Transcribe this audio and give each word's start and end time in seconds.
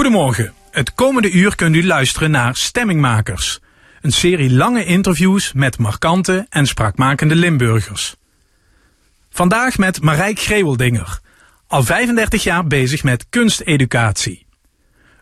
Goedemorgen. 0.00 0.52
Het 0.70 0.94
komende 0.94 1.30
uur 1.30 1.54
kunt 1.54 1.76
u 1.76 1.86
luisteren 1.86 2.30
naar 2.30 2.56
Stemmingmakers. 2.56 3.60
Een 4.00 4.12
serie 4.12 4.52
lange 4.52 4.84
interviews 4.84 5.52
met 5.52 5.78
markante 5.78 6.46
en 6.48 6.66
spraakmakende 6.66 7.34
Limburgers. 7.34 8.16
Vandaag 9.30 9.78
met 9.78 10.02
Marijk 10.02 10.38
Greweldinger, 10.38 11.20
al 11.66 11.82
35 11.82 12.42
jaar 12.42 12.66
bezig 12.66 13.02
met 13.02 13.26
kunsteducatie. 13.30 14.46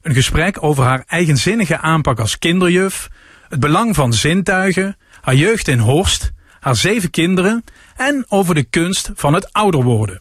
Een 0.03 0.15
gesprek 0.15 0.63
over 0.63 0.85
haar 0.85 1.05
eigenzinnige 1.07 1.79
aanpak 1.79 2.21
als 2.21 2.39
kinderjuf, 2.39 3.09
het 3.49 3.61
belang 3.61 3.95
van 3.95 4.13
zintuigen, 4.13 4.97
haar 5.21 5.35
jeugd 5.35 5.69
in 5.69 5.79
Horst, 5.79 6.33
haar 6.61 6.77
zeven 6.77 7.11
kinderen 7.11 7.65
en 7.97 8.25
over 8.29 8.55
de 8.55 8.65
kunst 8.65 9.11
van 9.15 9.35
het 9.35 9.53
ouder 9.53 9.83
worden. 9.83 10.21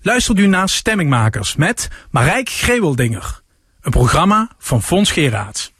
Luistert 0.00 0.38
u 0.38 0.46
naar 0.46 0.68
Stemmingmakers 0.68 1.56
met 1.56 1.88
Marijk 2.10 2.48
Greweldinger. 2.48 3.46
Een 3.88 3.94
programma 3.94 4.48
van 4.58 4.82
Fons 4.82 5.12
Geraerts. 5.12 5.72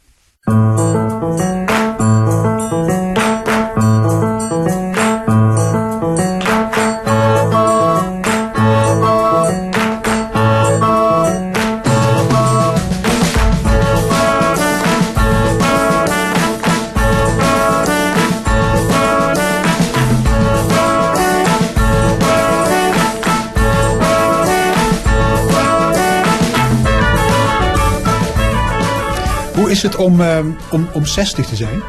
Hoe 29.68 29.76
is 29.76 29.82
het 29.82 29.96
om, 29.96 30.20
uh, 30.20 30.38
om, 30.70 30.88
om 30.92 31.06
60 31.06 31.46
te 31.46 31.56
zijn? 31.56 31.82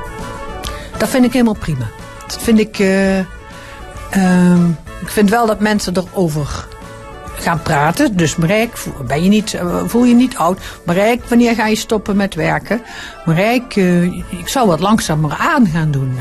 Dat 0.97 1.09
vind 1.09 1.25
ik 1.25 1.31
helemaal 1.33 1.55
prima. 1.59 1.89
Dat 2.27 2.37
vind 2.41 2.59
ik. 2.59 2.79
Uh, 2.79 3.17
uh, 3.19 3.25
ik 5.01 5.07
vind 5.07 5.29
wel 5.29 5.45
dat 5.45 5.59
mensen 5.59 5.97
erover 5.97 6.67
gaan 7.35 7.61
praten. 7.61 8.17
Dus 8.17 8.35
Marijk, 8.35 8.83
ben 9.07 9.23
je 9.23 9.29
niet, 9.29 9.53
eh, 9.53 9.83
voel 9.85 10.03
je 10.03 10.13
niet 10.13 10.37
oud? 10.37 10.59
Marijk, 10.85 11.25
wanneer 11.25 11.55
ga 11.55 11.67
je 11.67 11.75
stoppen 11.75 12.15
met 12.15 12.35
werken? 12.35 12.81
Marijk, 13.25 13.75
ik 14.29 14.47
zou 14.47 14.67
wat 14.67 14.79
langzamer 14.79 15.35
aan 15.37 15.67
gaan 15.67 15.91
doen. 15.91 16.17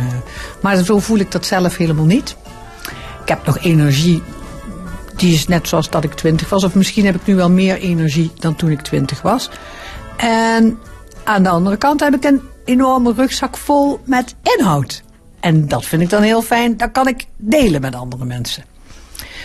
maar 0.60 0.76
zo 0.76 0.98
voel 0.98 1.18
ik 1.18 1.32
dat 1.32 1.46
zelf 1.46 1.76
helemaal 1.76 2.04
niet. 2.04 2.36
Ik 3.22 3.28
heb 3.28 3.46
nog 3.46 3.58
energie. 3.58 4.22
Die 5.16 5.34
is 5.34 5.46
net 5.46 5.68
zoals 5.68 5.90
dat 5.90 6.04
ik 6.04 6.14
twintig 6.14 6.48
was. 6.48 6.64
Of 6.64 6.74
misschien 6.74 7.04
heb 7.04 7.14
ik 7.14 7.26
nu 7.26 7.34
wel 7.34 7.50
meer 7.50 7.78
energie 7.78 8.32
dan 8.38 8.56
toen 8.56 8.70
ik 8.70 8.80
twintig 8.80 9.22
was. 9.22 9.50
En 10.16 10.78
aan 11.28 11.42
de 11.42 11.48
andere 11.48 11.76
kant 11.76 12.00
heb 12.00 12.14
ik 12.14 12.24
een 12.24 12.40
enorme 12.64 13.12
rugzak 13.12 13.56
vol 13.56 14.00
met 14.04 14.34
inhoud. 14.42 15.02
En 15.40 15.68
dat 15.68 15.86
vind 15.86 16.02
ik 16.02 16.10
dan 16.10 16.22
heel 16.22 16.42
fijn. 16.42 16.76
Dat 16.76 16.92
kan 16.92 17.08
ik 17.08 17.26
delen 17.36 17.80
met 17.80 17.94
andere 17.94 18.24
mensen. 18.24 18.64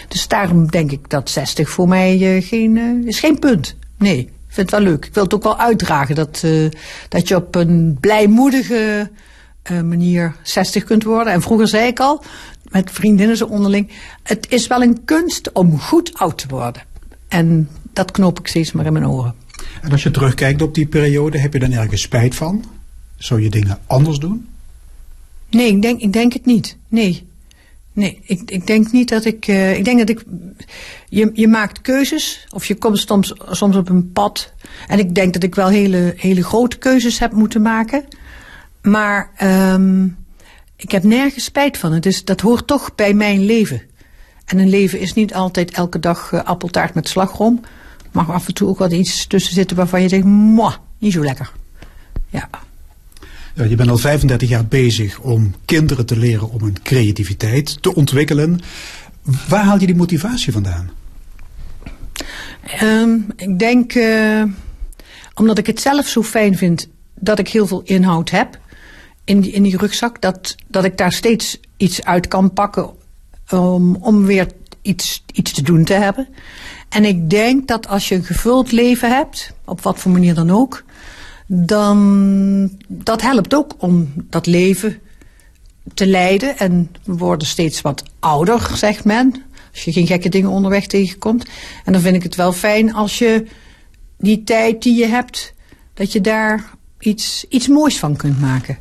Dus 0.08 0.28
daarom 0.28 0.67
denk 0.67 0.92
ik 0.92 1.09
dat 1.09 1.30
60 1.30 1.70
voor 1.70 1.88
mij 1.88 2.36
uh, 2.36 2.48
geen, 2.48 2.75
uh, 2.75 3.08
is 3.08 3.20
geen 3.20 3.40
punt. 3.40 3.75
Nee, 3.98 4.20
ik 4.20 4.31
vind 4.48 4.72
het 4.72 4.80
wel 4.80 4.90
leuk. 4.90 5.06
Ik 5.06 5.14
wil 5.14 5.23
het 5.23 5.34
ook 5.34 5.44
wel 5.44 5.59
uitdragen 5.59 6.16
dat, 6.16 6.42
uh, 6.45 6.72
dat 7.09 7.28
je 7.28 7.36
op 7.36 7.56
een 7.56 7.97
blijmoedige 8.00 9.12
manier 9.70 10.36
60 10.44 10.84
kunt 10.84 11.03
worden. 11.03 11.34
En 11.34 11.42
vroeger 11.42 11.68
zei 11.68 11.88
ik 11.88 12.00
al, 12.00 12.23
met 12.70 12.92
vriendinnen 12.92 13.38
zo 13.38 13.45
onderling, 13.45 13.92
het 14.23 14.45
is 14.50 14.68
wel 14.68 14.81
een 14.81 15.03
kunst 15.06 15.52
om 15.52 15.80
goed 15.80 16.14
oud 16.14 16.38
te 16.38 16.47
worden. 16.47 16.84
En 17.28 17.70
dat 17.94 18.12
knoop 18.12 18.40
ik 18.40 18.47
steeds 18.47 18.72
maar 18.72 18.86
in 18.86 18.94
mijn 18.94 19.08
oren. 19.08 19.42
En 19.81 19.92
als 19.92 20.03
je 20.03 20.11
terugkijkt 20.11 20.61
op 20.61 20.75
die 20.75 20.88
periode, 20.88 21.38
heb 21.38 21.53
je 21.53 21.59
dan 21.59 21.72
ergens 21.72 22.02
spijt 22.02 22.36
van? 22.36 22.64
Zou 23.17 23.42
je 23.42 23.50
dingen 23.50 23.79
anders 23.88 24.18
doen? 24.18 24.47
Nee, 25.50 25.68
ik 25.68 25.81
denk, 25.81 26.01
ik 26.01 26.13
denk 26.13 26.34
het 26.34 26.46
niet. 26.46 26.78
Nee. 26.88 27.28
Nee, 27.94 28.19
ik, 28.24 28.51
ik 28.51 28.68
denk 28.68 28.91
niet 28.91 29.09
dat 29.09 29.25
ik. 29.25 29.47
Uh, 29.47 29.78
ik 29.78 29.85
denk 29.85 30.00
dat 30.00 30.09
ik. 30.09 30.24
Je, 31.09 31.31
je 31.34 31.47
maakt 31.47 31.81
keuzes, 31.81 32.47
of 32.50 32.66
je 32.66 32.75
komt 32.75 32.97
soms, 33.00 33.34
soms 33.50 33.75
op 33.75 33.90
een 33.90 34.12
pad. 34.12 34.53
En 34.88 35.00
ik 35.00 35.16
denk 35.16 35.34
dat 35.34 35.44
ik 35.44 35.56
wel 35.56 35.68
hele, 35.68 36.13
hele 36.18 36.44
grote 36.44 36.78
keuzes 36.78 37.19
heb 37.19 37.31
moeten 37.31 37.62
maken. 37.62 38.06
Maar 38.81 39.30
um, 39.74 40.18
ik 40.75 40.91
heb 40.91 41.03
nergens 41.03 41.44
spijt 41.44 41.78
van. 41.78 41.91
Het 41.91 42.06
is, 42.06 42.25
dat 42.25 42.41
hoort 42.41 42.68
toch 42.68 42.95
bij 42.95 43.13
mijn 43.13 43.45
leven. 43.45 43.81
En 44.45 44.57
een 44.57 44.69
leven 44.69 45.00
is 45.00 45.13
niet 45.13 45.34
altijd 45.34 45.72
elke 45.72 46.00
dag 46.00 46.31
uh, 46.31 46.44
appeltaart 46.44 46.94
met 46.94 47.07
slagroom 47.07 47.62
mag 48.13 48.31
af 48.31 48.47
en 48.47 48.53
toe 48.53 48.68
ook 48.68 48.78
wat 48.78 48.91
iets 48.91 49.28
tussen 49.28 49.53
zitten 49.53 49.78
waarvan 49.78 50.01
je 50.01 50.09
denkt, 50.09 50.25
mwah, 50.25 50.74
niet 50.97 51.13
zo 51.13 51.24
lekker. 51.24 51.51
Ja. 52.29 52.50
ja. 53.56 53.63
Je 53.63 53.75
bent 53.75 53.90
al 53.90 53.97
35 53.97 54.50
jaar 54.50 54.66
bezig 54.66 55.19
om 55.19 55.56
kinderen 55.66 56.06
te 56.06 56.18
leren 56.18 56.50
om 56.50 56.62
hun 56.62 56.81
creativiteit 56.84 57.81
te 57.81 57.96
ontwikkelen. 57.96 58.59
Waar 59.47 59.63
haal 59.63 59.79
je 59.79 59.85
die 59.85 59.96
motivatie 59.96 60.51
vandaan? 60.51 60.90
Um, 62.81 63.25
ik 63.35 63.59
denk, 63.59 63.96
uh, 63.96 64.44
omdat 65.34 65.57
ik 65.57 65.68
het 65.68 65.81
zelf 65.81 66.07
zo 66.07 66.24
fijn 66.24 66.57
vind 66.57 66.88
dat 67.16 67.40
ik 67.40 67.47
heel 67.47 67.68
veel 67.68 67.81
inhoud 67.84 68.30
heb 68.30 68.59
in 69.24 69.41
die, 69.41 69.51
in 69.51 69.63
die 69.63 69.78
rugzak. 69.78 70.22
Dat, 70.22 70.56
dat 70.68 70.84
ik 70.84 70.97
daar 70.97 71.12
steeds 71.12 71.59
iets 71.78 72.03
uit 72.03 72.28
kan 72.28 72.53
pakken 72.53 72.90
om, 73.50 73.95
om 73.95 74.25
weer 74.25 74.47
iets, 74.81 75.24
iets 75.34 75.53
te 75.53 75.62
doen 75.62 75.84
te 75.84 75.94
hebben. 75.94 76.28
En 76.94 77.06
ik 77.06 77.30
denk 77.30 77.68
dat 77.68 77.88
als 77.88 78.08
je 78.08 78.16
een 78.16 78.24
gevuld 78.24 78.72
leven 78.72 79.09
hebt, 79.16 79.54
op 79.66 79.81
wat 79.81 80.00
voor 80.00 80.12
manier 80.12 80.34
dan 80.34 80.50
ook, 80.50 80.84
dan 81.48 82.70
dat 82.88 83.22
helpt 83.22 83.54
ook 83.54 83.74
om 83.78 84.14
dat 84.30 84.46
leven 84.46 85.00
te 85.94 86.08
leiden. 86.08 86.58
En 86.58 86.92
we 87.04 87.14
worden 87.14 87.48
steeds 87.48 87.81
wat 87.81 88.04
ouder, 88.20 88.70
zegt 88.74 89.06
men. 89.06 89.44
Als 89.72 89.84
je 89.84 89.92
geen 89.92 90.08
gekke 90.08 90.30
dingen 90.30 90.50
onderweg 90.50 90.88
tegenkomt. 90.88 91.46
En 91.86 91.94
dan 91.94 92.02
vind 92.02 92.16
ik 92.16 92.24
het 92.24 92.36
wel 92.36 92.54
fijn 92.54 92.94
als 92.94 93.18
je 93.18 93.46
die 94.18 94.44
tijd 94.44 94.84
die 94.84 94.96
je 94.96 95.08
hebt, 95.08 95.54
dat 95.94 96.12
je 96.12 96.22
daar 96.22 96.72
iets, 97.00 97.46
iets 97.50 97.68
moois 97.68 98.00
van 98.00 98.16
kunt 98.16 98.42
maken. 98.42 98.78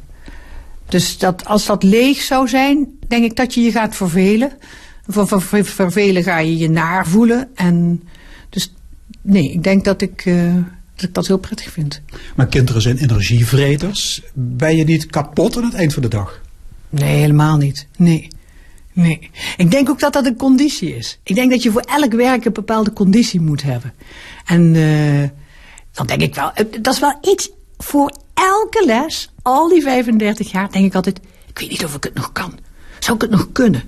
Dus 0.89 1.19
dat, 1.19 1.45
als 1.45 1.67
dat 1.67 1.83
leeg 1.83 2.21
zou 2.21 2.49
zijn, 2.49 2.89
denk 3.09 3.25
ik 3.25 3.37
dat 3.37 3.55
je 3.55 3.61
je 3.61 3.71
gaat 3.71 3.97
vervelen. 3.97 4.53
Voor, 5.07 5.43
vervelen 5.65 6.23
ga 6.23 6.39
je 6.39 6.57
je 6.57 6.71
naar 6.71 7.07
voelen. 7.07 7.49
En 7.55 8.03
dus 8.49 8.75
nee, 9.23 9.53
ik 9.53 9.63
denk 9.63 9.85
dat 9.85 10.03
ik, 10.03 10.25
uh, 10.25 10.55
dat 10.95 11.05
ik 11.09 11.15
dat 11.15 11.27
heel 11.27 11.39
prettig 11.39 11.71
vind. 11.71 12.03
Maar 12.37 12.47
kinderen 12.47 12.83
zijn 12.83 12.97
energievreters. 12.97 14.23
Ben 14.35 14.77
je 14.77 14.85
niet 14.85 15.07
kapot 15.07 15.57
aan 15.57 15.65
het 15.65 15.75
eind 15.75 15.93
van 15.93 16.03
de 16.03 16.09
dag? 16.09 16.41
Nee, 16.89 17.17
helemaal 17.17 17.57
niet. 17.57 17.87
Nee. 17.97 18.29
Nee. 18.93 19.31
Ik 19.57 19.71
denk 19.71 19.89
ook 19.89 20.01
dat 20.01 20.13
dat 20.13 20.27
een 20.27 20.37
conditie 20.37 20.97
is. 20.97 21.19
Ik 21.23 21.35
denk 21.35 21.51
dat 21.51 21.63
je 21.63 21.71
voor 21.71 21.81
elk 21.81 22.13
werk 22.13 22.45
een 22.45 22.53
bepaalde 22.53 22.93
conditie 22.93 23.41
moet 23.41 23.63
hebben. 23.63 23.93
En 24.45 24.75
uh, 24.75 25.29
dan 25.93 26.07
denk 26.07 26.21
ik 26.21 26.35
wel, 26.35 26.53
dat 26.81 26.95
is 26.95 27.01
wel 27.01 27.19
iets 27.23 27.51
voor 27.79 28.13
elke 28.35 28.83
les, 28.87 29.33
al 29.43 29.69
die 29.69 29.83
35 29.83 30.53
jaar, 30.53 30.73
denk 30.73 30.85
ik 30.85 30.95
altijd, 30.95 31.21
ik 31.47 31.59
weet 31.59 31.71
niet 31.71 31.85
of 31.85 31.95
ik 31.95 32.05
het 32.05 32.15
nog 32.15 32.33
kan. 32.33 32.59
Zou 32.99 33.15
ik 33.17 33.23
het 33.23 33.31
nog 33.31 33.49
kunnen? 33.53 33.83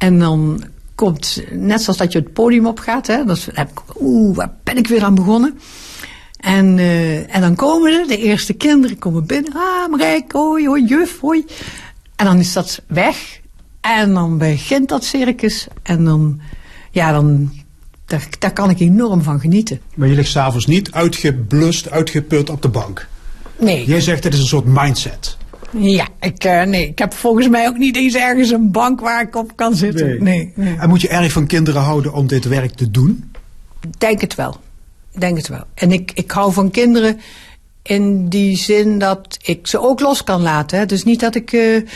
En 0.00 0.18
dan 0.18 0.64
komt, 0.94 1.42
net 1.50 1.82
zoals 1.82 1.98
dat 1.98 2.12
je 2.12 2.18
het 2.18 2.32
podium 2.32 2.66
opgaat, 2.66 3.06
hè, 3.06 3.24
dan 3.24 3.36
heb 3.52 3.70
ik, 3.70 3.80
oeh, 4.00 4.36
waar 4.36 4.54
ben 4.62 4.76
ik 4.76 4.86
weer 4.86 5.04
aan 5.04 5.14
begonnen? 5.14 5.58
En, 6.36 6.78
uh, 6.78 7.34
en 7.34 7.40
dan 7.40 7.54
komen 7.54 7.92
er, 7.92 8.06
de 8.06 8.16
eerste 8.16 8.52
kinderen 8.52 8.98
komen 8.98 9.26
binnen. 9.26 9.52
Ah, 9.52 9.90
Marijk, 9.90 10.32
hoi, 10.32 10.66
hoi, 10.66 10.84
juf, 10.84 11.20
hoi. 11.20 11.44
En 12.16 12.24
dan 12.24 12.38
is 12.38 12.52
dat 12.52 12.82
weg. 12.86 13.40
En 13.80 14.14
dan 14.14 14.38
begint 14.38 14.88
dat 14.88 15.04
circus. 15.04 15.66
En 15.82 16.04
dan, 16.04 16.40
ja, 16.90 17.12
dan, 17.12 17.52
daar, 18.04 18.28
daar 18.38 18.52
kan 18.52 18.70
ik 18.70 18.80
enorm 18.80 19.22
van 19.22 19.40
genieten. 19.40 19.80
Maar 19.94 20.08
je 20.08 20.14
ligt 20.14 20.30
s'avonds 20.30 20.66
niet 20.66 20.92
uitgeblust, 20.92 21.90
uitgeput 21.90 22.50
op 22.50 22.62
de 22.62 22.68
bank? 22.68 23.08
Nee. 23.58 23.86
Jij 23.86 24.00
zegt, 24.00 24.24
het 24.24 24.34
is 24.34 24.40
een 24.40 24.46
soort 24.46 24.66
mindset. 24.66 25.36
Ja, 25.70 26.08
ik, 26.20 26.44
uh, 26.44 26.62
nee, 26.62 26.88
ik 26.88 26.98
heb 26.98 27.14
volgens 27.14 27.48
mij 27.48 27.68
ook 27.68 27.76
niet 27.76 27.96
eens 27.96 28.14
ergens 28.14 28.50
een 28.50 28.70
bank 28.70 29.00
waar 29.00 29.22
ik 29.22 29.36
op 29.36 29.56
kan 29.56 29.74
zitten. 29.74 30.06
Nee. 30.06 30.18
nee, 30.18 30.52
nee. 30.54 30.76
En 30.78 30.88
moet 30.88 31.00
je 31.00 31.08
erg 31.08 31.32
van 31.32 31.46
kinderen 31.46 31.82
houden 31.82 32.12
om 32.12 32.26
dit 32.26 32.44
werk 32.44 32.74
te 32.74 32.90
doen? 32.90 33.30
Denk 33.98 34.20
het 34.20 34.34
wel. 34.34 34.56
Denk 35.18 35.36
het 35.36 35.48
wel. 35.48 35.64
En 35.74 35.92
ik, 35.92 36.12
ik 36.14 36.30
hou 36.30 36.52
van 36.52 36.70
kinderen 36.70 37.20
in 37.82 38.28
die 38.28 38.56
zin 38.56 38.98
dat 38.98 39.38
ik 39.42 39.66
ze 39.66 39.80
ook 39.80 40.00
los 40.00 40.24
kan 40.24 40.42
laten. 40.42 40.78
Hè. 40.78 40.86
Dus 40.86 41.04
niet 41.04 41.20
dat 41.20 41.34
ik, 41.34 41.52
uh, 41.52 41.86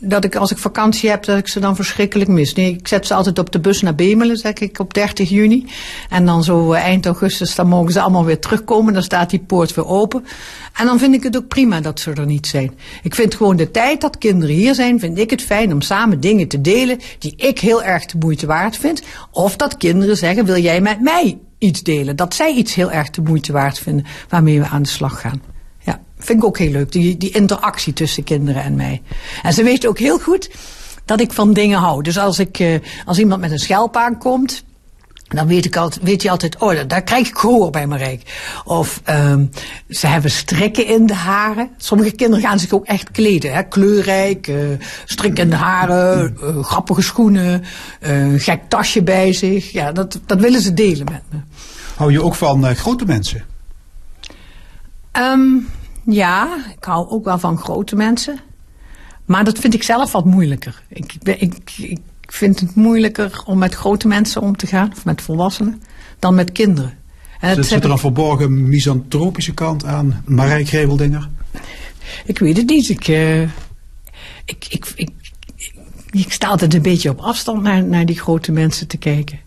dat 0.00 0.24
ik 0.24 0.36
als 0.36 0.50
ik 0.50 0.58
vakantie 0.58 1.10
heb, 1.10 1.24
dat 1.24 1.38
ik 1.38 1.48
ze 1.48 1.60
dan 1.60 1.76
verschrikkelijk 1.76 2.30
mis. 2.30 2.54
Nee, 2.54 2.76
ik 2.76 2.88
zet 2.88 3.06
ze 3.06 3.14
altijd 3.14 3.38
op 3.38 3.52
de 3.52 3.60
bus 3.60 3.82
naar 3.82 3.94
Bemelen, 3.94 4.36
zeg 4.36 4.54
ik, 4.54 4.78
op 4.78 4.94
30 4.94 5.28
juni. 5.28 5.66
En 6.08 6.26
dan 6.26 6.44
zo 6.44 6.72
uh, 6.72 6.78
eind 6.78 7.06
augustus, 7.06 7.54
dan 7.54 7.68
mogen 7.68 7.92
ze 7.92 8.00
allemaal 8.00 8.24
weer 8.24 8.38
terugkomen. 8.38 8.92
Dan 8.92 9.02
staat 9.02 9.30
die 9.30 9.40
poort 9.40 9.74
weer 9.74 9.86
open. 9.86 10.24
En 10.74 10.86
dan 10.86 10.98
vind 10.98 11.14
ik 11.14 11.22
het 11.22 11.36
ook 11.36 11.48
prima 11.48 11.80
dat 11.80 12.00
ze 12.00 12.12
er 12.12 12.26
niet 12.26 12.46
zijn. 12.46 12.78
Ik 13.02 13.14
vind 13.14 13.34
gewoon 13.34 13.56
de 13.56 13.70
tijd 13.70 14.00
dat 14.00 14.18
kinderen 14.18 14.54
hier 14.54 14.74
zijn, 14.74 15.00
vind 15.00 15.18
ik 15.18 15.30
het 15.30 15.42
fijn 15.42 15.72
om 15.72 15.80
samen 15.80 16.20
dingen 16.20 16.48
te 16.48 16.60
delen 16.60 16.98
die 17.18 17.34
ik 17.36 17.58
heel 17.58 17.82
erg 17.82 18.06
de 18.06 18.18
moeite 18.18 18.46
waard 18.46 18.76
vind. 18.76 19.02
Of 19.30 19.56
dat 19.56 19.76
kinderen 19.76 20.16
zeggen, 20.16 20.44
wil 20.44 20.58
jij 20.58 20.80
met 20.80 21.00
mij 21.00 21.38
iets 21.58 21.82
delen. 21.82 22.16
Dat 22.16 22.34
zij 22.34 22.52
iets 22.52 22.74
heel 22.74 22.90
erg 22.90 23.10
de 23.10 23.22
moeite 23.22 23.52
waard 23.52 23.78
vinden 23.78 24.06
waarmee 24.28 24.60
we 24.60 24.66
aan 24.66 24.82
de 24.82 24.88
slag 24.88 25.20
gaan. 25.20 25.57
Ja, 25.88 26.00
vind 26.18 26.38
ik 26.38 26.44
ook 26.44 26.58
heel 26.58 26.70
leuk. 26.70 26.92
Die, 26.92 27.16
die 27.16 27.30
interactie 27.30 27.92
tussen 27.92 28.24
kinderen 28.24 28.62
en 28.62 28.76
mij. 28.76 29.02
En 29.42 29.52
ze 29.52 29.62
weten 29.62 29.88
ook 29.88 29.98
heel 29.98 30.18
goed 30.18 30.50
dat 31.04 31.20
ik 31.20 31.32
van 31.32 31.52
dingen 31.52 31.78
hou. 31.78 32.02
Dus 32.02 32.18
als, 32.18 32.38
ik, 32.38 32.58
uh, 32.58 32.78
als 33.04 33.18
iemand 33.18 33.40
met 33.40 33.50
een 33.50 33.58
schelp 33.58 33.96
aankomt, 33.96 34.64
dan 35.28 35.46
weet, 35.46 35.64
ik 35.64 35.76
altijd, 35.76 36.04
weet 36.04 36.22
je 36.22 36.30
altijd, 36.30 36.58
oh, 36.58 36.74
daar 36.86 37.02
krijg 37.02 37.28
ik 37.28 37.38
gehoor 37.38 37.70
bij 37.70 37.86
Marijk. 37.86 38.22
Of 38.64 39.02
um, 39.10 39.50
ze 39.88 40.06
hebben 40.06 40.30
strikken 40.30 40.86
in 40.86 41.06
de 41.06 41.14
haren. 41.14 41.70
Sommige 41.76 42.10
kinderen 42.10 42.44
gaan 42.44 42.58
zich 42.58 42.72
ook 42.72 42.86
echt 42.86 43.10
kleden. 43.10 43.52
Hè? 43.52 43.62
Kleurrijk, 43.62 44.46
uh, 44.46 44.56
strikken 45.04 45.44
in 45.44 45.50
de 45.50 45.56
haren, 45.56 46.36
uh, 46.42 46.64
grappige 46.64 47.02
schoenen, 47.02 47.64
gek 48.36 48.60
tasje 48.68 49.02
bij 49.02 49.32
zich. 49.32 49.72
Ja, 49.72 49.92
dat, 49.92 50.20
dat 50.26 50.40
willen 50.40 50.60
ze 50.60 50.74
delen 50.74 51.06
met 51.10 51.22
me. 51.30 51.38
Hou 51.96 52.12
je 52.12 52.22
ook 52.22 52.34
van 52.34 52.76
grote 52.76 53.04
mensen? 53.04 53.44
Um, 55.12 55.68
ja, 56.14 56.56
ik 56.76 56.84
hou 56.84 57.08
ook 57.08 57.24
wel 57.24 57.38
van 57.38 57.58
grote 57.58 57.96
mensen. 57.96 58.38
Maar 59.24 59.44
dat 59.44 59.58
vind 59.58 59.74
ik 59.74 59.82
zelf 59.82 60.12
wat 60.12 60.24
moeilijker. 60.24 60.82
Ik, 60.88 61.14
ik, 61.22 61.54
ik 61.78 62.00
vind 62.26 62.60
het 62.60 62.74
moeilijker 62.74 63.42
om 63.44 63.58
met 63.58 63.74
grote 63.74 64.08
mensen 64.08 64.42
om 64.42 64.56
te 64.56 64.66
gaan, 64.66 64.92
of 64.96 65.04
met 65.04 65.22
volwassenen, 65.22 65.82
dan 66.18 66.34
met 66.34 66.52
kinderen. 66.52 66.96
En 67.40 67.54
zit, 67.54 67.66
zit 67.66 67.84
er 67.84 67.90
een 67.90 67.98
verborgen 67.98 68.68
misantropische 68.68 69.54
kant 69.54 69.84
aan, 69.84 70.22
Marij 70.26 70.64
Grebeldinger? 70.64 71.28
Ik 72.24 72.38
weet 72.38 72.56
het 72.56 72.66
niet. 72.66 72.88
Ik, 72.88 73.08
uh, 73.08 73.42
ik, 73.42 73.50
ik, 74.44 74.92
ik, 74.94 75.10
ik, 75.56 75.74
ik 76.10 76.32
sta 76.32 76.48
altijd 76.48 76.74
een 76.74 76.82
beetje 76.82 77.10
op 77.10 77.18
afstand 77.18 77.62
naar, 77.62 77.84
naar 77.84 78.06
die 78.06 78.18
grote 78.18 78.52
mensen 78.52 78.86
te 78.86 78.96
kijken. 78.96 79.40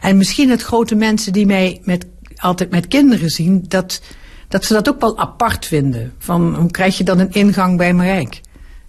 En 0.00 0.16
misschien 0.16 0.50
het 0.50 0.62
grote 0.62 0.94
mensen 0.94 1.32
die 1.32 1.46
mij 1.46 1.80
met, 1.84 2.06
altijd 2.36 2.70
met 2.70 2.88
kinderen 2.88 3.30
zien, 3.30 3.64
dat, 3.68 4.02
dat 4.50 4.64
ze 4.64 4.72
dat 4.72 4.88
ook 4.88 5.00
wel 5.00 5.18
apart 5.18 5.66
vinden. 5.66 6.12
Van 6.18 6.54
hoe 6.54 6.70
krijg 6.70 6.98
je 6.98 7.04
dan 7.04 7.18
een 7.18 7.32
ingang 7.32 7.76
bij 7.76 7.92
Marijk? 7.92 8.40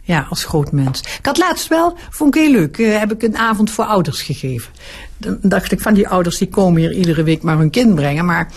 Ja, 0.01 0.25
als 0.29 0.43
groot 0.43 0.71
mens. 0.71 0.99
Ik 0.99 1.25
had 1.25 1.37
laatst 1.37 1.67
wel, 1.67 1.97
vond 2.09 2.35
ik 2.35 2.41
heel 2.41 2.51
leuk, 2.51 2.77
uh, 2.77 2.99
heb 2.99 3.11
ik 3.11 3.23
een 3.23 3.37
avond 3.37 3.71
voor 3.71 3.85
ouders 3.85 4.21
gegeven. 4.21 4.71
Dan 5.17 5.37
dacht 5.41 5.71
ik 5.71 5.81
van 5.81 5.93
die 5.93 6.07
ouders 6.07 6.37
die 6.37 6.47
komen 6.47 6.81
hier 6.81 6.93
iedere 6.93 7.23
week 7.23 7.41
maar 7.41 7.57
hun 7.57 7.69
kind 7.69 7.95
brengen, 7.95 8.25
maar 8.25 8.51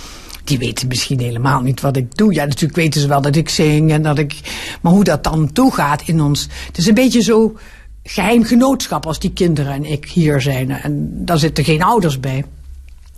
die 0.44 0.58
weten 0.58 0.88
misschien 0.88 1.20
helemaal 1.20 1.60
niet 1.60 1.80
wat 1.80 1.96
ik 1.96 2.16
doe. 2.16 2.34
Ja, 2.34 2.44
natuurlijk 2.44 2.76
weten 2.76 3.00
ze 3.00 3.08
wel 3.08 3.22
dat 3.22 3.36
ik 3.36 3.48
zing 3.48 3.90
en 3.90 4.02
dat 4.02 4.18
ik, 4.18 4.40
maar 4.80 4.92
hoe 4.92 5.04
dat 5.04 5.24
dan 5.24 5.52
toegaat 5.52 6.02
in 6.06 6.20
ons. 6.20 6.48
Het 6.66 6.78
is 6.78 6.86
een 6.86 6.94
beetje 6.94 7.22
zo 7.22 7.56
geheim 8.02 8.44
genootschap 8.44 9.06
als 9.06 9.18
die 9.18 9.32
kinderen 9.32 9.72
en 9.72 9.84
ik 9.84 10.08
hier 10.08 10.40
zijn. 10.40 10.70
En 10.70 11.10
daar 11.24 11.38
zitten 11.38 11.64
geen 11.64 11.82
ouders 11.82 12.20
bij. 12.20 12.44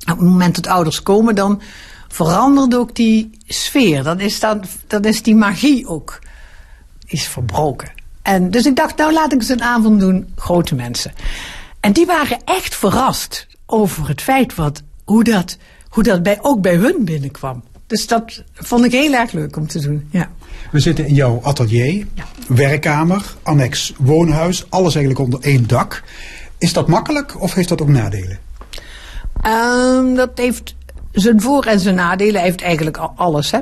Op 0.00 0.18
het 0.18 0.28
moment 0.28 0.54
dat 0.54 0.66
ouders 0.66 1.02
komen, 1.02 1.34
dan 1.34 1.60
verandert 2.16 2.74
ook 2.74 2.94
die 2.94 3.30
sfeer. 3.46 4.02
Dan 4.02 4.20
is, 4.20 4.40
dan, 4.40 4.64
dan 4.86 5.04
is 5.04 5.22
die 5.22 5.34
magie 5.34 5.86
ook 5.86 6.18
is 7.06 7.28
verbroken. 7.28 7.92
En 8.22 8.50
dus 8.50 8.66
ik 8.66 8.76
dacht, 8.76 8.96
nou 8.96 9.12
laat 9.12 9.32
ik 9.32 9.40
eens 9.40 9.48
een 9.48 9.62
avond 9.62 10.00
doen, 10.00 10.32
grote 10.36 10.74
mensen. 10.74 11.12
En 11.80 11.92
die 11.92 12.06
waren 12.06 12.38
echt 12.44 12.74
verrast 12.74 13.46
over 13.66 14.08
het 14.08 14.22
feit 14.22 14.54
wat, 14.54 14.82
hoe, 15.04 15.24
dat, 15.24 15.56
hoe 15.88 16.02
dat 16.02 16.22
bij, 16.22 16.38
ook 16.42 16.60
bij 16.60 16.74
hun 16.74 17.04
binnenkwam. 17.04 17.62
Dus 17.86 18.06
dat 18.06 18.42
vond 18.54 18.84
ik 18.84 18.92
heel 18.92 19.12
erg 19.12 19.32
leuk 19.32 19.56
om 19.56 19.66
te 19.66 19.80
doen. 19.80 20.08
Ja. 20.10 20.30
We 20.70 20.80
zitten 20.80 21.06
in 21.06 21.14
jouw 21.14 21.40
atelier, 21.42 22.06
ja. 22.14 22.24
werkkamer, 22.48 23.34
annex 23.42 23.92
woonhuis, 23.98 24.70
alles 24.70 24.94
eigenlijk 24.94 25.24
onder 25.24 25.40
één 25.40 25.66
dak. 25.66 26.02
Is 26.58 26.72
dat 26.72 26.88
makkelijk 26.88 27.40
of 27.40 27.54
heeft 27.54 27.68
dat 27.68 27.82
ook 27.82 27.88
nadelen? 27.88 28.38
Um, 29.46 30.14
dat 30.14 30.30
heeft 30.34 30.74
zijn 31.20 31.40
voor- 31.40 31.64
en 31.64 31.80
zijn 31.80 31.94
nadelen. 31.94 32.42
Heeft 32.42 32.62
eigenlijk 32.62 32.96
alles. 33.16 33.50
Hè. 33.50 33.58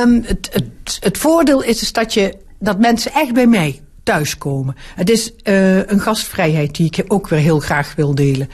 Um, 0.00 0.22
het, 0.26 0.48
het, 0.52 0.98
het 1.00 1.18
voordeel 1.18 1.62
is 1.62 1.78
dus 1.78 1.92
dat, 1.92 2.14
je, 2.14 2.36
dat 2.58 2.78
mensen 2.78 3.12
echt 3.12 3.32
bij 3.32 3.46
mij 3.46 3.80
thuiskomen. 4.02 4.76
Het 4.94 5.10
is 5.10 5.32
uh, 5.44 5.86
een 5.86 6.00
gastvrijheid 6.00 6.74
die 6.74 6.90
ik 6.92 7.04
ook 7.08 7.28
weer 7.28 7.38
heel 7.38 7.60
graag 7.60 7.94
wil 7.94 8.14
delen. 8.14 8.48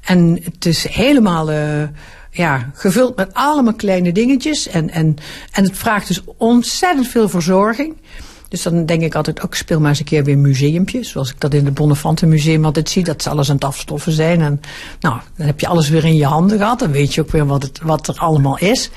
En 0.00 0.40
het 0.42 0.66
is 0.66 0.88
helemaal 0.88 1.50
uh, 1.50 1.82
ja, 2.30 2.70
gevuld 2.74 3.16
met 3.16 3.34
allemaal 3.34 3.74
kleine 3.74 4.12
dingetjes. 4.12 4.68
En, 4.68 4.90
en, 4.90 5.16
en 5.52 5.64
het 5.64 5.76
vraagt 5.76 6.08
dus 6.08 6.20
ontzettend 6.36 7.08
veel 7.08 7.28
verzorging. 7.28 7.96
Dus 8.54 8.62
dan 8.62 8.86
denk 8.86 9.02
ik 9.02 9.14
altijd, 9.14 9.42
ook 9.42 9.54
speel 9.54 9.80
maar 9.80 9.88
eens 9.88 9.98
een 9.98 10.04
keer 10.04 10.24
weer 10.24 10.38
museumpjes. 10.38 11.10
Zoals 11.10 11.30
ik 11.30 11.40
dat 11.40 11.54
in 11.54 11.64
het 11.64 11.74
Bonnefante 11.74 12.26
Museum 12.26 12.64
altijd 12.64 12.88
zie. 12.88 13.04
Dat 13.04 13.22
ze 13.22 13.30
alles 13.30 13.48
aan 13.48 13.54
het 13.54 13.64
afstoffen 13.64 14.12
zijn. 14.12 14.40
En 14.40 14.60
nou, 15.00 15.20
dan 15.36 15.46
heb 15.46 15.60
je 15.60 15.66
alles 15.66 15.88
weer 15.88 16.04
in 16.04 16.16
je 16.16 16.24
handen 16.24 16.58
gehad. 16.58 16.78
Dan 16.78 16.90
weet 16.90 17.14
je 17.14 17.20
ook 17.20 17.30
weer 17.30 17.46
wat, 17.46 17.62
het, 17.62 17.80
wat 17.82 18.08
er 18.08 18.18
allemaal 18.18 18.58
is. 18.58 18.90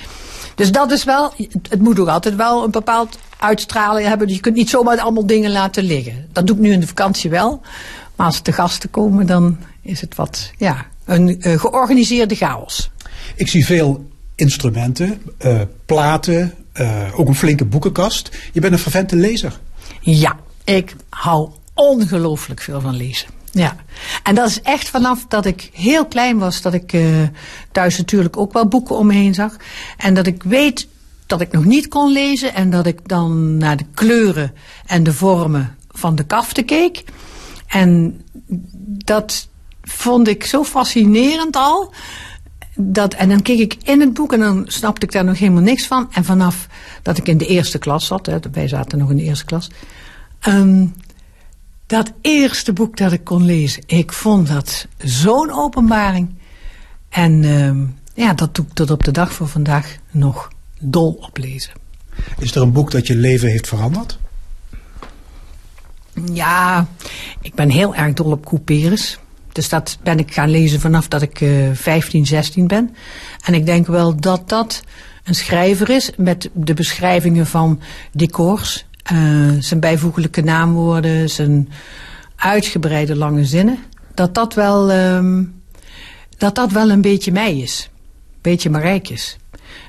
Dus 0.55 0.71
dat 0.71 0.91
is 0.91 1.03
wel, 1.03 1.33
het 1.69 1.79
moet 1.79 1.99
ook 1.99 2.07
altijd 2.07 2.35
wel 2.35 2.63
een 2.63 2.71
bepaald 2.71 3.17
uitstraling 3.39 4.07
hebben. 4.07 4.27
Je 4.27 4.39
kunt 4.39 4.55
niet 4.55 4.69
zomaar 4.69 4.99
allemaal 4.99 5.25
dingen 5.25 5.51
laten 5.51 5.83
liggen. 5.83 6.27
Dat 6.31 6.47
doe 6.47 6.55
ik 6.55 6.61
nu 6.61 6.71
in 6.71 6.79
de 6.79 6.87
vakantie 6.87 7.29
wel. 7.29 7.61
Maar 8.15 8.25
als 8.25 8.43
de 8.43 8.51
gasten 8.51 8.89
komen, 8.89 9.25
dan 9.25 9.57
is 9.81 10.01
het 10.01 10.15
wat, 10.15 10.51
ja, 10.57 10.85
een 11.05 11.47
uh, 11.47 11.59
georganiseerde 11.59 12.35
chaos. 12.35 12.91
Ik 13.35 13.47
zie 13.47 13.65
veel 13.65 14.09
instrumenten, 14.35 15.21
uh, 15.45 15.61
platen, 15.85 16.53
uh, 16.79 17.19
ook 17.19 17.27
een 17.27 17.35
flinke 17.35 17.65
boekenkast. 17.65 18.37
Je 18.53 18.59
bent 18.59 18.73
een 18.73 18.79
vervente 18.79 19.15
lezer. 19.15 19.59
Ja, 19.99 20.37
ik 20.63 20.95
hou 21.09 21.49
ongelooflijk 21.73 22.61
veel 22.61 22.81
van 22.81 22.95
lezen. 22.95 23.27
Ja, 23.51 23.75
en 24.23 24.35
dat 24.35 24.49
is 24.49 24.61
echt 24.61 24.89
vanaf 24.89 25.25
dat 25.27 25.45
ik 25.45 25.69
heel 25.73 26.05
klein 26.05 26.37
was, 26.37 26.61
dat 26.61 26.73
ik 26.73 26.93
uh, 26.93 27.27
thuis 27.71 27.97
natuurlijk 27.97 28.37
ook 28.37 28.53
wel 28.53 28.67
boeken 28.67 28.97
om 28.97 29.07
me 29.07 29.13
heen 29.13 29.33
zag. 29.33 29.55
En 29.97 30.13
dat 30.13 30.27
ik 30.27 30.43
weet 30.43 30.87
dat 31.25 31.41
ik 31.41 31.51
nog 31.51 31.65
niet 31.65 31.87
kon 31.87 32.11
lezen 32.11 32.53
en 32.53 32.69
dat 32.69 32.85
ik 32.85 33.07
dan 33.07 33.57
naar 33.57 33.77
de 33.77 33.85
kleuren 33.93 34.53
en 34.85 35.03
de 35.03 35.13
vormen 35.13 35.75
van 35.91 36.15
de 36.15 36.23
kaften 36.23 36.65
keek. 36.65 37.03
En 37.67 38.21
dat 39.05 39.47
vond 39.81 40.27
ik 40.27 40.45
zo 40.45 40.63
fascinerend 40.63 41.55
al. 41.55 41.93
Dat, 42.79 43.13
en 43.13 43.29
dan 43.29 43.41
keek 43.41 43.59
ik 43.59 43.77
in 43.83 43.99
het 43.99 44.13
boek 44.13 44.33
en 44.33 44.39
dan 44.39 44.63
snapte 44.67 45.05
ik 45.05 45.11
daar 45.11 45.23
nog 45.23 45.39
helemaal 45.39 45.61
niks 45.61 45.87
van. 45.87 46.07
En 46.11 46.25
vanaf 46.25 46.67
dat 47.01 47.17
ik 47.17 47.27
in 47.27 47.37
de 47.37 47.45
eerste 47.45 47.77
klas 47.77 48.05
zat, 48.05 48.25
hè, 48.25 48.37
wij 48.51 48.67
zaten 48.67 48.97
nog 48.97 49.09
in 49.09 49.17
de 49.17 49.23
eerste 49.23 49.45
klas. 49.45 49.69
Um, 50.47 50.93
dat 51.85 52.11
eerste 52.21 52.73
boek 52.73 52.97
dat 52.97 53.11
ik 53.11 53.23
kon 53.23 53.45
lezen, 53.45 53.83
ik 53.85 54.13
vond 54.13 54.47
dat 54.47 54.87
zo'n 54.97 55.51
openbaring. 55.51 56.35
En 57.09 57.43
uh, 57.43 57.83
ja, 58.13 58.33
dat 58.33 58.55
doe 58.55 58.65
ik 58.65 58.73
tot 58.73 58.91
op 58.91 59.03
de 59.03 59.11
dag 59.11 59.33
van 59.33 59.49
vandaag 59.49 59.97
nog 60.11 60.51
dol 60.79 61.17
op 61.21 61.37
lezen. 61.37 61.71
Is 62.39 62.55
er 62.55 62.61
een 62.61 62.71
boek 62.71 62.91
dat 62.91 63.07
je 63.07 63.15
leven 63.15 63.49
heeft 63.49 63.67
veranderd? 63.67 64.19
Ja, 66.33 66.87
ik 67.41 67.53
ben 67.55 67.69
heel 67.69 67.95
erg 67.95 68.13
dol 68.13 68.31
op 68.31 68.45
couperus. 68.45 69.19
Dus 69.57 69.69
dat 69.69 69.97
ben 70.03 70.19
ik 70.19 70.33
gaan 70.33 70.49
lezen 70.49 70.79
vanaf 70.79 71.07
dat 71.07 71.21
ik 71.21 71.41
uh, 71.41 71.69
15, 71.73 72.25
16 72.25 72.67
ben. 72.67 72.95
En 73.43 73.53
ik 73.53 73.65
denk 73.65 73.87
wel 73.87 74.15
dat 74.15 74.49
dat 74.49 74.83
een 75.23 75.35
schrijver 75.35 75.89
is 75.89 76.11
met 76.17 76.49
de 76.53 76.73
beschrijvingen 76.73 77.47
van 77.47 77.79
decors. 78.11 78.85
Uh, 79.13 79.51
zijn 79.59 79.79
bijvoeglijke 79.79 80.41
naamwoorden, 80.41 81.29
zijn 81.29 81.69
uitgebreide 82.35 83.15
lange 83.15 83.45
zinnen. 83.45 83.77
Dat 84.13 84.33
dat 84.33 84.53
wel, 84.53 84.91
um, 84.91 85.61
dat 86.37 86.55
dat 86.55 86.71
wel 86.71 86.89
een 86.89 87.01
beetje 87.01 87.31
mij 87.31 87.57
is. 87.57 87.89
Een 87.91 88.39
beetje 88.41 88.69
Marijk 88.69 89.09
is. 89.09 89.37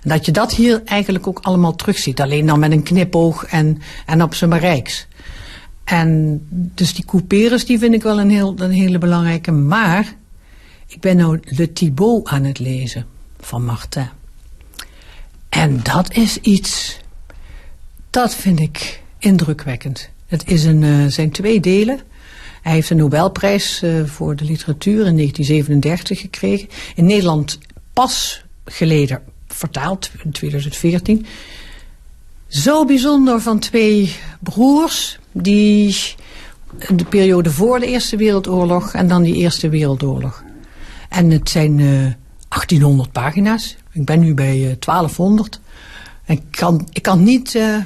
En 0.02 0.08
dat 0.08 0.26
je 0.26 0.32
dat 0.32 0.54
hier 0.54 0.82
eigenlijk 0.84 1.26
ook 1.26 1.38
allemaal 1.42 1.74
terugziet. 1.74 2.20
Alleen 2.20 2.46
dan 2.46 2.58
met 2.58 2.72
een 2.72 2.82
knipoog 2.82 3.44
en, 3.44 3.78
en 4.06 4.22
op 4.22 4.34
zijn 4.34 4.50
Marijks. 4.50 5.06
En 5.88 6.40
dus 6.50 6.94
die 6.94 7.04
couperus 7.04 7.66
die 7.66 7.78
vind 7.78 7.94
ik 7.94 8.02
wel 8.02 8.20
een, 8.20 8.30
heel, 8.30 8.54
een 8.58 8.70
hele 8.70 8.98
belangrijke. 8.98 9.50
Maar 9.50 10.14
ik 10.86 11.00
ben 11.00 11.16
nou 11.16 11.40
Le 11.42 11.72
Thibaut 11.72 12.28
aan 12.28 12.44
het 12.44 12.58
lezen 12.58 13.06
van 13.40 13.64
Martin. 13.64 14.08
En 15.48 15.80
dat 15.82 16.12
is 16.12 16.36
iets, 16.36 16.98
dat 18.10 18.34
vind 18.34 18.60
ik 18.60 19.02
indrukwekkend. 19.18 20.10
Het 20.26 20.48
is 20.48 20.64
een, 20.64 20.82
uh, 20.82 21.06
zijn 21.06 21.30
twee 21.30 21.60
delen. 21.60 22.00
Hij 22.62 22.72
heeft 22.72 22.90
een 22.90 22.96
Nobelprijs 22.96 23.82
uh, 23.82 24.04
voor 24.04 24.36
de 24.36 24.44
literatuur 24.44 25.06
in 25.06 25.16
1937 25.16 26.20
gekregen. 26.20 26.68
In 26.94 27.06
Nederland 27.06 27.58
pas 27.92 28.44
geleden 28.64 29.22
vertaald, 29.46 30.10
in 30.24 30.30
2014. 30.30 31.26
Zo 32.48 32.84
bijzonder 32.84 33.40
van 33.40 33.58
twee 33.58 34.16
broers 34.40 35.18
die 35.32 35.96
de 36.88 37.04
periode 37.04 37.50
voor 37.50 37.80
de 37.80 37.86
Eerste 37.86 38.16
Wereldoorlog 38.16 38.92
en 38.92 39.08
dan 39.08 39.22
die 39.22 39.34
Eerste 39.34 39.68
Wereldoorlog. 39.68 40.44
En 41.08 41.30
het 41.30 41.50
zijn 41.50 41.78
uh, 41.78 41.88
1800 42.48 43.12
pagina's. 43.12 43.76
Ik 43.92 44.04
ben 44.04 44.20
nu 44.20 44.34
bij 44.34 44.56
uh, 44.56 44.72
1200. 44.78 45.60
Ik 46.26 46.42
kan, 46.50 46.88
ik 46.92 47.02
kan 47.02 47.22
niet 47.22 47.54
uh, 47.54 47.76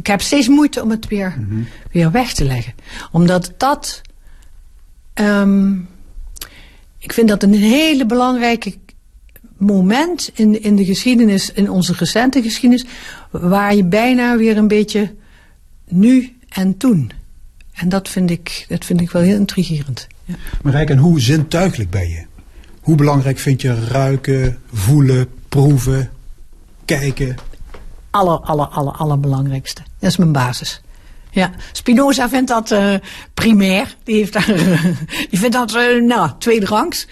ik 0.00 0.06
heb 0.06 0.20
steeds 0.20 0.48
moeite 0.48 0.82
om 0.82 0.90
het 0.90 1.08
weer, 1.08 1.34
mm 1.38 1.48
-hmm. 1.48 1.66
weer 1.92 2.10
weg 2.10 2.32
te 2.32 2.44
leggen. 2.44 2.74
Omdat 3.12 3.52
dat... 3.56 4.00
Um, 5.14 5.88
ik 6.98 7.12
vind 7.12 7.28
dat 7.28 7.42
een 7.42 7.54
hele 7.54 8.06
belangrijke 8.06 8.74
moment 9.60 10.30
in, 10.34 10.62
in 10.62 10.76
de 10.76 10.84
geschiedenis, 10.84 11.52
in 11.52 11.70
onze 11.70 11.92
recente 11.92 12.42
geschiedenis, 12.42 12.84
waar 13.30 13.74
je 13.74 13.84
bijna 13.84 14.36
weer 14.36 14.56
een 14.56 14.68
beetje 14.68 15.14
nu 15.88 16.36
en 16.48 16.76
toen. 16.76 17.10
En 17.72 17.88
dat 17.88 18.08
vind 18.08 18.30
ik, 18.30 18.64
dat 18.68 18.84
vind 18.84 19.00
ik 19.00 19.10
wel 19.10 19.22
heel 19.22 19.36
intrigerend. 19.36 20.06
Ja. 20.24 20.34
Marijke, 20.62 20.92
en 20.92 20.98
hoe 20.98 21.20
zintuigelijk 21.20 21.90
ben 21.90 22.08
je? 22.08 22.24
Hoe 22.80 22.96
belangrijk 22.96 23.38
vind 23.38 23.62
je 23.62 23.86
ruiken, 23.86 24.58
voelen, 24.72 25.28
proeven, 25.48 26.10
kijken? 26.84 27.36
Aller, 28.10 28.38
aller, 28.38 28.66
aller, 28.66 28.92
allerbelangrijkste. 28.92 29.82
Dat 29.98 30.10
is 30.10 30.16
mijn 30.16 30.32
basis. 30.32 30.80
Ja, 31.30 31.50
Spinoza 31.72 32.28
vindt 32.28 32.48
dat 32.48 32.70
uh, 32.70 32.94
primair. 33.34 33.96
Die, 34.04 34.16
heeft 34.16 34.32
daar, 34.32 34.46
die 35.30 35.38
vindt 35.38 35.54
dat 35.54 35.74
uh, 35.74 36.02
nou, 36.02 36.30
tweede 36.38 36.66
rangs. 36.66 37.06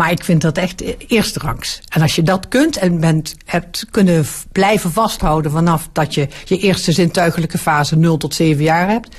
Maar 0.00 0.10
ik 0.10 0.24
vind 0.24 0.40
dat 0.40 0.58
echt 0.58 0.82
eerste 1.06 1.38
rangs. 1.38 1.80
En 1.88 2.02
als 2.02 2.14
je 2.14 2.22
dat 2.22 2.48
kunt 2.48 2.76
en 2.76 3.00
bent, 3.00 3.34
hebt 3.44 3.86
kunnen 3.90 4.24
blijven 4.52 4.92
vasthouden 4.92 5.50
vanaf 5.50 5.88
dat 5.92 6.14
je 6.14 6.28
je 6.44 6.58
eerste 6.58 6.92
zintuigelijke 6.92 7.58
fase 7.58 7.96
0 7.96 8.16
tot 8.16 8.34
7 8.34 8.62
jaar 8.62 8.88
hebt. 8.88 9.16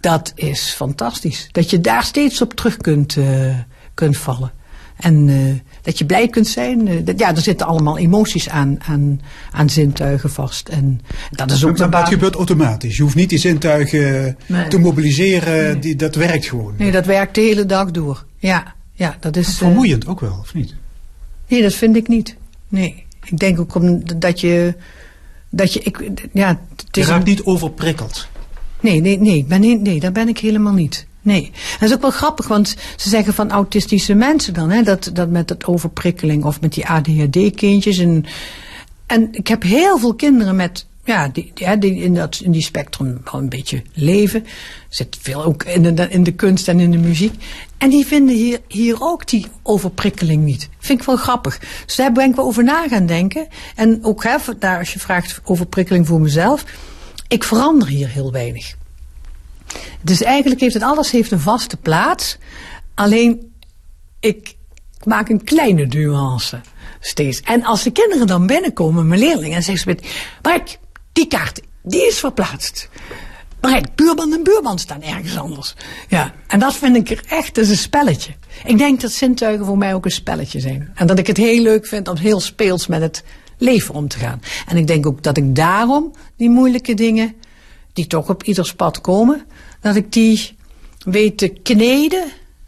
Dat 0.00 0.32
is 0.34 0.72
fantastisch. 0.76 1.48
Dat 1.52 1.70
je 1.70 1.80
daar 1.80 2.04
steeds 2.04 2.42
op 2.42 2.54
terug 2.54 2.76
kunt, 2.76 3.16
uh, 3.16 3.54
kunt 3.94 4.16
vallen. 4.16 4.52
En 4.96 5.28
uh, 5.28 5.54
dat 5.82 5.98
je 5.98 6.06
blij 6.06 6.28
kunt 6.28 6.46
zijn. 6.46 6.86
Uh, 6.86 7.04
dat, 7.04 7.18
ja, 7.18 7.34
er 7.34 7.42
zitten 7.42 7.66
allemaal 7.66 7.98
emoties 7.98 8.48
aan, 8.48 8.78
aan, 8.86 9.20
aan 9.50 9.70
zintuigen 9.70 10.30
vast. 10.30 10.68
En 10.68 11.00
dat 11.30 11.50
is 11.50 11.64
ook 11.64 11.78
maar, 11.78 11.88
maar 11.88 12.00
dat 12.00 12.12
gebeurt 12.12 12.34
automatisch. 12.34 12.96
Je 12.96 13.02
hoeft 13.02 13.14
niet 13.14 13.28
die 13.28 13.38
zintuigen 13.38 14.36
nee. 14.46 14.68
te 14.68 14.78
mobiliseren. 14.78 15.62
Nee. 15.62 15.78
Die, 15.78 15.96
dat 15.96 16.14
werkt 16.14 16.46
gewoon. 16.46 16.74
Nee, 16.78 16.90
dat 16.90 17.06
werkt 17.06 17.34
de 17.34 17.40
hele 17.40 17.66
dag 17.66 17.90
door. 17.90 18.24
Ja, 18.38 18.76
ja 18.98 19.16
dat 19.20 19.36
is... 19.36 19.56
Vermoeiend 19.56 20.06
ook 20.06 20.20
wel, 20.20 20.38
of 20.40 20.54
niet? 20.54 20.74
Nee, 21.48 21.62
dat 21.62 21.74
vind 21.74 21.96
ik 21.96 22.08
niet. 22.08 22.36
Nee. 22.68 23.04
Ik 23.24 23.38
denk 23.38 23.60
ook 23.60 23.74
om, 23.74 24.02
dat 24.18 24.40
je... 24.40 24.74
Dat 25.50 25.72
je, 25.72 25.80
ik, 25.80 26.10
ja, 26.32 26.60
het 26.76 26.96
is 26.96 27.04
je 27.04 27.10
raakt 27.10 27.22
een... 27.22 27.28
niet 27.28 27.44
overprikkeld. 27.44 28.28
Nee, 28.80 29.00
nee, 29.00 29.20
nee, 29.20 29.44
ben, 29.44 29.82
nee, 29.82 30.00
daar 30.00 30.12
ben 30.12 30.28
ik 30.28 30.38
helemaal 30.38 30.72
niet. 30.72 31.06
Nee. 31.22 31.50
Dat 31.80 31.88
is 31.88 31.94
ook 31.94 32.00
wel 32.00 32.10
grappig, 32.10 32.48
want 32.48 32.76
ze 32.96 33.08
zeggen 33.08 33.34
van 33.34 33.50
autistische 33.50 34.14
mensen 34.14 34.54
dan, 34.54 34.70
hè, 34.70 34.82
dat, 34.82 35.10
dat 35.12 35.30
met 35.30 35.48
het 35.48 35.66
overprikkeling 35.66 36.44
of 36.44 36.60
met 36.60 36.74
die 36.74 36.86
ADHD-kindjes. 36.86 37.98
En, 37.98 38.24
en 39.06 39.28
ik 39.30 39.48
heb 39.48 39.62
heel 39.62 39.98
veel 39.98 40.14
kinderen 40.14 40.56
met, 40.56 40.86
ja, 41.08 41.28
die, 41.28 41.52
die, 41.78 41.96
in, 41.96 42.14
dat, 42.14 42.40
in 42.42 42.50
die 42.50 42.62
spectrum 42.62 43.20
al 43.24 43.38
een 43.38 43.48
beetje 43.48 43.82
leven. 43.92 44.46
Zit 44.88 45.18
veel 45.20 45.44
ook 45.44 45.64
in 45.64 45.94
de, 45.94 46.08
in 46.08 46.22
de 46.22 46.32
kunst 46.32 46.68
en 46.68 46.80
in 46.80 46.90
de 46.90 46.98
muziek. 46.98 47.42
En 47.78 47.90
die 47.90 48.06
vinden 48.06 48.34
hier, 48.34 48.60
hier 48.68 48.96
ook 49.00 49.26
die 49.26 49.46
overprikkeling 49.62 50.44
niet. 50.44 50.68
Vind 50.78 51.00
ik 51.00 51.06
wel 51.06 51.16
grappig. 51.16 51.60
Dus 51.86 51.96
daar 51.96 52.12
ben 52.12 52.30
ik 52.30 52.36
wel 52.36 52.44
over 52.44 52.64
na 52.64 52.88
gaan 52.88 53.06
denken. 53.06 53.48
En 53.74 54.04
ook 54.04 54.24
hè, 54.24 54.36
daar, 54.58 54.78
als 54.78 54.92
je 54.92 54.98
vraagt 54.98 55.40
overprikkeling 55.44 56.06
voor 56.06 56.20
mezelf. 56.20 56.64
Ik 57.28 57.44
verander 57.44 57.88
hier 57.88 58.08
heel 58.08 58.32
weinig. 58.32 58.76
Dus 60.02 60.22
eigenlijk 60.22 60.60
heeft 60.60 60.74
het 60.74 60.82
alles 60.82 61.10
heeft 61.10 61.30
een 61.30 61.40
vaste 61.40 61.76
plaats. 61.76 62.38
Alleen 62.94 63.52
ik 64.20 64.56
maak 65.04 65.28
een 65.28 65.44
kleine 65.44 65.86
nuance 65.86 66.60
steeds. 67.00 67.40
En 67.40 67.64
als 67.64 67.82
de 67.82 67.90
kinderen 67.90 68.26
dan 68.26 68.46
binnenkomen, 68.46 69.08
mijn 69.08 69.20
leerlingen, 69.20 69.56
en 69.56 69.62
zeggen 69.62 69.82
ze 69.82 69.88
met, 69.88 70.14
Mark, 70.42 70.78
die 71.18 71.26
kaart, 71.26 71.60
die 71.82 72.06
is 72.06 72.18
verplaatst. 72.18 72.88
Maar 73.60 73.82
buurman 73.94 74.32
en 74.32 74.42
buurman 74.42 74.78
staan 74.78 75.02
ergens 75.02 75.38
anders. 75.38 75.74
Ja, 76.08 76.34
en 76.46 76.58
dat 76.58 76.74
vind 76.74 76.96
ik 76.96 77.10
er 77.10 77.24
echt, 77.28 77.54
dat 77.54 77.64
is 77.64 77.70
een 77.70 77.76
spelletje. 77.76 78.32
Ik 78.64 78.78
denk 78.78 79.00
dat 79.00 79.10
zintuigen 79.10 79.66
voor 79.66 79.78
mij 79.78 79.94
ook 79.94 80.04
een 80.04 80.10
spelletje 80.10 80.60
zijn. 80.60 80.90
En 80.94 81.06
dat 81.06 81.18
ik 81.18 81.26
het 81.26 81.36
heel 81.36 81.62
leuk 81.62 81.86
vind 81.86 82.08
om 82.08 82.16
heel 82.16 82.40
speels 82.40 82.86
met 82.86 83.00
het 83.00 83.24
leven 83.56 83.94
om 83.94 84.08
te 84.08 84.18
gaan. 84.18 84.40
En 84.66 84.76
ik 84.76 84.86
denk 84.86 85.06
ook 85.06 85.22
dat 85.22 85.36
ik 85.36 85.54
daarom 85.54 86.12
die 86.36 86.50
moeilijke 86.50 86.94
dingen, 86.94 87.34
die 87.92 88.06
toch 88.06 88.28
op 88.28 88.42
ieders 88.42 88.74
pad 88.74 89.00
komen, 89.00 89.46
dat 89.80 89.96
ik 89.96 90.12
die 90.12 90.56
weet 90.98 91.38
te 91.38 91.48
kneden, 91.48 92.24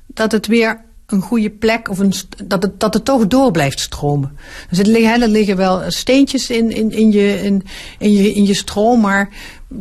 dat 0.06 0.32
het 0.32 0.46
weer 0.46 0.84
een 1.12 1.20
goede 1.20 1.50
plek, 1.50 1.88
of 1.88 1.98
een, 1.98 2.12
dat, 2.44 2.62
het, 2.62 2.80
dat 2.80 2.94
het 2.94 3.04
toch 3.04 3.26
door 3.26 3.50
blijft 3.50 3.80
stromen. 3.80 4.36
Dus 4.68 4.78
er 4.78 4.86
liggen, 4.86 5.22
er 5.22 5.28
liggen 5.28 5.56
wel 5.56 5.82
steentjes 5.90 6.50
in, 6.50 6.70
in, 6.70 6.92
in, 6.92 7.12
je, 7.12 7.42
in, 7.42 7.62
in, 7.98 8.12
je, 8.12 8.32
in 8.32 8.46
je 8.46 8.54
stroom, 8.54 9.00
maar 9.00 9.28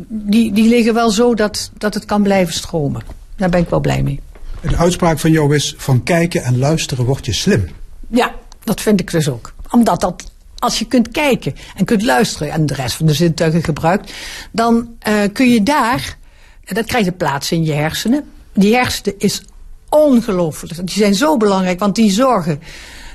die, 0.08 0.52
die 0.52 0.70
liggen 0.70 0.94
wel 0.94 1.10
zo 1.10 1.36
dat, 1.36 1.72
dat 1.78 1.94
het 1.94 2.06
kan 2.06 2.24
blijven 2.24 2.54
stromen. 2.54 3.02
Daar 3.36 3.50
ben 3.50 3.62
ik 3.62 3.70
wel 3.70 3.80
blij 3.80 4.04
mee. 4.04 4.20
De 4.62 4.78
uitspraak 4.78 5.20
van 5.20 5.32
jou 5.32 5.56
is: 5.56 5.74
van 5.78 6.04
kijken 6.04 6.44
en 6.44 6.58
luisteren 6.58 7.06
word 7.06 7.26
je 7.26 7.34
slim. 7.34 7.68
Ja, 8.08 8.36
dat 8.64 8.82
vind 8.82 9.00
ik 9.00 9.12
dus 9.12 9.30
ook. 9.30 9.54
Omdat 9.72 10.02
dat 10.02 10.32
als 10.58 10.80
je 10.80 10.86
kunt 10.86 11.12
kijken 11.12 11.56
en 11.76 11.86
kunt 11.86 12.04
luisteren 12.04 12.52
en 12.52 12.66
de 12.66 12.74
rest 12.74 12.96
van 12.96 13.06
de 13.06 13.14
zintuigen 13.14 13.64
gebruikt, 13.64 14.14
dan 14.52 14.90
uh, 15.08 15.24
kun 15.34 15.50
je 15.50 15.64
daar 15.64 16.18
en 16.70 16.76
dat 16.76 16.86
krijgt 16.86 17.08
een 17.08 17.18
plaats 17.18 17.52
in 17.52 17.64
je 17.64 17.74
hersenen. 17.74 18.24
Die 18.54 18.76
hersenen 18.76 19.14
is 19.18 19.42
ongelooflijk. 19.90 20.76
Die 20.76 20.98
zijn 20.98 21.16
zo 21.16 21.38
belangrijk, 21.38 21.80
want 21.80 21.96
die 21.96 22.12
zorgen 22.12 22.60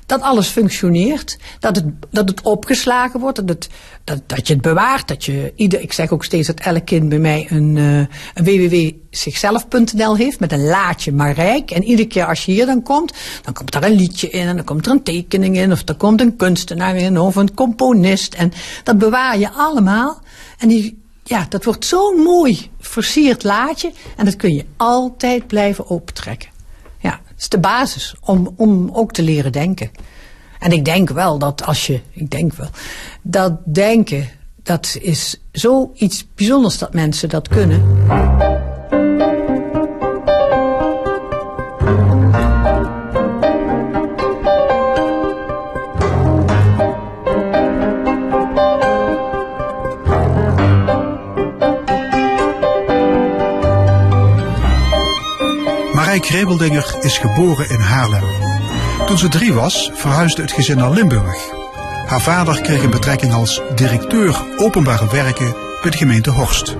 dat 0.06 0.20
alles 0.20 0.48
functioneert. 0.48 1.38
Dat 1.58 1.76
het, 1.76 1.84
dat 2.10 2.28
het 2.28 2.42
opgeslagen 2.42 3.20
wordt. 3.20 3.36
Dat, 3.36 3.48
het, 3.48 3.68
dat, 4.04 4.20
dat 4.26 4.46
je 4.46 4.52
het 4.52 4.62
bewaart. 4.62 5.08
Dat 5.08 5.24
je 5.24 5.52
ieder, 5.56 5.80
ik 5.80 5.92
zeg 5.92 6.10
ook 6.10 6.24
steeds 6.24 6.46
dat 6.46 6.60
elk 6.60 6.84
kind 6.84 7.08
bij 7.08 7.18
mij 7.18 7.46
een, 7.50 7.76
uh, 7.76 7.98
een 8.34 8.44
www.zichzelf.nl 8.44 10.16
heeft. 10.16 10.40
Met 10.40 10.52
een 10.52 10.64
laadje 10.64 11.12
maar 11.12 11.32
rijk. 11.32 11.70
En 11.70 11.84
iedere 11.84 12.08
keer 12.08 12.26
als 12.26 12.44
je 12.44 12.52
hier 12.52 12.66
dan 12.66 12.82
komt. 12.82 13.12
Dan 13.42 13.54
komt 13.54 13.72
daar 13.72 13.84
een 13.84 13.96
liedje 13.96 14.30
in. 14.30 14.46
En 14.46 14.56
dan 14.56 14.64
komt 14.64 14.86
er 14.86 14.92
een 14.92 15.02
tekening 15.02 15.56
in. 15.56 15.72
Of 15.72 15.88
er 15.88 15.96
komt 15.96 16.20
een 16.20 16.36
kunstenaar 16.36 16.96
in. 16.96 17.18
Of 17.18 17.36
een 17.36 17.54
componist. 17.54 18.34
En 18.34 18.52
dat 18.82 18.98
bewaar 18.98 19.38
je 19.38 19.50
allemaal. 19.50 20.20
En 20.58 20.68
die, 20.68 21.02
ja, 21.24 21.46
dat 21.48 21.64
wordt 21.64 21.84
zo'n 21.84 22.20
mooi 22.22 22.70
versierd 22.80 23.42
laadje. 23.42 23.92
En 24.16 24.24
dat 24.24 24.36
kun 24.36 24.54
je 24.54 24.64
altijd 24.76 25.46
blijven 25.46 25.88
optrekken. 25.88 26.53
Is 27.44 27.50
de 27.50 27.58
basis 27.58 28.14
om, 28.20 28.54
om 28.56 28.90
ook 28.92 29.12
te 29.12 29.22
leren 29.22 29.52
denken. 29.52 29.90
En 30.58 30.72
ik 30.72 30.84
denk 30.84 31.10
wel 31.10 31.38
dat 31.38 31.64
als 31.64 31.86
je, 31.86 32.00
ik 32.10 32.30
denk 32.30 32.52
wel, 32.52 32.68
dat 33.22 33.52
denken, 33.64 34.28
dat 34.62 34.98
is 35.00 35.40
zoiets 35.52 36.26
bijzonders 36.34 36.78
dat 36.78 36.94
mensen 36.94 37.28
dat 37.28 37.48
kunnen. 37.48 37.82
Grebeldinger 56.24 56.96
is 57.00 57.18
geboren 57.18 57.68
in 57.68 57.80
Haarlem. 57.80 58.24
Toen 59.06 59.18
ze 59.18 59.28
drie 59.28 59.52
was, 59.52 59.90
verhuisde 59.94 60.42
het 60.42 60.52
gezin 60.52 60.76
naar 60.76 60.90
Limburg. 60.90 61.36
Haar 62.06 62.20
vader 62.20 62.60
kreeg 62.60 62.82
een 62.82 62.90
betrekking 62.90 63.32
als 63.32 63.62
directeur 63.74 64.42
openbare 64.56 65.10
werken 65.10 65.54
bij 65.82 65.90
de 65.90 65.96
gemeente 65.96 66.30
Horst. 66.30 66.76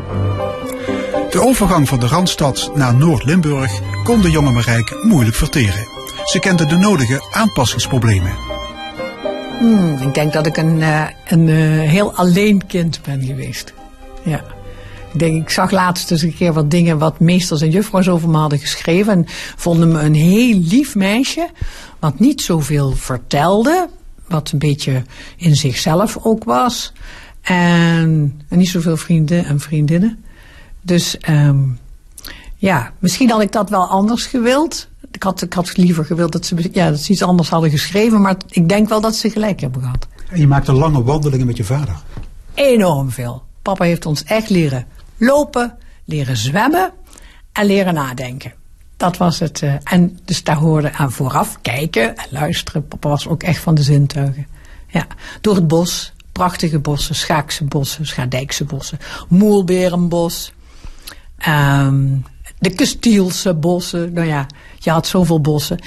De 1.31 1.41
overgang 1.41 1.89
van 1.89 2.01
de 2.01 2.07
Randstad 2.07 2.71
naar 2.75 2.95
Noord-Limburg 2.95 3.81
kon 4.05 4.21
de 4.21 4.31
jonge 4.31 4.51
Marijke 4.51 4.99
moeilijk 5.03 5.37
verteren. 5.37 5.87
Ze 6.25 6.39
kende 6.39 6.67
de 6.67 6.77
nodige 6.77 7.29
aanpassingsproblemen. 7.31 8.33
Hmm, 9.59 9.97
ik 9.97 10.15
denk 10.15 10.33
dat 10.33 10.47
ik 10.47 10.57
een, 10.57 10.81
uh, 10.81 11.07
een 11.27 11.49
uh, 11.49 11.91
heel 11.91 12.15
alleen 12.15 12.67
kind 12.67 13.01
ben 13.03 13.23
geweest. 13.23 13.75
Ja. 14.23 14.54
Ik, 15.15 15.21
denk, 15.21 15.43
ik 15.43 15.51
zag 15.51 15.71
laatst 15.71 16.11
eens 16.11 16.23
een 16.23 16.35
keer 16.35 16.53
wat 16.53 16.71
dingen 16.71 16.99
wat 16.99 17.21
meesters 17.21 17.61
en 17.61 17.71
juffrouws 17.71 18.09
over 18.09 18.29
me 18.29 18.37
hadden 18.37 18.59
geschreven. 18.59 19.13
En 19.13 19.25
vonden 19.57 19.93
me 19.93 20.01
een 20.01 20.15
heel 20.15 20.59
lief 20.59 20.95
meisje. 20.95 21.49
Wat 21.99 22.19
niet 22.19 22.43
zoveel 22.43 22.93
vertelde. 22.93 23.89
Wat 24.29 24.51
een 24.51 24.59
beetje 24.59 25.03
in 25.37 25.57
zichzelf 25.57 26.19
ook 26.23 26.45
was. 26.45 26.93
En, 27.41 28.41
en 28.49 28.59
niet 28.59 28.69
zoveel 28.69 28.97
vrienden 28.97 29.45
en 29.45 29.61
vriendinnen. 29.61 30.25
Dus 30.81 31.17
um, 31.29 31.79
ja, 32.57 32.93
misschien 32.99 33.31
had 33.31 33.41
ik 33.41 33.53
dat 33.53 33.71
wel 33.71 33.87
anders 33.87 34.27
gewild. 34.27 34.89
Ik 35.11 35.23
had, 35.23 35.43
ik 35.43 35.53
had 35.53 35.77
liever 35.77 36.05
gewild 36.05 36.33
dat 36.33 36.47
ze, 36.47 36.69
ja, 36.73 36.91
dat 36.91 37.01
ze 37.01 37.13
iets 37.13 37.23
anders 37.23 37.49
hadden 37.49 37.71
geschreven. 37.71 38.21
Maar 38.21 38.37
ik 38.49 38.69
denk 38.69 38.89
wel 38.89 39.01
dat 39.01 39.17
ze 39.17 39.31
gelijk 39.31 39.61
hebben 39.61 39.83
gehad. 39.83 40.07
En 40.29 40.41
je 40.41 40.47
maakte 40.47 40.73
lange 40.73 41.03
wandelingen 41.03 41.47
met 41.47 41.57
je 41.57 41.65
vader? 41.65 41.95
Enorm 42.55 43.11
veel. 43.11 43.43
Papa 43.63 43.85
heeft 43.85 44.07
ons 44.07 44.25
echt 44.25 44.51
leren 44.51 44.87
lopen, 45.17 45.79
leren 46.05 46.37
zwemmen 46.37 46.93
en 47.53 47.67
leren 47.67 47.95
nadenken. 47.95 48.55
Dat 48.97 49.17
was 49.17 49.39
het. 49.39 49.61
Uh, 49.61 49.75
en 49.85 50.19
dus 50.25 50.43
daar 50.43 50.57
hoorde 50.57 50.93
aan 50.93 51.13
vooraf 51.13 51.61
kijken 51.61 52.17
en 52.17 52.27
luisteren. 52.31 52.89
Papa 52.89 53.09
was 53.09 53.29
ook 53.29 53.43
echt 53.43 53.59
van 53.59 53.75
de 53.75 53.83
zintuigen. 53.83 54.47
Ja, 54.89 55.07
door 55.41 55.55
het 55.55 55.69
bos. 55.69 56.13
Prachtige 56.33 56.79
bossen, 56.79 57.15
Schaakse 57.15 57.65
bossen, 57.65 58.07
Schaardijkse 58.07 58.65
bossen, 58.65 58.99
Moelberenbos. 59.29 60.53
Um, 61.49 62.25
de 62.59 62.75
Kustielse 62.75 63.55
bossen. 63.55 64.13
Nou 64.13 64.27
ja, 64.27 64.47
je 64.79 64.91
had 64.91 65.07
zoveel 65.07 65.41
bossen. 65.41 65.79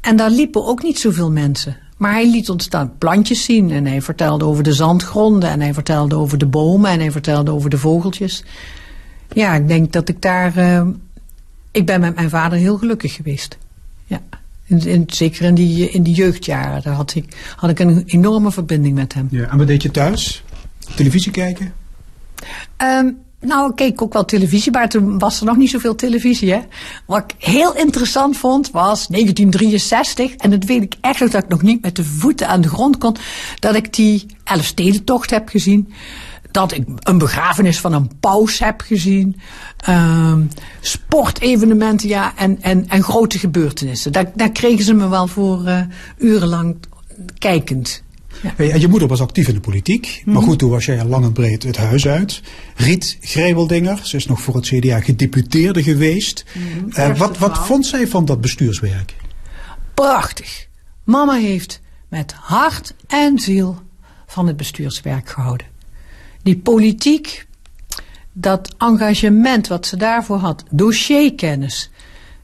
En 0.00 0.16
daar 0.16 0.30
liepen 0.30 0.66
ook 0.66 0.82
niet 0.82 0.98
zoveel 0.98 1.30
mensen. 1.30 1.76
Maar 1.96 2.12
hij 2.12 2.30
liet 2.30 2.50
ons 2.50 2.68
dan 2.68 2.98
plantjes 2.98 3.44
zien 3.44 3.70
en 3.70 3.86
hij 3.86 4.02
vertelde 4.02 4.44
over 4.44 4.62
de 4.62 4.72
zandgronden 4.72 5.50
en 5.50 5.60
hij 5.60 5.74
vertelde 5.74 6.16
over 6.16 6.38
de 6.38 6.46
bomen 6.46 6.90
en 6.90 7.00
hij 7.00 7.10
vertelde 7.10 7.50
over 7.50 7.70
de 7.70 7.78
vogeltjes. 7.78 8.44
Ja, 9.32 9.54
ik 9.54 9.68
denk 9.68 9.92
dat 9.92 10.08
ik 10.08 10.22
daar. 10.22 10.58
Uh, 10.58 10.88
ik 11.70 11.86
ben 11.86 12.00
met 12.00 12.14
mijn 12.14 12.30
vader 12.30 12.58
heel 12.58 12.78
gelukkig 12.78 13.14
geweest. 13.14 13.58
Ja. 14.06 14.20
In, 14.64 14.86
in, 14.86 15.04
zeker 15.06 15.44
in 15.44 15.54
die, 15.54 15.90
in 15.90 16.02
die 16.02 16.14
jeugdjaren. 16.14 16.82
Daar 16.82 16.94
had 16.94 17.14
ik, 17.14 17.54
had 17.56 17.70
ik 17.70 17.78
een 17.78 18.02
enorme 18.06 18.52
verbinding 18.52 18.94
met 18.94 19.14
hem. 19.14 19.28
Ja, 19.30 19.50
en 19.50 19.58
wat 19.58 19.66
deed 19.66 19.82
je 19.82 19.90
thuis? 19.90 20.44
Televisie 20.94 21.32
kijken? 21.32 21.72
Um, 22.82 23.18
nou, 23.46 23.70
ik 23.70 23.76
keek 23.76 24.02
ook 24.02 24.12
wel 24.12 24.24
televisie, 24.24 24.72
maar 24.72 24.88
toen 24.88 25.18
was 25.18 25.40
er 25.40 25.46
nog 25.46 25.56
niet 25.56 25.70
zoveel 25.70 25.94
televisie. 25.94 26.52
Hè? 26.52 26.60
Wat 27.06 27.24
ik 27.26 27.48
heel 27.48 27.74
interessant 27.74 28.36
vond 28.36 28.70
was 28.70 29.06
1963, 29.06 30.34
en 30.34 30.50
dat 30.50 30.64
weet 30.64 30.82
ik 30.82 30.94
echt 31.00 31.18
dat 31.18 31.34
ik 31.34 31.48
nog 31.48 31.62
niet 31.62 31.82
met 31.82 31.96
de 31.96 32.04
voeten 32.04 32.48
aan 32.48 32.60
de 32.60 32.68
grond 32.68 32.98
kon, 32.98 33.16
dat 33.58 33.74
ik 33.74 33.94
die 33.94 34.26
Elfstedentocht 34.44 35.30
heb 35.30 35.48
gezien. 35.48 35.92
Dat 36.50 36.72
ik 36.72 36.84
een 36.98 37.18
begrafenis 37.18 37.80
van 37.80 37.92
een 37.92 38.18
paus 38.20 38.58
heb 38.58 38.80
gezien. 38.80 39.40
Um, 39.88 40.48
sportevenementen, 40.80 42.08
ja, 42.08 42.36
en, 42.36 42.62
en, 42.62 42.88
en 42.88 43.02
grote 43.02 43.38
gebeurtenissen. 43.38 44.12
Daar, 44.12 44.32
daar 44.34 44.52
kregen 44.52 44.84
ze 44.84 44.94
me 44.94 45.08
wel 45.08 45.26
voor 45.26 45.62
uh, 45.64 45.80
urenlang 46.18 46.76
kijkend. 47.38 48.02
Ja. 48.56 48.64
En 48.64 48.80
je 48.80 48.88
moeder 48.88 49.08
was 49.08 49.20
actief 49.20 49.48
in 49.48 49.54
de 49.54 49.60
politiek. 49.60 50.22
Maar 50.24 50.34
mhm. 50.34 50.44
goed, 50.44 50.58
toen 50.58 50.70
was 50.70 50.84
jij 50.84 51.04
lang 51.04 51.24
en 51.24 51.32
breed 51.32 51.62
het 51.62 51.76
huis 51.76 52.06
uit. 52.06 52.42
Riet 52.74 53.18
Grijweldinger, 53.20 54.00
ze 54.02 54.16
is 54.16 54.26
nog 54.26 54.40
voor 54.40 54.54
het 54.54 54.66
CDA 54.66 55.00
gedeputeerde 55.00 55.82
geweest. 55.82 56.44
Mm 56.52 56.64
uh, 56.88 57.18
wat, 57.18 57.38
wat 57.38 57.58
vond 57.58 57.86
zij 57.86 58.06
van 58.06 58.24
dat 58.24 58.40
bestuurswerk? 58.40 59.16
Prachtig. 59.94 60.66
Mama 61.04 61.34
heeft 61.34 61.80
met 62.08 62.32
hart 62.32 62.94
en 63.06 63.38
ziel 63.38 63.82
van 64.26 64.46
het 64.46 64.56
bestuurswerk 64.56 65.28
gehouden. 65.28 65.66
Die 66.42 66.58
politiek, 66.58 67.46
dat 68.32 68.74
engagement 68.78 69.66
wat 69.66 69.86
ze 69.86 69.96
daarvoor 69.96 70.38
had, 70.38 70.64
dossierkennis. 70.70 71.90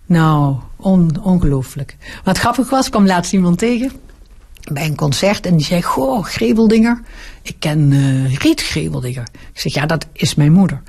Nou, 0.07 0.57
on, 0.77 1.23
ongelooflijk. 1.23 1.97
Wat 2.25 2.39
grappig 2.39 2.71
was, 2.71 2.89
kwam 2.89 3.07
laatst 3.07 3.33
iemand 3.33 3.59
tegen 3.59 3.93
bij 4.73 4.85
een 4.85 4.97
concert 4.97 5.47
en 5.47 5.57
die 5.57 5.67
zei: 5.67 5.83
Goh, 5.83 6.25
Greveldinger. 6.25 7.01
Ik 7.43 7.57
ken 7.59 7.91
uh, 7.91 8.35
Riet 8.35 8.63
Greveldinger. 8.63 9.29
Ik 9.53 9.61
zeg: 9.61 9.75
Ja, 9.75 9.87
dat 9.87 10.07
is 10.13 10.35
mijn 10.35 10.53
moeder. 10.53 10.83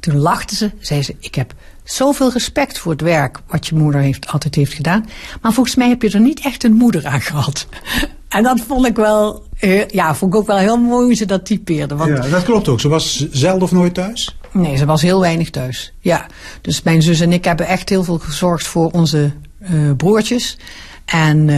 Toen 0.00 0.16
lachte 0.16 0.54
ze, 0.54 0.70
zei 0.80 1.02
ze: 1.02 1.16
Ik 1.20 1.34
heb 1.34 1.54
zoveel 1.84 2.32
respect 2.32 2.78
voor 2.78 2.92
het 2.92 3.00
werk 3.00 3.38
wat 3.46 3.66
je 3.66 3.74
moeder 3.74 4.00
heeft, 4.00 4.28
altijd 4.28 4.54
heeft 4.54 4.72
gedaan. 4.72 5.06
Maar 5.42 5.52
volgens 5.52 5.76
mij 5.76 5.88
heb 5.88 6.02
je 6.02 6.10
er 6.10 6.20
niet 6.20 6.40
echt 6.40 6.64
een 6.64 6.74
moeder 6.74 7.06
aan 7.06 7.20
gehad. 7.20 7.66
En 8.28 8.42
dat 8.42 8.60
vond 8.60 8.86
ik 8.86 8.96
wel, 8.96 9.44
uh, 9.60 9.88
ja, 9.88 10.14
vond 10.14 10.34
ik 10.34 10.40
ook 10.40 10.46
wel 10.46 10.56
heel 10.56 10.76
mooi 10.76 11.04
hoe 11.04 11.14
ze 11.14 11.26
dat 11.26 11.46
typeerde. 11.46 11.96
Want, 11.96 12.10
ja, 12.10 12.28
dat 12.28 12.42
klopt 12.42 12.68
ook. 12.68 12.80
Ze 12.80 12.88
was 12.88 13.28
zelden 13.30 13.62
of 13.62 13.72
nooit 13.72 13.94
thuis? 13.94 14.36
Nee, 14.52 14.76
ze 14.76 14.84
was 14.84 15.02
heel 15.02 15.20
weinig 15.20 15.50
thuis. 15.50 15.92
Ja, 16.00 16.26
dus 16.60 16.82
mijn 16.82 17.02
zus 17.02 17.20
en 17.20 17.32
ik 17.32 17.44
hebben 17.44 17.66
echt 17.66 17.88
heel 17.88 18.04
veel 18.04 18.18
gezorgd 18.18 18.66
voor 18.66 18.90
onze 18.90 19.32
uh, 19.70 19.90
broertjes. 19.96 20.58
En 21.04 21.48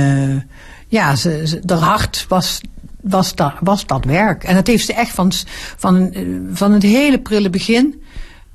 ja, 0.89 1.17
ze, 1.17 1.43
ze, 1.47 1.63
haar 1.67 1.79
hart 1.79 2.27
was, 2.29 2.61
was, 3.01 3.35
dat, 3.35 3.53
was 3.61 3.87
dat 3.87 4.05
werk. 4.05 4.45
En 4.45 4.55
dat 4.55 4.67
heeft 4.67 4.87
ze 4.87 4.93
echt 4.93 5.11
van, 5.11 5.33
van, 5.77 6.15
van 6.53 6.73
het 6.73 6.83
hele 6.83 7.21
prille 7.21 7.51
begin. 7.51 8.03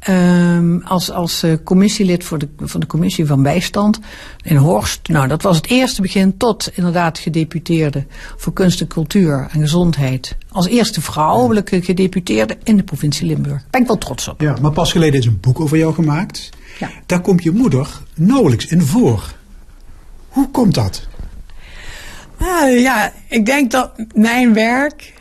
Um, 0.10 0.82
als 0.84 1.12
als 1.12 1.44
uh, 1.44 1.54
commissielid 1.64 2.24
voor 2.24 2.38
de, 2.38 2.50
van 2.58 2.80
de 2.80 2.86
commissie 2.86 3.26
van 3.26 3.44
bijstand 3.44 4.00
in 4.42 4.56
Horst. 4.56 5.08
Nou, 5.08 5.28
dat 5.28 5.42
was 5.42 5.56
het 5.56 5.68
eerste 5.68 6.02
begin 6.02 6.38
tot 6.38 6.72
inderdaad 6.74 7.20
gedeputeerde 7.20 8.06
voor 8.38 8.54
kunst 8.54 8.82
en 8.82 8.88
cultuur 8.88 9.48
en 9.52 9.62
gezondheid. 9.62 10.36
Als 10.50 10.68
eerste 10.68 11.02
vrouwelijke 11.02 11.82
gedeputeerde 11.82 12.58
in 12.64 12.78
de 12.78 12.84
provincie 12.84 13.28
Limburg. 13.28 13.62
Daar 13.62 13.68
ben 13.70 13.82
ik 13.82 13.88
wel 13.88 13.98
trots 13.98 14.28
op. 14.28 14.42
Ja, 14.42 14.56
maar 14.62 14.72
pas 14.72 14.92
geleden 14.92 15.20
is 15.20 15.26
een 15.26 15.40
boek 15.40 15.60
over 15.60 15.78
jou 15.78 15.94
gemaakt. 15.94 16.50
Ja. 16.80 16.90
Daar 17.06 17.22
komt 17.22 17.44
je 17.44 17.52
moeder 17.52 17.88
nauwelijks 18.16 18.66
in 18.66 18.82
voor. 18.82 19.34
Hoe 20.28 20.50
komt 20.52 20.74
dat? 20.74 21.08
Uh, 22.44 22.82
ja, 22.82 23.12
ik 23.28 23.46
denk 23.46 23.72
dat 23.72 23.92
mijn 24.14 24.54
werk, 24.54 25.14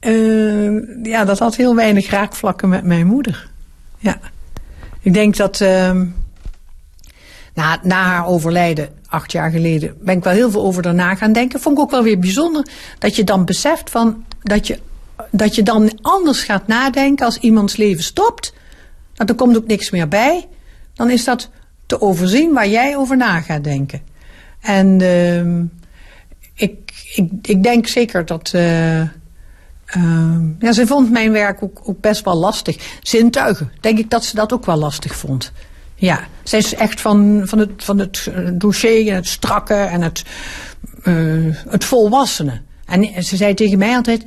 uh, 0.00 1.02
ja, 1.02 1.24
dat 1.24 1.38
had 1.38 1.56
heel 1.56 1.74
weinig 1.74 2.10
raakvlakken 2.10 2.68
met 2.68 2.84
mijn 2.84 3.06
moeder. 3.06 3.50
Ja. 3.98 4.18
Ik 5.00 5.14
denk 5.14 5.36
dat 5.36 5.60
uh, 5.60 6.00
na, 7.54 7.78
na 7.82 8.02
haar 8.02 8.26
overlijden, 8.26 8.88
acht 9.06 9.32
jaar 9.32 9.50
geleden, 9.50 9.96
ben 10.00 10.16
ik 10.16 10.24
wel 10.24 10.32
heel 10.32 10.50
veel 10.50 10.62
over 10.62 10.82
daarna 10.82 11.14
gaan 11.14 11.32
denken. 11.32 11.60
Vond 11.60 11.76
ik 11.76 11.82
ook 11.82 11.90
wel 11.90 12.02
weer 12.02 12.18
bijzonder 12.18 12.66
dat 12.98 13.16
je 13.16 13.24
dan 13.24 13.44
beseft 13.44 13.90
van 13.90 14.24
dat 14.42 14.66
je, 14.66 14.78
dat 15.30 15.54
je 15.54 15.62
dan 15.62 15.98
anders 16.00 16.42
gaat 16.42 16.66
nadenken 16.66 17.26
als 17.26 17.38
iemands 17.38 17.76
leven 17.76 18.02
stopt. 18.04 18.54
Dat 19.14 19.28
er 19.28 19.34
komt 19.34 19.56
ook 19.56 19.66
niks 19.66 19.90
meer 19.90 20.08
bij. 20.08 20.48
Dan 20.94 21.10
is 21.10 21.24
dat 21.24 21.50
te 21.86 22.00
overzien 22.00 22.52
waar 22.52 22.68
jij 22.68 22.96
over 22.96 23.16
na 23.16 23.40
gaat 23.40 23.64
denken. 23.64 24.02
En 24.60 25.00
uh, 25.00 25.64
ik, 26.60 26.92
ik, 27.14 27.30
ik 27.42 27.62
denk 27.62 27.86
zeker 27.86 28.26
dat. 28.26 28.52
Uh, 28.54 29.00
uh, 29.00 29.08
ja, 30.58 30.72
ze 30.72 30.86
vond 30.86 31.10
mijn 31.10 31.32
werk 31.32 31.62
ook, 31.62 31.80
ook 31.84 32.00
best 32.00 32.24
wel 32.24 32.34
lastig. 32.34 32.98
Zintuigen, 33.02 33.72
denk 33.80 33.98
ik 33.98 34.10
dat 34.10 34.24
ze 34.24 34.34
dat 34.34 34.52
ook 34.52 34.66
wel 34.66 34.76
lastig 34.76 35.16
vond. 35.16 35.52
Ja, 35.94 36.20
zij 36.42 36.58
is 36.58 36.74
echt 36.74 37.00
van, 37.00 37.42
van, 37.44 37.58
het, 37.58 37.70
van 37.76 37.98
het 37.98 38.30
dossier 38.52 39.08
en 39.08 39.14
het 39.14 39.26
strakke 39.26 39.74
en 39.74 40.02
het, 40.02 40.22
uh, 41.04 41.56
het 41.68 41.84
volwassene. 41.84 42.60
En 42.86 43.24
ze 43.24 43.36
zei 43.36 43.54
tegen 43.54 43.78
mij 43.78 43.94
altijd: 43.94 44.24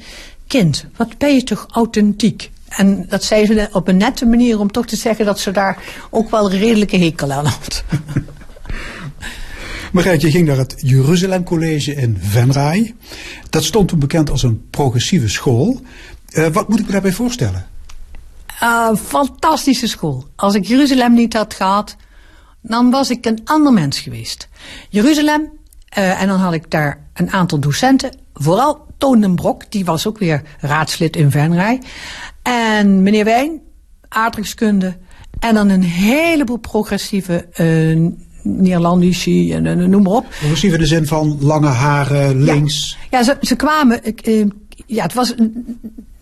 Kind, 0.48 0.86
wat 0.96 1.18
ben 1.18 1.34
je 1.34 1.44
toch 1.44 1.66
authentiek? 1.72 2.52
En 2.70 3.06
dat 3.10 3.24
zei 3.24 3.46
ze 3.46 3.70
op 3.72 3.88
een 3.88 3.98
nette 3.98 4.26
manier 4.26 4.60
om 4.60 4.72
toch 4.72 4.86
te 4.86 4.96
zeggen 4.96 5.26
dat 5.26 5.40
ze 5.40 5.52
daar 5.52 5.78
ook 6.10 6.30
wel 6.30 6.52
een 6.52 6.60
redelijke 6.60 6.98
hekel 6.98 7.32
aan 7.32 7.46
had. 7.46 7.84
Marijtje 9.94 10.32
ging 10.32 10.48
naar 10.48 10.58
het 10.58 10.74
Jeruzalem 10.78 11.44
College 11.44 11.96
in 11.96 12.18
Venray. 12.20 12.96
Dat 13.50 13.64
stond 13.64 13.88
toen 13.88 14.00
bekend 14.00 14.30
als 14.30 14.44
een 14.44 14.70
progressieve 14.70 15.28
school. 15.28 15.82
Uh, 16.34 16.48
wat 16.48 16.70
moet 16.70 16.80
ik 16.80 16.86
me 16.86 16.92
daarbij 16.92 17.12
voorstellen? 17.12 17.66
Uh, 18.64 18.96
fantastische 18.96 19.88
school. 19.88 20.28
Als 20.36 20.56
ik 20.56 20.66
Jeruzalem 20.66 21.14
niet 21.14 21.34
had 21.34 21.54
gehad, 21.54 21.96
dan 22.62 22.92
was 22.92 23.10
ik 23.10 23.26
een 23.26 23.42
ander 23.44 23.74
mens 23.74 24.00
geweest. 24.00 24.50
Jeruzalem, 24.90 25.42
uh, 25.98 26.22
en 26.22 26.28
dan 26.28 26.40
had 26.40 26.54
ik 26.54 26.72
daar 26.72 27.08
een 27.14 27.32
aantal 27.32 27.60
docenten. 27.60 28.18
Vooral 28.34 28.86
Toon 28.98 29.22
den 29.22 29.36
Brok, 29.36 29.72
die 29.72 29.86
was 29.86 30.08
ook 30.08 30.18
weer 30.18 30.42
raadslid 30.60 31.16
in 31.16 31.32
Venray. 31.32 31.82
En 32.42 33.04
meneer 33.04 33.26
Wijn, 33.26 33.62
aardrijkskunde. 34.08 34.98
En 35.40 35.54
dan 35.54 35.70
een 35.70 35.84
heleboel 35.84 36.58
progressieve 36.58 37.48
Nederlandici 38.44 39.54
en, 39.54 39.90
noem 39.90 40.04
maar 40.04 40.14
op. 40.14 40.26
Progressief 40.40 40.74
in 40.74 40.80
de 40.80 40.86
zin 40.86 41.08
van 41.08 41.38
lange 41.40 41.68
haren, 41.68 42.44
links. 42.44 42.98
Ja, 43.12 43.18
ja 43.18 43.24
ze, 43.24 43.38
ze 43.42 43.56
kwamen. 43.56 44.04
Eh, 44.04 44.46
ja, 44.86 45.04
het 45.04 45.14
was 45.14 45.34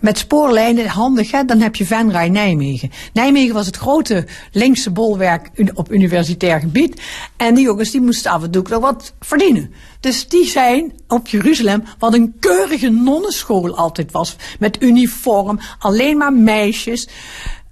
met 0.02 0.18
spoorlijnen 0.18 0.88
handig, 0.88 1.32
hè? 1.32 1.46
dan 1.46 1.60
heb 1.60 1.76
je 1.76 1.86
Venray 1.86 2.28
Nijmegen. 2.28 2.92
Nijmegen 3.14 3.54
was 3.54 3.66
het 3.66 3.76
grote 3.76 4.28
linkse 4.52 4.92
bolwerk 4.92 5.50
op 5.74 5.92
universitair 5.92 6.60
gebied. 6.60 7.02
En 7.38 7.56
die 7.56 7.64
jongens 7.64 7.92
die 7.92 8.02
moesten 8.02 8.32
af 8.32 8.44
en 8.44 8.52
toe 8.52 8.64
nog 8.70 8.82
wat 8.82 9.14
verdienen. 9.20 9.74
Dus 10.00 10.28
die 10.28 10.46
zijn 10.46 10.94
op 11.08 11.28
Jeruzalem, 11.28 11.84
wat 12.00 12.14
een 12.14 12.34
keurige 12.40 12.90
nonnenschool 12.90 13.76
altijd 13.76 14.12
was. 14.12 14.36
Met 14.60 14.84
uniform, 14.84 15.60
alleen 15.80 16.18
maar 16.18 16.34
meisjes. 16.34 17.08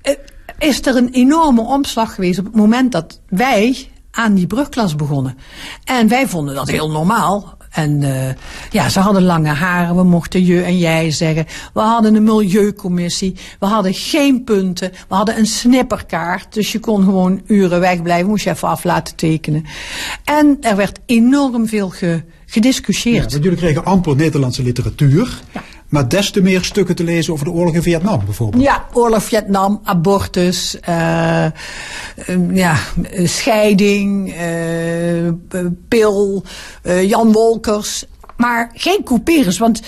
Uh, 0.04 0.14
is 0.60 0.86
er 0.86 0.96
een 0.96 1.10
enorme 1.12 1.62
omslag 1.62 2.16
geweest 2.16 2.40
op 2.40 2.46
het 2.46 2.56
moment 2.56 2.92
dat 2.92 3.22
wij 3.28 3.90
aan 4.20 4.34
die 4.34 4.48
brugklas 4.48 4.96
begonnen. 4.96 5.38
En 5.84 6.08
wij 6.08 6.28
vonden 6.28 6.56
dat 6.56 6.70
heel 6.70 6.92
normaal. 6.92 7.58
En 7.70 8.02
uh, 8.02 8.30
ja, 8.72 8.90
ze 8.90 9.00
hadden 9.00 9.24
lange 9.24 9.50
haren, 9.50 9.96
we 9.96 10.04
mochten 10.04 10.46
je 10.46 10.62
en 10.62 10.78
jij 10.78 11.12
zeggen. 11.12 11.46
We 11.74 11.80
hadden 11.80 12.16
een 12.16 12.24
milieucommissie, 12.24 13.36
we 13.60 13.66
hadden 13.66 13.94
geen 13.94 14.44
punten, 14.44 14.92
we 15.08 15.16
hadden 15.16 15.38
een 15.38 15.46
snipperkaart. 15.46 16.54
Dus 16.54 16.72
je 16.72 16.80
kon 16.80 17.04
gewoon 17.04 17.42
uren 17.48 17.80
wegblijven, 17.80 18.30
moest 18.30 18.44
je 18.44 18.50
even 18.50 18.68
af 18.68 18.84
laten 18.84 19.16
tekenen. 19.16 19.66
En 20.24 20.58
er 20.62 20.76
werd 20.76 21.00
enorm 21.06 21.68
veel 21.68 21.90
ge, 21.90 22.22
gediscussieerd. 22.46 23.24
Ja, 23.24 23.30
want 23.30 23.44
jullie 23.44 23.58
kregen 23.60 23.86
amper 23.86 24.16
Nederlandse 24.16 24.64
literatuur. 24.64 25.42
Ja. 25.54 25.64
Maar 25.90 26.08
des 26.08 26.32
te 26.32 26.42
meer 26.42 26.64
stukken 26.64 26.96
te 26.96 27.04
lezen 27.04 27.34
over 27.34 27.46
de 27.46 27.52
oorlog 27.52 27.74
in 27.76 27.82
Vietnam 27.82 28.26
bijvoorbeeld. 28.26 28.64
Ja, 28.64 28.86
oorlog 28.94 29.24
Vietnam, 29.24 29.80
abortus, 29.84 30.78
uh, 30.90 31.46
ja, 32.52 32.76
scheiding, 33.24 34.34
uh, 34.34 35.68
pil, 35.88 36.44
Jan 36.84 37.32
Wolkers. 37.32 38.06
Maar 38.38 38.72
geen 38.74 39.04
couperus, 39.04 39.58
want 39.58 39.82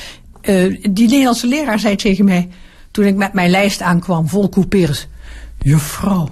die 0.89 1.07
Nederlandse 1.07 1.47
leraar 1.47 1.79
zei 1.79 1.95
tegen 1.95 2.25
mij... 2.25 2.49
toen 2.91 3.05
ik 3.05 3.15
met 3.15 3.33
mijn 3.33 3.49
lijst 3.49 3.81
aankwam 3.81 4.29
vol 4.29 4.49
couperus... 4.49 5.07
Juffrouw, 5.57 6.29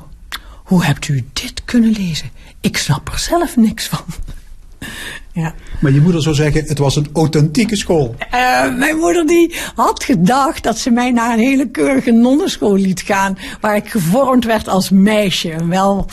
hoe 0.63 0.85
hebt 0.85 1.07
u 1.07 1.25
dit 1.33 1.63
kunnen 1.65 1.91
lezen? 1.91 2.29
Ik 2.61 2.77
snap 2.77 3.09
er 3.11 3.19
zelf 3.19 3.55
niks 3.55 3.87
van. 3.87 4.03
Ja. 5.33 5.53
Maar 5.79 5.91
je 5.91 6.01
moeder 6.01 6.21
zou 6.21 6.35
zeggen, 6.35 6.63
het 6.65 6.77
was 6.77 6.95
een 6.95 7.09
authentieke 7.13 7.75
school. 7.75 8.15
Uh, 8.19 8.75
mijn 8.77 8.97
moeder 8.97 9.25
die 9.27 9.55
had 9.75 10.03
gedacht 10.03 10.63
dat 10.63 10.77
ze 10.77 10.89
mij 10.89 11.11
naar 11.11 11.33
een 11.33 11.39
hele 11.39 11.69
keurige 11.69 12.11
nonnenschool 12.11 12.75
liet 12.75 13.01
gaan. 13.01 13.37
Waar 13.61 13.75
ik 13.75 13.89
gevormd 13.89 14.45
werd 14.45 14.67
als 14.67 14.89
meisje. 14.89 15.51
Een 15.51 15.69
wel 15.69 16.05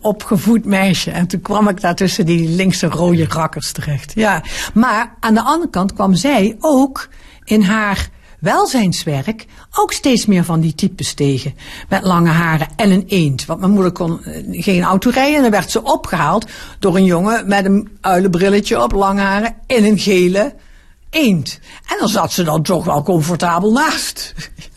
opgevoed 0.00 0.64
meisje. 0.64 1.10
En 1.10 1.26
toen 1.26 1.40
kwam 1.40 1.68
ik 1.68 1.80
daar 1.80 1.94
tussen 1.94 2.26
die 2.26 2.48
linkse 2.48 2.86
rode 2.86 3.26
rakkers 3.28 3.72
terecht. 3.72 4.12
Ja. 4.14 4.44
Maar 4.74 5.16
aan 5.20 5.34
de 5.34 5.42
andere 5.42 5.70
kant 5.70 5.92
kwam 5.92 6.14
zij 6.14 6.56
ook 6.60 7.08
in 7.44 7.62
haar 7.62 8.08
welzijnswerk 8.40 9.46
ook 9.72 9.92
steeds 9.92 10.26
meer 10.26 10.44
van 10.44 10.60
die 10.60 10.74
types 10.74 11.14
tegen. 11.14 11.54
Met 11.88 12.02
lange 12.02 12.30
haren 12.30 12.68
en 12.76 12.90
een 12.90 13.04
eend. 13.08 13.46
Want 13.46 13.60
mijn 13.60 13.72
moeder 13.72 13.92
kon 13.92 14.24
eh, 14.24 14.62
geen 14.62 14.82
auto 14.82 15.10
rijden. 15.10 15.36
En 15.36 15.42
dan 15.42 15.50
werd 15.50 15.70
ze 15.70 15.82
opgehaald 15.82 16.46
door 16.78 16.96
een 16.96 17.04
jongen 17.04 17.48
met 17.48 17.64
een 17.64 17.88
uilenbrilletje 18.00 18.82
op, 18.82 18.92
lange 18.92 19.20
haren 19.20 19.54
en 19.66 19.84
een 19.84 19.98
gele 19.98 20.54
eend. 21.10 21.60
En 21.86 21.96
dan 21.98 22.08
zat 22.08 22.32
ze 22.32 22.42
dan 22.42 22.62
toch 22.62 22.84
wel 22.84 23.02
comfortabel 23.02 23.72
naast. 23.72 24.34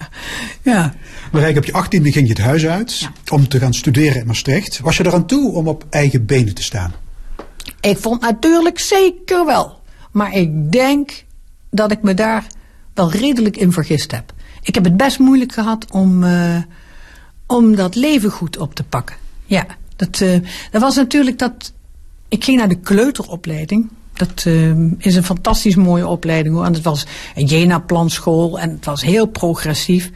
ja. 0.61 0.93
Maar 1.31 1.57
op 1.57 1.65
je 1.65 1.73
achttiende 1.73 2.11
ging 2.11 2.27
je 2.27 2.33
het 2.33 2.41
huis 2.41 2.65
uit 2.65 3.09
om 3.31 3.47
te 3.47 3.59
gaan 3.59 3.73
studeren 3.73 4.21
in 4.21 4.27
Maastricht. 4.27 4.79
Was 4.79 4.97
je 4.97 5.05
eraan 5.05 5.25
toe 5.25 5.51
om 5.51 5.67
op 5.67 5.85
eigen 5.89 6.25
benen 6.25 6.53
te 6.53 6.63
staan? 6.63 6.93
Ik 7.81 7.97
vond 7.97 8.21
natuurlijk 8.21 8.79
zeker 8.79 9.45
wel. 9.45 9.79
Maar 10.11 10.33
ik 10.33 10.71
denk 10.71 11.23
dat 11.69 11.91
ik 11.91 12.01
me 12.01 12.13
daar 12.13 12.47
wel 12.93 13.11
redelijk 13.11 13.57
in 13.57 13.71
vergist 13.71 14.11
heb. 14.11 14.33
Ik 14.61 14.75
heb 14.75 14.83
het 14.83 14.97
best 14.97 15.19
moeilijk 15.19 15.51
gehad 15.51 15.91
om, 15.91 16.23
uh, 16.23 16.57
om 17.47 17.75
dat 17.75 17.95
leven 17.95 18.31
goed 18.31 18.57
op 18.57 18.75
te 18.75 18.83
pakken. 18.83 19.15
Ja, 19.45 19.65
dat, 19.95 20.19
uh, 20.19 20.37
dat 20.71 20.81
was 20.81 20.95
natuurlijk 20.95 21.39
dat. 21.39 21.73
Ik 22.27 22.43
ging 22.43 22.57
naar 22.57 22.69
de 22.69 22.79
kleuteropleiding. 22.79 23.89
Dat 24.13 24.43
uh, 24.47 24.91
is 24.97 25.15
een 25.15 25.23
fantastisch 25.23 25.75
mooie 25.75 26.07
opleiding 26.07 26.55
hoor. 26.55 26.65
En 26.65 26.73
het 26.73 26.83
was 26.83 27.05
een 27.35 27.45
Jena-planschool 27.45 28.59
en 28.59 28.69
het 28.69 28.85
was 28.85 29.01
heel 29.01 29.25
progressief. 29.25 30.11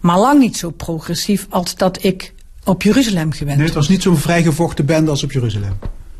Maar 0.00 0.18
lang 0.18 0.40
niet 0.40 0.56
zo 0.56 0.70
progressief 0.70 1.46
als 1.50 1.76
dat 1.76 2.02
ik 2.04 2.34
op 2.64 2.82
Jeruzalem 2.82 3.32
gewend 3.32 3.56
Nee, 3.56 3.66
het 3.66 3.74
was 3.74 3.88
niet 3.88 4.02
zo'n 4.02 4.16
vrijgevochten 4.16 4.86
bende 4.86 5.10
als 5.10 5.22
op 5.22 5.32
Jeruzalem. 5.32 5.72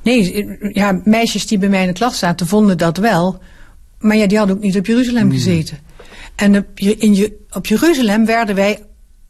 Nee, 0.03 0.57
ja, 0.73 1.01
meisjes 1.05 1.47
die 1.47 1.59
bij 1.59 1.69
mij 1.69 1.81
in 1.81 1.87
de 1.87 1.93
klas 1.93 2.19
zaten 2.19 2.47
vonden 2.47 2.79
dat 2.79 2.97
wel. 2.97 3.39
Maar 3.99 4.17
ja, 4.17 4.27
die 4.27 4.39
hadden 4.39 4.57
ook 4.57 4.63
niet 4.63 4.77
op 4.77 4.87
Jeruzalem 4.87 5.31
gezeten. 5.31 5.79
En 6.41 6.57
op, 6.57 6.67
in, 6.75 7.33
op 7.51 7.67
Jeruzalem 7.67 8.27
werden 8.27 8.55
wij 8.55 8.83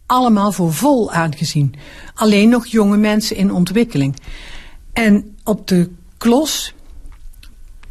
allemaal 0.06 0.52
voor 0.52 0.72
vol 0.72 1.12
aangezien. 1.12 1.74
Alleen 2.14 2.48
nog 2.48 2.66
jonge 2.66 2.96
mensen 2.96 3.36
in 3.36 3.52
ontwikkeling. 3.52 4.16
En 4.92 5.36
op 5.44 5.68
de 5.68 5.90
klos, 6.18 6.74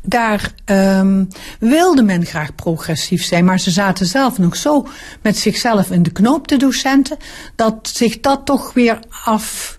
daar 0.02 0.54
um, 0.66 1.28
wilde 1.60 2.04
men 2.04 2.26
graag 2.26 2.56
progressief 2.56 3.24
zijn, 3.24 3.46
maar 3.46 3.60
ze 3.60 3.72
zaten 3.72 4.06
zelf 4.06 4.38
nog 4.38 4.56
zo 4.56 4.88
met 5.22 5.38
zichzelf 5.38 5.92
in 5.92 6.04
de 6.04 6.12
knoop, 6.12 6.48
de 6.48 6.58
docenten, 6.58 7.18
dat 7.56 7.90
zich 7.94 8.20
dat 8.20 8.46
toch 8.46 8.74
weer 8.74 9.00
af. 9.26 9.78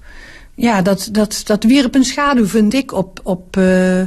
Ja, 0.55 0.83
dat, 0.83 1.09
dat, 1.13 1.43
dat 1.45 1.65
wierp 1.65 1.95
een 1.95 2.05
schaduw, 2.05 2.47
vind 2.47 2.75
ik, 2.75 2.93
op, 2.93 3.21
op, 3.23 3.57
uh, 3.57 4.03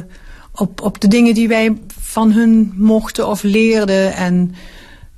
op, 0.52 0.80
op 0.80 1.00
de 1.00 1.08
dingen 1.08 1.34
die 1.34 1.48
wij 1.48 1.76
van 2.00 2.32
hun 2.32 2.72
mochten 2.76 3.28
of 3.28 3.42
leerden. 3.42 4.14
En 4.14 4.54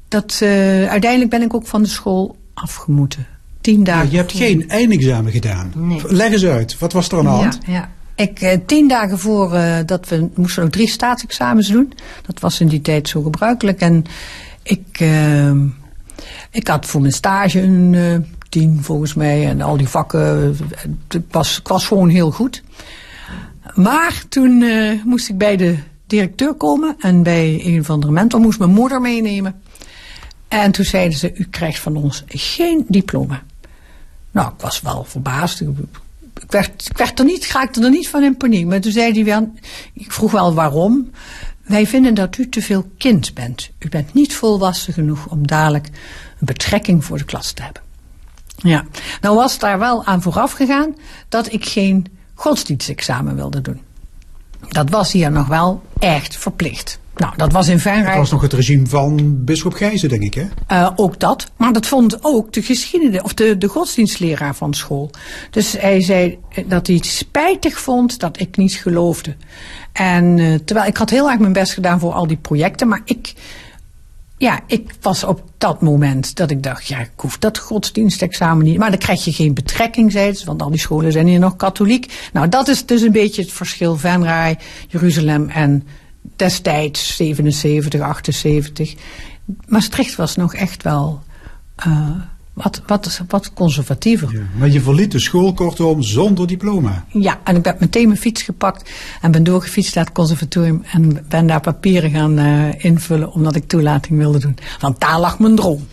dat, 0.08 0.40
uh, 0.42 0.48
uiteindelijk 0.88 1.30
ben 1.30 1.42
ik 1.42 1.54
ook 1.54 1.66
van 1.66 1.82
de 1.82 1.88
school 1.88 2.36
afgemoeten. 2.54 3.26
Tien 3.60 3.84
dagen. 3.84 4.10
je 4.10 4.16
hebt 4.16 4.32
geen 4.32 4.68
eindexamen 4.68 5.32
gedaan. 5.32 5.72
Nee. 5.74 6.00
Leg 6.06 6.32
eens 6.32 6.44
uit, 6.44 6.78
wat 6.78 6.92
was 6.92 7.08
er 7.08 7.18
aan 7.18 7.24
de 7.24 7.30
hand? 7.30 7.58
Ja, 7.66 7.72
ja. 7.72 7.90
Ik, 8.14 8.40
uh, 8.40 8.52
tien 8.66 8.88
dagen 8.88 9.18
voor 9.18 9.54
uh, 9.54 9.76
dat 9.86 10.08
we 10.08 10.28
moesten 10.34 10.62
ook 10.62 10.70
drie 10.70 10.88
staatsexamens 10.88 11.68
doen. 11.68 11.92
Dat 12.26 12.40
was 12.40 12.60
in 12.60 12.68
die 12.68 12.80
tijd 12.80 13.08
zo 13.08 13.22
gebruikelijk. 13.22 13.80
En 13.80 14.04
ik, 14.62 15.04
ik 16.50 16.68
had 16.68 16.86
voor 16.86 17.00
mijn 17.00 17.12
stage 17.12 17.60
een 17.60 18.26
tien 18.48 18.78
volgens 18.82 19.14
mij. 19.14 19.48
En 19.48 19.60
al 19.60 19.76
die 19.76 19.88
vakken. 19.88 20.56
Ik 21.08 21.22
was, 21.30 21.58
ik 21.58 21.68
was 21.68 21.86
gewoon 21.86 22.08
heel 22.08 22.30
goed. 22.30 22.62
Maar 23.74 24.22
toen 24.28 24.64
moest 25.04 25.28
ik 25.28 25.38
bij 25.38 25.56
de 25.56 25.76
directeur 26.06 26.54
komen. 26.54 26.96
En 26.98 27.22
bij 27.22 27.60
een 27.64 27.84
van 27.84 28.00
de 28.00 28.10
mentor 28.10 28.40
moest 28.40 28.58
mijn 28.58 28.70
moeder 28.70 29.00
meenemen. 29.00 29.54
En 30.48 30.72
toen 30.72 30.84
zeiden 30.84 31.18
ze, 31.18 31.34
u 31.34 31.46
krijgt 31.50 31.78
van 31.78 31.96
ons 31.96 32.24
geen 32.26 32.84
diploma. 32.88 33.42
Nou, 34.30 34.52
ik 34.52 34.60
was 34.60 34.80
wel 34.80 35.04
verbaasd. 35.04 35.60
Ik 35.60 35.68
werd, 36.48 36.86
ik 36.90 36.96
werd 36.96 37.18
er 37.18 37.24
niet, 37.24 37.46
raakte 37.46 37.82
er 37.82 37.90
niet 37.90 38.08
van 38.08 38.22
in 38.22 38.36
paniek. 38.36 38.66
Maar 38.66 38.80
toen 38.80 38.92
zei 38.92 39.12
hij 39.12 39.24
wel, 39.24 39.52
ik 39.92 40.12
vroeg 40.12 40.30
wel 40.32 40.54
waarom. 40.54 41.10
Wij 41.62 41.86
vinden 41.86 42.14
dat 42.14 42.38
u 42.38 42.48
te 42.48 42.62
veel 42.62 42.90
kind 42.98 43.34
bent. 43.34 43.70
U 43.78 43.88
bent 43.88 44.14
niet 44.14 44.34
volwassen 44.34 44.92
genoeg 44.92 45.26
om 45.26 45.46
dadelijk 45.46 45.86
een 45.86 46.46
betrekking 46.46 47.04
voor 47.04 47.18
de 47.18 47.24
klas 47.24 47.52
te 47.52 47.62
hebben. 47.62 47.82
Ja, 48.56 48.84
nou 49.20 49.36
was 49.36 49.58
daar 49.58 49.78
wel 49.78 50.04
aan 50.04 50.22
vooraf 50.22 50.52
gegaan 50.52 50.96
dat 51.28 51.52
ik 51.52 51.64
geen 51.64 52.06
godsdienstexamen 52.34 53.34
wilde 53.34 53.60
doen. 53.60 53.80
Dat 54.68 54.90
was 54.90 55.12
hier 55.12 55.30
nog 55.30 55.46
wel 55.46 55.82
echt 55.98 56.36
verplicht. 56.36 56.98
Nou, 57.16 57.36
dat 57.36 57.52
was 57.52 57.68
in 57.68 57.80
Frankrijk. 57.80 58.08
Dat 58.08 58.16
was 58.16 58.30
nog 58.30 58.42
het 58.42 58.52
regime 58.52 58.86
van 58.86 59.44
Bisschop 59.44 59.74
Gijzen, 59.74 60.08
denk 60.08 60.22
ik, 60.22 60.34
hè? 60.34 60.46
Uh, 60.72 60.90
ook 60.96 61.20
dat. 61.20 61.50
Maar 61.56 61.72
dat 61.72 61.86
vond 61.86 62.24
ook 62.24 62.52
de 62.52 62.62
geschiedenis, 62.62 63.22
of 63.22 63.34
de, 63.34 63.58
de 63.58 63.68
godsdienstleraar 63.68 64.54
van 64.54 64.74
school. 64.74 65.10
Dus 65.50 65.72
hij 65.72 66.02
zei 66.02 66.38
dat 66.66 66.86
hij 66.86 66.96
het 66.96 67.06
spijtig 67.06 67.80
vond 67.80 68.20
dat 68.20 68.40
ik 68.40 68.56
niet 68.56 68.74
geloofde. 68.74 69.36
En 69.92 70.38
uh, 70.38 70.54
terwijl 70.64 70.88
ik 70.88 70.96
had 70.96 71.10
heel 71.10 71.30
erg 71.30 71.38
mijn 71.38 71.52
best 71.52 71.72
gedaan 71.72 72.00
voor 72.00 72.12
al 72.12 72.26
die 72.26 72.36
projecten, 72.36 72.88
maar 72.88 73.00
ik. 73.04 73.34
Ja, 74.38 74.60
ik 74.66 74.90
was 75.00 75.24
op 75.24 75.42
dat 75.58 75.80
moment 75.80 76.36
dat 76.36 76.50
ik 76.50 76.62
dacht, 76.62 76.86
ja, 76.86 76.98
ik 76.98 77.10
hoef 77.16 77.38
dat 77.38 77.58
godsdienstexamen 77.58 78.64
niet. 78.64 78.78
Maar 78.78 78.90
dan 78.90 78.98
krijg 78.98 79.24
je 79.24 79.32
geen 79.32 79.54
betrekking, 79.54 80.12
zei 80.12 80.34
ze, 80.34 80.46
want 80.46 80.62
al 80.62 80.70
die 80.70 80.80
scholen 80.80 81.12
zijn 81.12 81.26
hier 81.26 81.38
nog 81.38 81.56
katholiek. 81.56 82.28
Nou, 82.32 82.48
dat 82.48 82.68
is 82.68 82.86
dus 82.86 83.02
een 83.02 83.12
beetje 83.12 83.42
het 83.42 83.52
verschil 83.52 83.96
Venray, 83.96 84.58
Jeruzalem 84.88 85.48
en 85.48 85.86
destijds 86.36 87.16
77, 87.16 88.00
78. 88.00 88.94
Maastricht 89.66 90.16
was 90.16 90.36
nog 90.36 90.54
echt 90.54 90.82
wel 90.82 91.22
uh, 91.86 92.10
wat, 92.52 92.82
wat, 92.86 93.20
wat 93.28 93.52
conservatiever. 93.52 94.32
Ja, 94.32 94.42
maar 94.58 94.68
je 94.68 94.80
verliet 94.80 95.12
de 95.12 95.18
school 95.18 95.52
kortom 95.52 96.02
zonder 96.02 96.46
diploma. 96.46 97.04
Ja, 97.08 97.40
en 97.44 97.56
ik 97.56 97.64
heb 97.64 97.80
meteen 97.80 98.06
mijn 98.06 98.20
fiets 98.20 98.42
gepakt 98.42 98.90
en 99.20 99.30
ben 99.30 99.44
doorgefietst 99.44 99.94
naar 99.94 100.04
het 100.04 100.12
conservatorium 100.12 100.82
en 100.92 101.26
ben 101.28 101.46
daar 101.46 101.60
papieren 101.60 102.10
gaan 102.10 102.38
uh, 102.38 102.84
invullen 102.84 103.32
omdat 103.32 103.56
ik 103.56 103.66
toelating 103.66 104.18
wilde 104.18 104.38
doen. 104.38 104.56
Want 104.80 105.00
daar 105.00 105.20
lag 105.20 105.38
mijn 105.38 105.56
droom. 105.56 105.86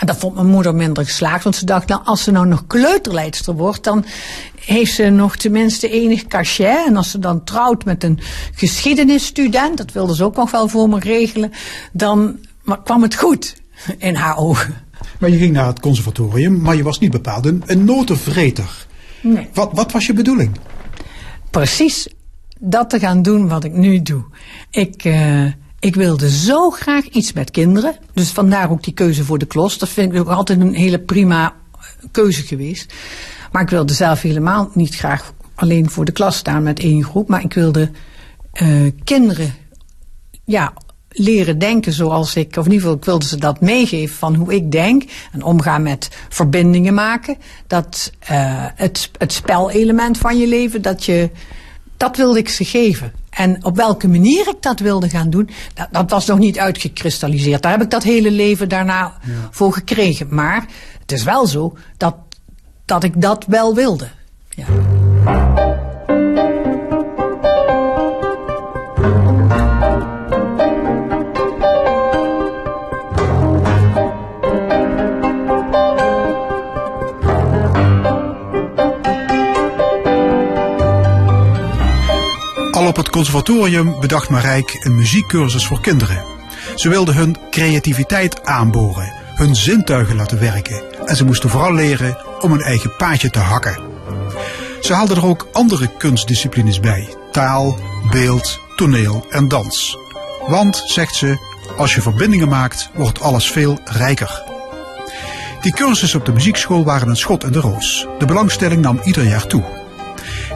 En 0.00 0.06
dat 0.06 0.16
vond 0.16 0.34
mijn 0.34 0.46
moeder 0.46 0.74
minder 0.74 1.04
geslaagd, 1.04 1.44
want 1.44 1.56
ze 1.56 1.64
dacht, 1.64 1.88
nou, 1.88 2.00
als 2.04 2.22
ze 2.22 2.30
nou 2.30 2.46
nog 2.46 2.66
kleuterleidster 2.66 3.54
wordt, 3.54 3.84
dan 3.84 4.04
heeft 4.60 4.94
ze 4.94 5.08
nog 5.08 5.36
tenminste 5.36 5.88
enig 5.88 6.26
cachet. 6.26 6.86
En 6.86 6.96
als 6.96 7.10
ze 7.10 7.18
dan 7.18 7.44
trouwt 7.44 7.84
met 7.84 8.04
een 8.04 8.18
geschiedenisstudent, 8.54 9.76
dat 9.76 9.92
wilde 9.92 10.14
ze 10.14 10.24
ook 10.24 10.36
nog 10.36 10.50
wel 10.50 10.68
voor 10.68 10.88
me 10.88 10.98
regelen, 10.98 11.52
dan 11.92 12.38
kwam 12.84 13.02
het 13.02 13.14
goed 13.14 13.56
in 13.98 14.14
haar 14.14 14.36
ogen. 14.36 14.74
Maar 15.18 15.30
je 15.30 15.38
ging 15.38 15.52
naar 15.52 15.66
het 15.66 15.80
conservatorium, 15.80 16.60
maar 16.60 16.76
je 16.76 16.82
was 16.82 16.98
niet 16.98 17.10
bepaald 17.10 17.46
een, 17.46 17.62
een 17.66 17.84
notenvreter. 17.84 18.86
Nee. 19.20 19.48
Wat, 19.54 19.70
wat 19.72 19.92
was 19.92 20.06
je 20.06 20.12
bedoeling? 20.12 20.56
Precies 21.50 22.08
dat 22.58 22.90
te 22.90 22.98
gaan 22.98 23.22
doen 23.22 23.48
wat 23.48 23.64
ik 23.64 23.72
nu 23.72 24.02
doe. 24.02 24.24
Ik, 24.70 25.04
uh, 25.04 25.46
ik 25.80 25.94
wilde 25.94 26.30
zo 26.30 26.70
graag 26.70 27.04
iets 27.04 27.32
met 27.32 27.50
kinderen. 27.50 27.96
Dus 28.12 28.30
vandaar 28.30 28.70
ook 28.70 28.82
die 28.82 28.94
keuze 28.94 29.24
voor 29.24 29.38
de 29.38 29.46
klos. 29.46 29.78
Dat 29.78 29.88
vind 29.88 30.12
ik 30.12 30.20
ook 30.20 30.28
altijd 30.28 30.60
een 30.60 30.74
hele 30.74 31.00
prima 31.00 31.54
keuze 32.10 32.42
geweest. 32.42 32.94
Maar 33.52 33.62
ik 33.62 33.70
wilde 33.70 33.92
zelf 33.92 34.22
helemaal 34.22 34.70
niet 34.74 34.94
graag 34.94 35.32
alleen 35.54 35.90
voor 35.90 36.04
de 36.04 36.12
klas 36.12 36.36
staan 36.36 36.62
met 36.62 36.80
één 36.80 37.04
groep. 37.04 37.28
Maar 37.28 37.42
ik 37.42 37.54
wilde 37.54 37.90
uh, 38.62 38.90
kinderen 39.04 39.54
ja, 40.44 40.72
leren 41.08 41.58
denken 41.58 41.92
zoals 41.92 42.36
ik, 42.36 42.56
of 42.56 42.66
in 42.66 42.72
ieder 42.72 42.80
geval 42.80 42.96
ik 42.96 43.04
wilde 43.04 43.26
ze 43.26 43.36
dat 43.36 43.60
meegeven 43.60 44.16
van 44.16 44.34
hoe 44.34 44.54
ik 44.54 44.72
denk. 44.72 45.02
En 45.32 45.42
omgaan 45.42 45.82
met 45.82 46.08
verbindingen 46.28 46.94
maken. 46.94 47.36
Dat 47.66 48.12
uh, 48.22 48.28
het, 48.74 49.10
het 49.18 49.32
spelelement 49.32 50.18
van 50.18 50.38
je 50.38 50.46
leven, 50.46 50.82
dat 50.82 51.04
je, 51.04 51.30
dat 52.00 52.16
wilde 52.16 52.38
ik 52.38 52.48
ze 52.48 52.64
geven. 52.64 53.12
En 53.30 53.64
op 53.64 53.76
welke 53.76 54.08
manier 54.08 54.48
ik 54.48 54.56
dat 54.62 54.80
wilde 54.80 55.08
gaan 55.08 55.30
doen, 55.30 55.50
dat, 55.74 55.88
dat, 55.90 56.10
was 56.10 56.26
nog 56.26 56.38
niet 56.38 56.58
uitgekristalliseerd. 56.58 57.62
Daar 57.62 57.72
heb 57.72 57.82
ik 57.82 57.90
dat 57.90 58.02
hele 58.02 58.30
leven 58.30 58.68
daarna 58.68 59.14
ja. 59.22 59.32
voor 59.50 59.72
gekregen. 59.72 60.26
Maar 60.34 60.66
het 61.00 61.12
is 61.12 61.22
wel 61.22 61.46
zo 61.46 61.76
dat, 61.96 62.14
dat 62.84 63.04
ik 63.04 63.20
dat 63.20 63.44
wel 63.46 63.74
wilde. 63.74 64.08
Ja. 64.48 64.64
Op 82.90 82.96
het 82.96 83.10
conservatorium 83.10 84.00
bedacht 84.00 84.28
Marijke 84.28 84.80
een 84.80 84.96
muziekcursus 84.96 85.66
voor 85.66 85.80
kinderen. 85.80 86.24
Ze 86.74 86.88
wilde 86.88 87.12
hun 87.12 87.36
creativiteit 87.50 88.44
aanboren, 88.44 89.12
hun 89.34 89.56
zintuigen 89.56 90.16
laten 90.16 90.40
werken 90.40 90.82
en 91.06 91.16
ze 91.16 91.24
moesten 91.24 91.50
vooral 91.50 91.74
leren 91.74 92.18
om 92.40 92.52
een 92.52 92.60
eigen 92.60 92.96
paadje 92.96 93.30
te 93.30 93.38
hakken. 93.38 93.80
Ze 94.80 94.94
haalde 94.94 95.14
er 95.14 95.26
ook 95.26 95.48
andere 95.52 95.96
kunstdisciplines 95.96 96.80
bij: 96.80 97.08
taal, 97.32 97.78
beeld, 98.10 98.60
toneel 98.76 99.26
en 99.28 99.48
dans. 99.48 99.96
Want, 100.46 100.82
zegt 100.86 101.14
ze, 101.14 101.38
als 101.76 101.94
je 101.94 102.02
verbindingen 102.02 102.48
maakt, 102.48 102.90
wordt 102.94 103.20
alles 103.20 103.50
veel 103.50 103.78
rijker. 103.84 104.42
Die 105.60 105.72
cursussen 105.72 106.18
op 106.18 106.26
de 106.26 106.32
muziekschool 106.32 106.84
waren 106.84 107.08
een 107.08 107.16
schot 107.16 107.44
in 107.44 107.52
de 107.52 107.60
roos. 107.60 108.06
De 108.18 108.26
belangstelling 108.26 108.82
nam 108.82 109.00
ieder 109.04 109.24
jaar 109.24 109.46
toe. 109.46 109.79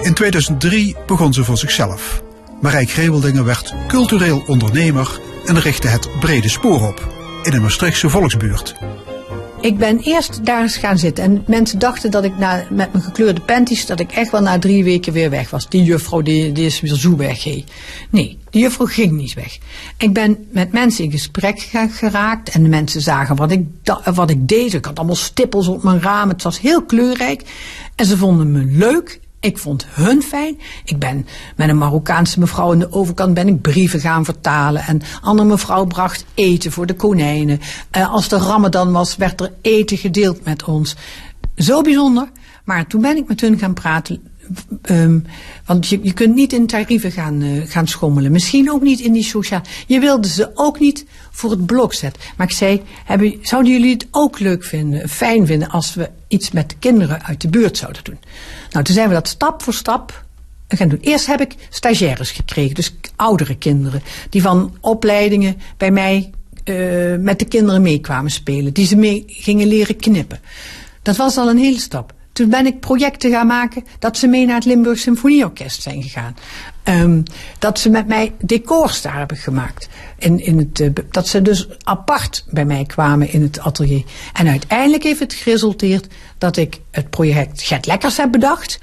In 0.04 0.14
2003 0.14 0.96
begon 1.06 1.32
ze 1.32 1.44
voor 1.44 1.58
zichzelf. 1.58 2.22
Marijk 2.60 2.90
Greveldingen 2.90 3.44
werd 3.44 3.74
cultureel 3.88 4.42
ondernemer 4.46 5.20
en 5.44 5.60
richtte 5.60 5.88
het 5.88 6.08
Brede 6.20 6.48
Spoor 6.48 6.88
op 6.88 7.08
in 7.42 7.52
een 7.52 7.62
Maastrichtse 7.62 8.08
volksbuurt. 8.08 8.74
Ik 9.60 9.78
ben 9.78 9.98
eerst 9.98 10.44
daar 10.44 10.62
eens 10.62 10.76
gaan 10.76 10.98
zitten. 10.98 11.24
En 11.24 11.44
mensen 11.46 11.78
dachten 11.78 12.10
dat 12.10 12.24
ik 12.24 12.38
na, 12.38 12.66
met 12.70 12.92
mijn 12.92 13.04
gekleurde 13.04 13.40
panties, 13.40 13.86
dat 13.86 14.00
ik 14.00 14.12
echt 14.12 14.30
wel 14.30 14.40
na 14.40 14.58
drie 14.58 14.84
weken 14.84 15.12
weer 15.12 15.30
weg 15.30 15.50
was. 15.50 15.68
Die 15.68 15.82
juffrouw 15.82 16.22
die, 16.22 16.52
die 16.52 16.66
is 16.66 16.80
weer 16.80 16.94
zo 16.94 17.16
weg. 17.16 17.44
Nee, 18.10 18.38
die 18.50 18.62
juffrouw 18.62 18.86
ging 18.86 19.12
niet 19.12 19.34
weg. 19.34 19.58
Ik 19.96 20.12
ben 20.12 20.46
met 20.50 20.72
mensen 20.72 21.04
in 21.04 21.10
gesprek 21.10 21.68
geraakt. 21.90 22.48
En 22.48 22.62
de 22.62 22.68
mensen 22.68 23.00
zagen 23.00 23.36
wat 23.36 23.50
ik, 23.50 23.66
wat 24.14 24.30
ik 24.30 24.48
deed. 24.48 24.74
Ik 24.74 24.84
had 24.84 24.98
allemaal 24.98 25.16
stippels 25.16 25.68
op 25.68 25.82
mijn 25.82 26.02
raam. 26.02 26.28
Het 26.28 26.42
was 26.42 26.60
heel 26.60 26.82
kleurrijk. 26.82 27.42
En 27.94 28.06
ze 28.06 28.16
vonden 28.16 28.52
me 28.52 28.64
leuk 28.64 29.22
ik 29.44 29.58
vond 29.58 29.86
hun 29.88 30.22
fijn. 30.22 30.58
Ik 30.84 30.98
ben 30.98 31.26
met 31.56 31.68
een 31.68 31.78
Marokkaanse 31.78 32.38
mevrouw 32.38 32.72
aan 32.72 32.78
de 32.78 32.92
overkant 32.92 33.34
ben 33.34 33.48
ik 33.48 33.60
brieven 33.60 34.00
gaan 34.00 34.24
vertalen. 34.24 34.82
En 34.82 35.00
andere 35.20 35.48
mevrouw 35.48 35.84
bracht 35.84 36.24
eten 36.34 36.72
voor 36.72 36.86
de 36.86 36.94
konijnen. 36.94 37.60
Uh, 37.96 38.12
als 38.12 38.28
de 38.28 38.38
ramadan 38.38 38.92
was, 38.92 39.16
werd 39.16 39.40
er 39.40 39.52
eten 39.62 39.96
gedeeld 39.96 40.44
met 40.44 40.64
ons. 40.64 40.96
Zo 41.56 41.80
bijzonder. 41.82 42.28
Maar 42.64 42.86
toen 42.86 43.00
ben 43.00 43.16
ik 43.16 43.28
met 43.28 43.40
hun 43.40 43.58
gaan 43.58 43.74
praten. 43.74 44.22
Um, 44.90 45.24
want 45.64 45.88
je, 45.88 46.00
je 46.02 46.12
kunt 46.12 46.34
niet 46.34 46.52
in 46.52 46.66
tarieven 46.66 47.12
gaan, 47.12 47.42
uh, 47.42 47.62
gaan 47.66 47.86
schommelen. 47.86 48.32
Misschien 48.32 48.70
ook 48.70 48.82
niet 48.82 49.00
in 49.00 49.12
die 49.12 49.24
sociaal. 49.24 49.62
Je 49.86 50.00
wilde 50.00 50.28
ze 50.28 50.50
ook 50.54 50.80
niet 50.80 51.06
voor 51.30 51.50
het 51.50 51.66
blok 51.66 51.94
zetten. 51.94 52.22
Maar 52.36 52.46
ik 52.46 52.56
zei, 52.56 52.82
hebben, 53.04 53.38
zouden 53.42 53.72
jullie 53.72 53.92
het 53.92 54.06
ook 54.10 54.38
leuk 54.38 54.64
vinden, 54.64 55.08
fijn 55.08 55.46
vinden 55.46 55.68
als 55.68 55.94
we 55.94 56.10
iets 56.28 56.50
met 56.50 56.68
de 56.68 56.76
kinderen 56.78 57.22
uit 57.22 57.40
de 57.40 57.48
buurt 57.48 57.76
zouden 57.76 58.04
doen? 58.04 58.18
Nou, 58.70 58.84
toen 58.84 58.94
zijn 58.94 59.08
we 59.08 59.14
dat 59.14 59.28
stap 59.28 59.62
voor 59.62 59.74
stap 59.74 60.24
gaan 60.68 60.88
doen. 60.88 61.00
Eerst 61.00 61.26
heb 61.26 61.40
ik 61.40 61.54
stagiaires 61.70 62.30
gekregen, 62.30 62.74
dus 62.74 62.94
oudere 63.16 63.56
kinderen, 63.56 64.02
die 64.30 64.42
van 64.42 64.76
opleidingen 64.80 65.56
bij 65.76 65.90
mij 65.90 66.30
uh, 66.64 67.16
met 67.18 67.38
de 67.38 67.44
kinderen 67.44 67.82
meekwamen 67.82 68.30
spelen, 68.30 68.72
die 68.72 68.86
ze 68.86 68.96
mee 68.96 69.24
gingen 69.26 69.66
leren 69.66 69.96
knippen. 69.96 70.40
Dat 71.02 71.16
was 71.16 71.36
al 71.36 71.48
een 71.48 71.58
hele 71.58 71.78
stap. 71.78 72.14
Toen 72.34 72.48
ben 72.48 72.66
ik 72.66 72.80
projecten 72.80 73.30
gaan 73.30 73.46
maken 73.46 73.84
dat 73.98 74.16
ze 74.16 74.26
mee 74.26 74.46
naar 74.46 74.54
het 74.54 74.64
Limburg 74.64 74.98
Symfonieorkest 74.98 75.82
zijn 75.82 76.02
gegaan. 76.02 76.36
Um, 76.84 77.22
dat 77.58 77.78
ze 77.78 77.90
met 77.90 78.06
mij 78.06 78.32
decors 78.40 79.02
daar 79.02 79.18
hebben 79.18 79.36
gemaakt. 79.36 79.88
In, 80.18 80.38
in 80.40 80.58
het, 80.58 80.80
uh, 80.80 80.90
dat 81.10 81.28
ze 81.28 81.42
dus 81.42 81.68
apart 81.82 82.44
bij 82.50 82.64
mij 82.64 82.84
kwamen 82.84 83.32
in 83.32 83.42
het 83.42 83.60
atelier. 83.60 84.04
En 84.32 84.48
uiteindelijk 84.48 85.02
heeft 85.02 85.20
het 85.20 85.32
geresulteerd 85.32 86.06
dat 86.38 86.56
ik 86.56 86.80
het 86.90 87.10
project 87.10 87.62
Get 87.62 87.86
Lekkers 87.86 88.16
heb 88.16 88.32
bedacht. 88.32 88.78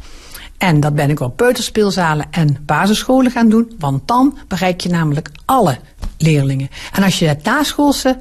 En 0.58 0.80
dat 0.80 0.96
ben 0.96 1.10
ik 1.10 1.20
op 1.20 1.38
peuterspeelzalen 1.38 2.26
en 2.32 2.58
basisscholen 2.66 3.32
gaan 3.32 3.50
doen. 3.50 3.72
Want 3.80 4.08
dan 4.08 4.38
bereik 4.48 4.82
je 4.82 4.90
namelijk 4.90 5.30
alle 5.46 5.78
leerlingen. 6.18 6.70
En 6.92 7.04
als 7.04 7.20
je 7.20 7.28
het 7.28 7.44
naschoolse 7.44 8.18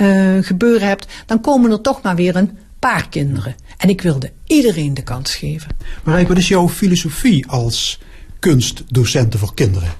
uh, 0.00 0.38
gebeuren 0.40 0.88
hebt, 0.88 1.06
dan 1.26 1.40
komen 1.40 1.70
er 1.70 1.80
toch 1.80 2.02
maar 2.02 2.16
weer 2.16 2.36
een 2.36 2.58
paar 2.78 3.08
kinderen. 3.08 3.54
En 3.82 3.88
ik 3.88 4.00
wilde 4.00 4.32
iedereen 4.46 4.94
de 4.94 5.02
kans 5.02 5.34
geven. 5.34 5.76
Maar 6.04 6.26
wat 6.26 6.36
is 6.36 6.48
jouw 6.48 6.68
filosofie 6.68 7.46
als 7.48 8.00
kunstdocenten 8.38 9.38
voor 9.38 9.54
kinderen? 9.54 9.92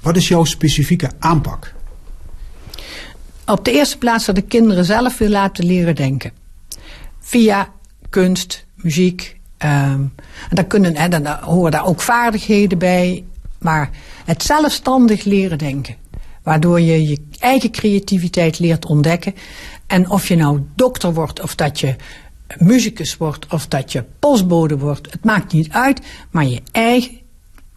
Wat 0.00 0.16
is 0.16 0.28
jouw 0.28 0.44
specifieke 0.44 1.10
aanpak? 1.18 1.74
Op 3.46 3.64
de 3.64 3.72
eerste 3.72 3.98
plaats 3.98 4.24
dat 4.24 4.34
de 4.34 4.42
kinderen 4.42 4.84
zelf 4.84 5.18
wil 5.18 5.28
laten 5.28 5.64
leren 5.64 5.94
denken. 5.94 6.32
Via 7.20 7.72
kunst, 8.08 8.66
muziek. 8.74 9.40
Um, 9.58 9.68
en 9.68 10.14
dan, 10.50 10.66
kunnen, 10.66 10.96
hè, 10.96 11.08
dan 11.08 11.26
horen 11.26 11.70
daar 11.70 11.86
ook 11.86 12.00
vaardigheden 12.00 12.78
bij. 12.78 13.24
Maar 13.58 13.90
het 14.24 14.42
zelfstandig 14.42 15.24
leren 15.24 15.58
denken. 15.58 15.96
Waardoor 16.42 16.80
je 16.80 17.08
je 17.08 17.18
eigen 17.38 17.70
creativiteit 17.70 18.58
leert 18.58 18.86
ontdekken. 18.86 19.34
En 19.86 20.10
of 20.10 20.28
je 20.28 20.36
nou 20.36 20.62
dokter 20.74 21.14
wordt 21.14 21.40
of 21.40 21.54
dat 21.54 21.80
je 21.80 21.96
muzikus 22.56 23.16
wordt 23.16 23.46
of 23.46 23.66
dat 23.66 23.92
je 23.92 24.04
postbode 24.18 24.78
wordt, 24.78 25.12
het 25.12 25.24
maakt 25.24 25.52
niet 25.52 25.70
uit, 25.70 26.00
maar 26.30 26.46
je 26.46 26.62
eigen 26.72 27.18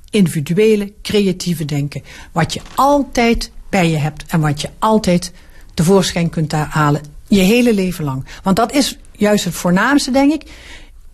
individuele 0.09 0.93
creatieve 1.01 1.65
denken. 1.65 2.03
Wat 2.31 2.53
je 2.53 2.61
altijd 2.75 3.51
bij 3.69 3.89
je 3.89 3.97
hebt 3.97 4.25
en 4.27 4.39
wat 4.39 4.61
je 4.61 4.69
altijd 4.79 5.31
tevoorschijn 5.73 6.29
kunt 6.29 6.51
halen, 6.51 7.01
je 7.27 7.39
hele 7.39 7.73
leven 7.73 8.03
lang. 8.03 8.25
Want 8.43 8.55
dat 8.55 8.73
is 8.73 8.97
juist 9.11 9.45
het 9.45 9.53
voornaamste, 9.53 10.11
denk 10.11 10.33
ik. 10.33 10.51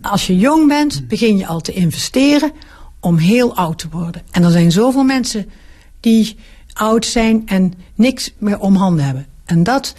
Als 0.01 0.27
je 0.27 0.37
jong 0.37 0.67
bent, 0.67 1.07
begin 1.07 1.37
je 1.37 1.47
al 1.47 1.61
te 1.61 1.73
investeren 1.73 2.51
om 2.99 3.17
heel 3.17 3.55
oud 3.55 3.79
te 3.79 3.87
worden. 3.91 4.21
En 4.31 4.43
er 4.43 4.51
zijn 4.51 4.71
zoveel 4.71 5.03
mensen 5.03 5.49
die 5.99 6.37
oud 6.73 7.05
zijn 7.05 7.41
en 7.45 7.73
niks 7.95 8.33
meer 8.37 8.59
om 8.59 8.75
handen 8.75 9.05
hebben. 9.05 9.27
En 9.45 9.63
dat 9.63 9.93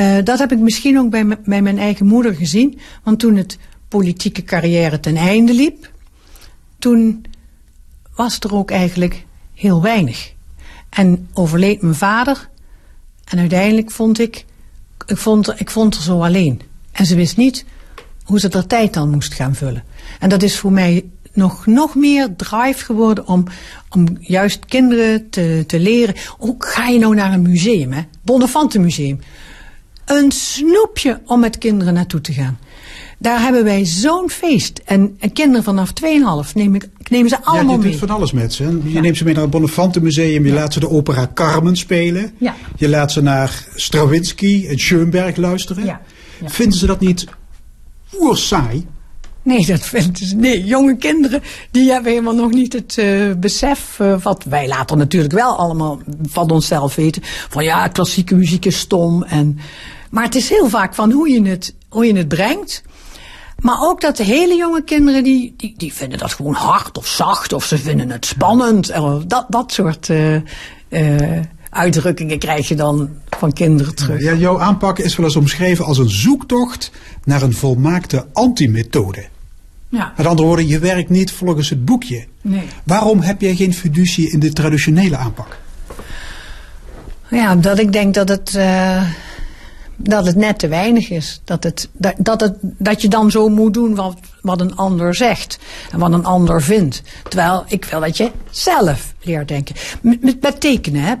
uh, 0.00 0.16
dat 0.24 0.38
heb 0.38 0.52
ik 0.52 0.58
misschien 0.58 0.98
ook 0.98 1.10
bij, 1.10 1.24
mijn 1.62 1.78
eigen 1.78 2.06
moeder 2.06 2.34
gezien. 2.34 2.78
Want 3.02 3.18
toen 3.18 3.36
het 3.36 3.58
politieke 3.88 4.42
carrière 4.42 5.00
ten 5.00 5.16
einde 5.16 5.54
liep, 5.54 5.90
toen 6.78 7.24
was 8.14 8.38
er 8.38 8.54
ook 8.54 8.70
eigenlijk 8.70 9.24
heel 9.54 9.82
weinig. 9.82 10.32
En 10.88 11.28
overleed 11.32 11.82
mijn 11.82 11.94
vader. 11.94 12.48
En 13.24 13.38
uiteindelijk 13.38 13.90
vond 13.90 14.18
ik, 14.18 14.44
ik 15.06 15.16
vond, 15.16 15.60
ik 15.60 15.70
vond 15.70 15.94
er 15.94 16.02
zo 16.02 16.22
alleen. 16.22 16.60
En 16.92 17.06
ze 17.06 17.14
wist 17.14 17.36
niet 17.36 17.64
hoe 18.24 18.40
ze 18.40 18.48
er 18.48 18.66
tijd 18.66 18.94
dan 18.94 19.10
moest 19.10 19.34
gaan 19.34 19.54
vullen. 19.54 19.84
En 20.18 20.28
dat 20.28 20.42
is 20.42 20.58
voor 20.58 20.72
mij 20.72 21.04
nog, 21.32 21.66
nog 21.66 21.94
meer 21.94 22.36
drive 22.36 22.84
geworden 22.84 23.26
om, 23.26 23.44
om 23.88 24.06
juist 24.20 24.64
kinderen 24.64 25.30
te, 25.30 25.64
te 25.66 25.80
leren. 25.80 26.14
Hoe 26.38 26.54
ga 26.58 26.86
je 26.86 26.98
nou 26.98 27.14
naar 27.14 27.32
een 27.32 27.42
museum, 27.42 27.92
hè? 27.92 28.02
Bonnefantenmuseum 28.22 29.20
een 30.18 30.30
snoepje 30.30 31.20
om 31.26 31.40
met 31.40 31.58
kinderen 31.58 31.94
naartoe 31.94 32.20
te 32.20 32.32
gaan. 32.32 32.58
Daar 33.18 33.40
hebben 33.40 33.64
wij 33.64 33.84
zo'n 33.84 34.30
feest. 34.30 34.80
En, 34.84 35.16
en, 35.18 35.32
kinderen 35.32 35.62
vanaf 35.64 35.92
2,5 36.46 36.52
neem 36.54 36.74
ik, 36.74 36.88
nemen 37.08 37.28
ze 37.28 37.44
allemaal 37.44 37.64
mee. 37.64 37.76
Ja, 37.76 37.82
je 37.84 37.90
doet 37.90 38.08
van 38.08 38.16
alles 38.16 38.32
met 38.32 38.52
ze. 38.52 38.80
Je 38.84 39.00
neemt 39.00 39.16
ze 39.16 39.24
mee 39.24 39.32
naar 39.32 39.42
het 39.42 39.52
Bonnefantenmuseum. 39.52 40.46
Je 40.46 40.52
laat 40.52 40.72
ze 40.72 40.80
de 40.80 40.88
opera 40.88 41.30
Carmen 41.34 41.76
spelen. 41.76 42.32
Ja. 42.38 42.54
Je 42.76 42.88
laat 42.88 43.12
ze 43.12 43.22
naar 43.22 43.66
Stravinsky 43.74 44.66
en 44.68 44.78
Schoenberg 44.78 45.36
luisteren. 45.36 45.84
Ja. 45.84 46.00
Vinden 46.44 46.78
ze 46.78 46.86
dat 46.86 47.00
niet 47.00 47.26
oersaai? 48.20 48.86
Nee, 49.42 49.66
dat 49.66 49.80
vinden 49.80 50.26
ze. 50.26 50.36
Nee, 50.36 50.64
jonge 50.64 50.96
kinderen 50.96 51.42
die 51.70 51.90
hebben 51.90 52.10
helemaal 52.10 52.34
nog 52.34 52.52
niet 52.52 52.72
het 52.72 52.96
uh, 52.96 53.32
besef. 53.34 53.98
Uh, 54.00 54.22
wat 54.22 54.44
wij 54.44 54.68
later 54.68 54.96
natuurlijk 54.96 55.32
wel 55.32 55.56
allemaal 55.56 56.00
van 56.22 56.50
onszelf 56.50 56.94
weten. 56.94 57.22
Van 57.24 57.64
ja, 57.64 57.88
klassieke 57.88 58.34
muziek 58.34 58.64
is 58.64 58.78
stom. 58.78 59.22
En, 59.22 59.58
maar 60.12 60.24
het 60.24 60.34
is 60.34 60.48
heel 60.48 60.68
vaak 60.68 60.94
van 60.94 61.10
hoe 61.10 61.30
je 61.30 61.48
het, 61.48 61.74
hoe 61.88 62.06
je 62.06 62.16
het 62.16 62.28
brengt. 62.28 62.82
Maar 63.58 63.80
ook 63.80 64.00
dat 64.00 64.16
de 64.16 64.24
hele 64.24 64.54
jonge 64.54 64.84
kinderen, 64.84 65.24
die, 65.24 65.54
die, 65.56 65.74
die 65.76 65.92
vinden 65.92 66.18
dat 66.18 66.32
gewoon 66.32 66.54
hard 66.54 66.98
of 66.98 67.06
zacht. 67.06 67.52
Of 67.52 67.64
ze 67.64 67.78
vinden 67.78 68.10
het 68.10 68.26
spannend. 68.26 68.92
Dat, 69.26 69.46
dat 69.48 69.72
soort 69.72 70.08
uh, 70.08 71.40
uitdrukkingen 71.70 72.38
krijg 72.38 72.68
je 72.68 72.74
dan 72.74 73.10
van 73.30 73.52
kinderen 73.52 73.94
terug. 73.94 74.22
Ja, 74.22 74.34
jouw 74.34 74.60
aanpak 74.60 74.98
is 74.98 75.16
wel 75.16 75.26
eens 75.26 75.36
omschreven 75.36 75.84
als 75.84 75.98
een 75.98 76.10
zoektocht 76.10 76.90
naar 77.24 77.42
een 77.42 77.54
volmaakte 77.54 78.26
antimethode. 78.32 79.26
Ja. 79.88 80.12
Met 80.16 80.26
andere 80.26 80.46
woorden, 80.46 80.66
je 80.66 80.78
werkt 80.78 81.10
niet 81.10 81.32
volgens 81.32 81.70
het 81.70 81.84
boekje. 81.84 82.24
Nee. 82.40 82.62
Waarom 82.84 83.20
heb 83.20 83.40
jij 83.40 83.54
geen 83.54 83.74
fiducie 83.74 84.30
in 84.30 84.40
de 84.40 84.52
traditionele 84.52 85.16
aanpak? 85.16 85.58
Ja, 87.30 87.56
dat 87.56 87.78
ik 87.78 87.92
denk 87.92 88.14
dat 88.14 88.28
het, 88.28 88.54
uh, 88.56 89.02
dat 90.02 90.26
het 90.26 90.36
net 90.36 90.58
te 90.58 90.68
weinig 90.68 91.10
is. 91.10 91.40
Dat, 91.44 91.64
het, 91.64 91.88
dat, 91.92 92.14
dat, 92.18 92.40
het, 92.40 92.56
dat 92.60 93.02
je 93.02 93.08
dan 93.08 93.30
zo 93.30 93.48
moet 93.48 93.74
doen 93.74 93.94
wat, 93.94 94.18
wat 94.40 94.60
een 94.60 94.76
ander 94.76 95.14
zegt. 95.14 95.58
En 95.90 95.98
wat 95.98 96.12
een 96.12 96.24
ander 96.24 96.62
vindt. 96.62 97.02
Terwijl 97.28 97.64
ik 97.66 97.84
wil 97.84 98.00
dat 98.00 98.16
je 98.16 98.30
zelf 98.50 99.14
leert 99.20 99.48
denken. 99.48 99.74
Met, 100.00 100.42
met 100.42 100.60
tekenen, 100.60 101.02
hè. 101.02 101.14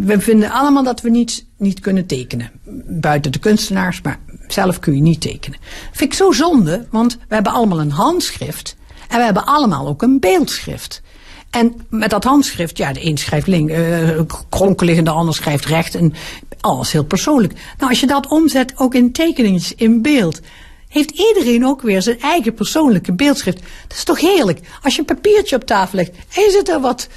We 0.00 0.20
vinden 0.20 0.50
allemaal 0.50 0.84
dat 0.84 1.00
we 1.00 1.10
niet, 1.10 1.46
niet 1.56 1.80
kunnen 1.80 2.06
tekenen. 2.06 2.50
Buiten 2.86 3.32
de 3.32 3.38
kunstenaars, 3.38 4.00
maar 4.02 4.18
zelf 4.46 4.78
kun 4.78 4.94
je 4.94 5.00
niet 5.00 5.20
tekenen. 5.20 5.58
Vind 5.92 6.12
ik 6.12 6.18
zo 6.18 6.32
zonde, 6.32 6.86
want 6.90 7.18
we 7.28 7.34
hebben 7.34 7.52
allemaal 7.52 7.80
een 7.80 7.90
handschrift. 7.90 8.76
En 9.08 9.18
we 9.18 9.24
hebben 9.24 9.46
allemaal 9.46 9.86
ook 9.86 10.02
een 10.02 10.20
beeldschrift. 10.20 11.02
En 11.50 11.74
met 11.88 12.10
dat 12.10 12.24
handschrift, 12.24 12.78
ja, 12.78 12.92
de 12.92 13.06
een 13.06 13.18
schrijft 13.18 13.46
link, 13.46 13.70
uh, 13.70 14.20
kronkelig 14.48 14.96
en 14.96 15.04
de 15.04 15.10
ander 15.10 15.34
schrijft 15.34 15.64
recht. 15.64 15.94
En 15.94 16.12
alles 16.60 16.92
heel 16.92 17.04
persoonlijk. 17.04 17.52
Nou, 17.52 17.90
als 17.90 18.00
je 18.00 18.06
dat 18.06 18.26
omzet 18.26 18.72
ook 18.76 18.94
in 18.94 19.12
tekeningetjes, 19.12 19.74
in 19.74 20.02
beeld 20.02 20.40
heeft 20.88 21.10
iedereen 21.10 21.66
ook 21.66 21.82
weer 21.82 22.02
zijn 22.02 22.20
eigen 22.20 22.54
persoonlijke 22.54 23.12
beeldschrift. 23.12 23.58
Dat 23.88 23.96
is 23.96 24.04
toch 24.04 24.20
heerlijk? 24.20 24.60
Als 24.82 24.94
je 24.94 25.00
een 25.00 25.06
papiertje 25.06 25.56
op 25.56 25.64
tafel 25.64 25.96
legt 25.96 26.12
je 26.28 26.48
zit 26.50 26.68
er 26.68 26.80
wat, 26.80 27.08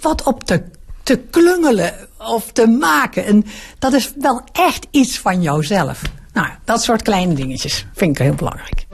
wat 0.00 0.22
op 0.22 0.44
te, 0.44 0.62
te 1.02 1.16
klungelen 1.30 2.08
of 2.18 2.52
te 2.52 2.66
maken. 2.66 3.24
En 3.24 3.44
dat 3.78 3.92
is 3.92 4.12
wel 4.18 4.42
echt 4.52 4.86
iets 4.90 5.18
van 5.18 5.42
jouzelf. 5.42 6.02
Nou, 6.32 6.48
dat 6.64 6.82
soort 6.82 7.02
kleine 7.02 7.34
dingetjes 7.34 7.86
vind 7.94 8.18
ik 8.18 8.24
heel 8.24 8.34
belangrijk. 8.34 8.86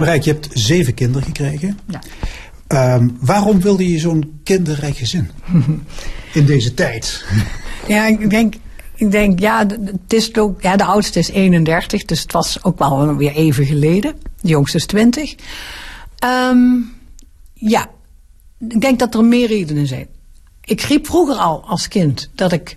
Marijk, 0.00 0.22
je 0.22 0.30
hebt 0.30 0.48
zeven 0.52 0.94
kinderen 0.94 1.26
gekregen. 1.26 1.78
Ja. 1.86 2.94
Um, 2.94 3.16
waarom 3.20 3.60
wilde 3.60 3.88
je 3.88 3.98
zo'n 3.98 4.40
kinderrijk 4.44 4.96
gezin 4.96 5.30
in 6.32 6.46
deze 6.46 6.74
tijd? 6.74 7.24
Ja, 7.86 8.06
ik 8.06 8.30
denk, 8.30 8.54
ik 8.94 9.10
denk 9.10 9.38
ja, 9.38 9.66
het 9.66 10.12
is 10.12 10.34
ook, 10.34 10.62
ja, 10.62 10.76
de 10.76 10.84
oudste 10.84 11.18
is 11.18 11.28
31, 11.28 12.04
dus 12.04 12.20
het 12.20 12.32
was 12.32 12.64
ook 12.64 12.78
wel 12.78 13.16
weer 13.16 13.32
even 13.32 13.66
geleden. 13.66 14.14
De 14.40 14.48
jongste 14.48 14.76
is 14.76 14.86
20. 14.86 15.34
Um, 16.24 16.92
ja, 17.54 17.90
ik 18.68 18.80
denk 18.80 18.98
dat 18.98 19.14
er 19.14 19.24
meer 19.24 19.48
redenen 19.48 19.86
zijn. 19.86 20.06
Ik 20.64 20.80
riep 20.80 21.06
vroeger 21.06 21.36
al 21.36 21.64
als 21.66 21.88
kind 21.88 22.30
dat 22.34 22.52
ik 22.52 22.76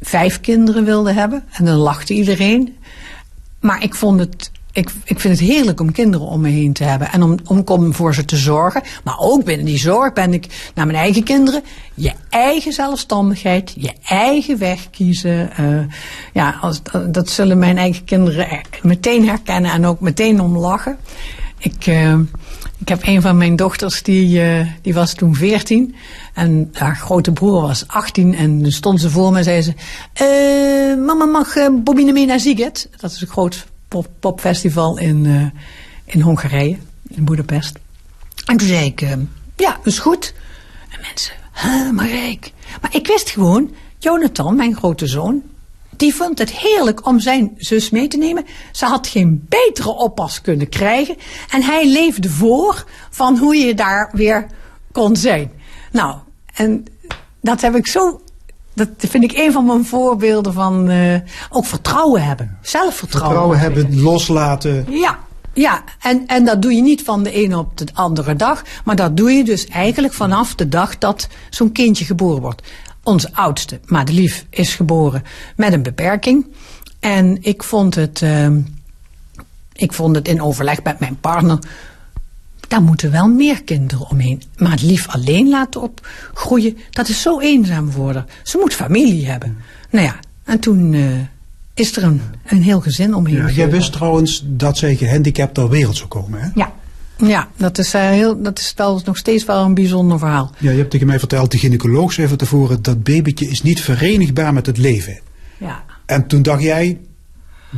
vijf 0.00 0.40
kinderen 0.40 0.84
wilde 0.84 1.12
hebben. 1.12 1.44
En 1.50 1.64
dan 1.64 1.76
lachte 1.76 2.14
iedereen. 2.14 2.76
Maar 3.60 3.82
ik 3.82 3.94
vond 3.94 4.20
het 4.20 4.50
ik, 4.72 4.90
ik 5.04 5.20
vind 5.20 5.38
het 5.38 5.48
heerlijk 5.48 5.80
om 5.80 5.92
kinderen 5.92 6.26
om 6.26 6.40
me 6.40 6.48
heen 6.48 6.72
te 6.72 6.84
hebben. 6.84 7.12
En 7.12 7.22
om, 7.22 7.64
om, 7.64 7.94
voor 7.94 8.14
ze 8.14 8.24
te 8.24 8.36
zorgen. 8.36 8.82
Maar 9.04 9.18
ook 9.18 9.44
binnen 9.44 9.66
die 9.66 9.78
zorg 9.78 10.12
ben 10.12 10.32
ik 10.32 10.70
naar 10.74 10.86
mijn 10.86 10.98
eigen 10.98 11.22
kinderen. 11.22 11.62
Je 11.94 12.12
eigen 12.28 12.72
zelfstandigheid. 12.72 13.74
Je 13.76 13.92
eigen 14.04 14.58
weg 14.58 14.90
kiezen. 14.90 15.50
Uh, 15.60 15.80
ja, 16.32 16.58
als, 16.60 16.80
dat 17.08 17.28
zullen 17.28 17.58
mijn 17.58 17.78
eigen 17.78 18.04
kinderen 18.04 18.60
meteen 18.82 19.28
herkennen. 19.28 19.70
En 19.70 19.86
ook 19.86 20.00
meteen 20.00 20.40
om 20.40 20.58
lachen. 20.58 20.98
Ik, 21.58 21.86
uh, 21.86 22.18
ik 22.78 22.88
heb 22.88 23.06
een 23.06 23.22
van 23.22 23.36
mijn 23.36 23.56
dochters, 23.56 24.02
die, 24.02 24.40
uh, 24.40 24.66
die 24.82 24.94
was 24.94 25.14
toen 25.14 25.34
14. 25.34 25.94
En 26.34 26.68
haar 26.72 26.96
grote 26.96 27.32
broer 27.32 27.60
was 27.60 27.84
18. 27.86 28.34
En 28.34 28.62
dan 28.62 28.72
stond 28.72 29.00
ze 29.00 29.10
voor 29.10 29.32
me 29.32 29.38
en 29.38 29.44
zei 29.44 29.62
ze... 29.62 30.96
mama, 31.06 31.24
mag 31.24 31.54
Bobine 31.82 32.12
mee 32.12 32.26
naar 32.26 32.40
Ziget? 32.40 32.88
Dat 32.96 33.10
is 33.10 33.20
een 33.20 33.26
groot 33.26 33.66
pop, 33.88 34.08
popfestival 34.20 34.98
in, 34.98 35.24
uh, 35.24 35.46
in 36.04 36.20
Hongarije, 36.20 36.78
in 37.08 37.24
Budapest. 37.24 37.78
En 38.44 38.56
toen 38.56 38.68
zei 38.68 38.84
ik, 38.84 39.00
uh, 39.00 39.12
ja, 39.56 39.78
is 39.84 39.98
goed. 39.98 40.34
En 40.88 41.00
mensen, 41.00 41.34
huh, 41.52 41.90
Marijk. 41.90 42.52
Maar 42.80 42.94
ik 42.94 43.06
wist 43.06 43.30
gewoon, 43.30 43.74
Jonathan, 43.98 44.56
mijn 44.56 44.76
grote 44.76 45.06
zoon, 45.06 45.42
die 45.96 46.14
vond 46.14 46.38
het 46.38 46.50
heerlijk 46.50 47.06
om 47.06 47.20
zijn 47.20 47.54
zus 47.56 47.90
mee 47.90 48.08
te 48.08 48.16
nemen. 48.16 48.44
Ze 48.72 48.84
had 48.84 49.06
geen 49.06 49.46
betere 49.48 49.90
oppas 49.90 50.40
kunnen 50.40 50.68
krijgen. 50.68 51.16
En 51.50 51.62
hij 51.62 51.88
leefde 51.88 52.28
voor 52.28 52.84
van 53.10 53.38
hoe 53.38 53.56
je 53.56 53.74
daar 53.74 54.10
weer 54.12 54.46
kon 54.92 55.16
zijn. 55.16 55.52
Nou, 55.92 56.18
en 56.54 56.84
dat 57.40 57.60
heb 57.60 57.76
ik 57.76 57.86
zo 57.86 58.20
dat 58.78 58.88
vind 58.98 59.24
ik 59.24 59.32
een 59.34 59.52
van 59.52 59.64
mijn 59.64 59.84
voorbeelden 59.84 60.52
van 60.52 60.90
uh, 60.90 61.14
ook 61.50 61.64
vertrouwen 61.66 62.24
hebben. 62.24 62.58
Zelfvertrouwen. 62.62 63.36
Vertrouwen 63.36 63.58
hebben, 63.58 64.00
loslaten. 64.00 64.86
Ja, 64.88 65.18
ja, 65.52 65.82
en, 66.00 66.26
en 66.26 66.44
dat 66.44 66.62
doe 66.62 66.74
je 66.74 66.82
niet 66.82 67.02
van 67.02 67.22
de 67.22 67.30
ene 67.30 67.58
op 67.58 67.76
de 67.76 67.86
andere 67.92 68.36
dag. 68.36 68.62
Maar 68.84 68.96
dat 68.96 69.16
doe 69.16 69.30
je 69.30 69.44
dus 69.44 69.66
eigenlijk 69.66 70.14
vanaf 70.14 70.54
de 70.54 70.68
dag 70.68 70.98
dat 70.98 71.28
zo'n 71.50 71.72
kindje 71.72 72.04
geboren 72.04 72.40
wordt. 72.40 72.62
Onze 73.02 73.28
oudste, 73.32 73.80
Madelief, 73.84 74.46
is 74.50 74.74
geboren 74.74 75.22
met 75.56 75.72
een 75.72 75.82
beperking. 75.82 76.46
En 77.00 77.38
ik 77.40 77.62
vond 77.62 77.94
het, 77.94 78.20
uh, 78.20 78.48
ik 79.72 79.92
vond 79.92 80.14
het 80.14 80.28
in 80.28 80.42
overleg 80.42 80.82
met 80.82 81.00
mijn 81.00 81.20
partner 81.20 81.58
daar 82.68 82.82
moeten 82.82 83.10
wel 83.10 83.28
meer 83.28 83.62
kinderen 83.62 84.10
omheen. 84.10 84.42
Maar 84.56 84.70
het 84.70 84.82
lief 84.82 85.08
alleen 85.08 85.48
laten 85.48 85.82
opgroeien, 85.82 86.76
dat 86.90 87.08
is 87.08 87.22
zo 87.22 87.40
eenzaam 87.40 87.90
voor 87.90 88.14
haar. 88.14 88.26
Ze 88.42 88.58
moet 88.58 88.74
familie 88.74 89.26
hebben. 89.26 89.56
Nou 89.90 90.04
ja, 90.04 90.16
en 90.44 90.58
toen 90.58 90.92
uh, 90.92 91.06
is 91.74 91.96
er 91.96 92.02
een, 92.02 92.20
een 92.46 92.62
heel 92.62 92.80
gezin 92.80 93.14
omheen. 93.14 93.36
Ja, 93.36 93.50
jij 93.50 93.70
wist 93.70 93.92
trouwens 93.92 94.42
dat 94.46 94.78
zij 94.78 94.96
gehandicapt 94.96 95.54
ter 95.54 95.68
wereld 95.68 95.96
zou 95.96 96.08
komen, 96.08 96.40
hè? 96.40 96.48
Ja. 96.54 96.72
Ja, 97.26 97.48
dat 97.56 97.78
is, 97.78 97.94
uh, 97.94 98.00
heel, 98.00 98.42
dat 98.42 98.58
is 98.58 98.72
wel 98.76 99.00
nog 99.04 99.16
steeds 99.16 99.44
wel 99.44 99.64
een 99.64 99.74
bijzonder 99.74 100.18
verhaal. 100.18 100.50
Ja, 100.58 100.70
je 100.70 100.76
hebt 100.76 100.90
tegen 100.90 101.06
mij 101.06 101.18
verteld, 101.18 101.50
de 101.50 101.58
gynaecoloog 101.58 102.12
zei 102.12 102.28
van 102.28 102.36
tevoren... 102.36 102.82
dat 102.82 103.02
babytje 103.02 103.48
is 103.48 103.62
niet 103.62 103.80
verenigbaar 103.80 104.52
met 104.52 104.66
het 104.66 104.78
leven. 104.78 105.18
Ja. 105.56 105.84
En 106.06 106.26
toen 106.26 106.42
dacht 106.42 106.62
jij, 106.62 106.98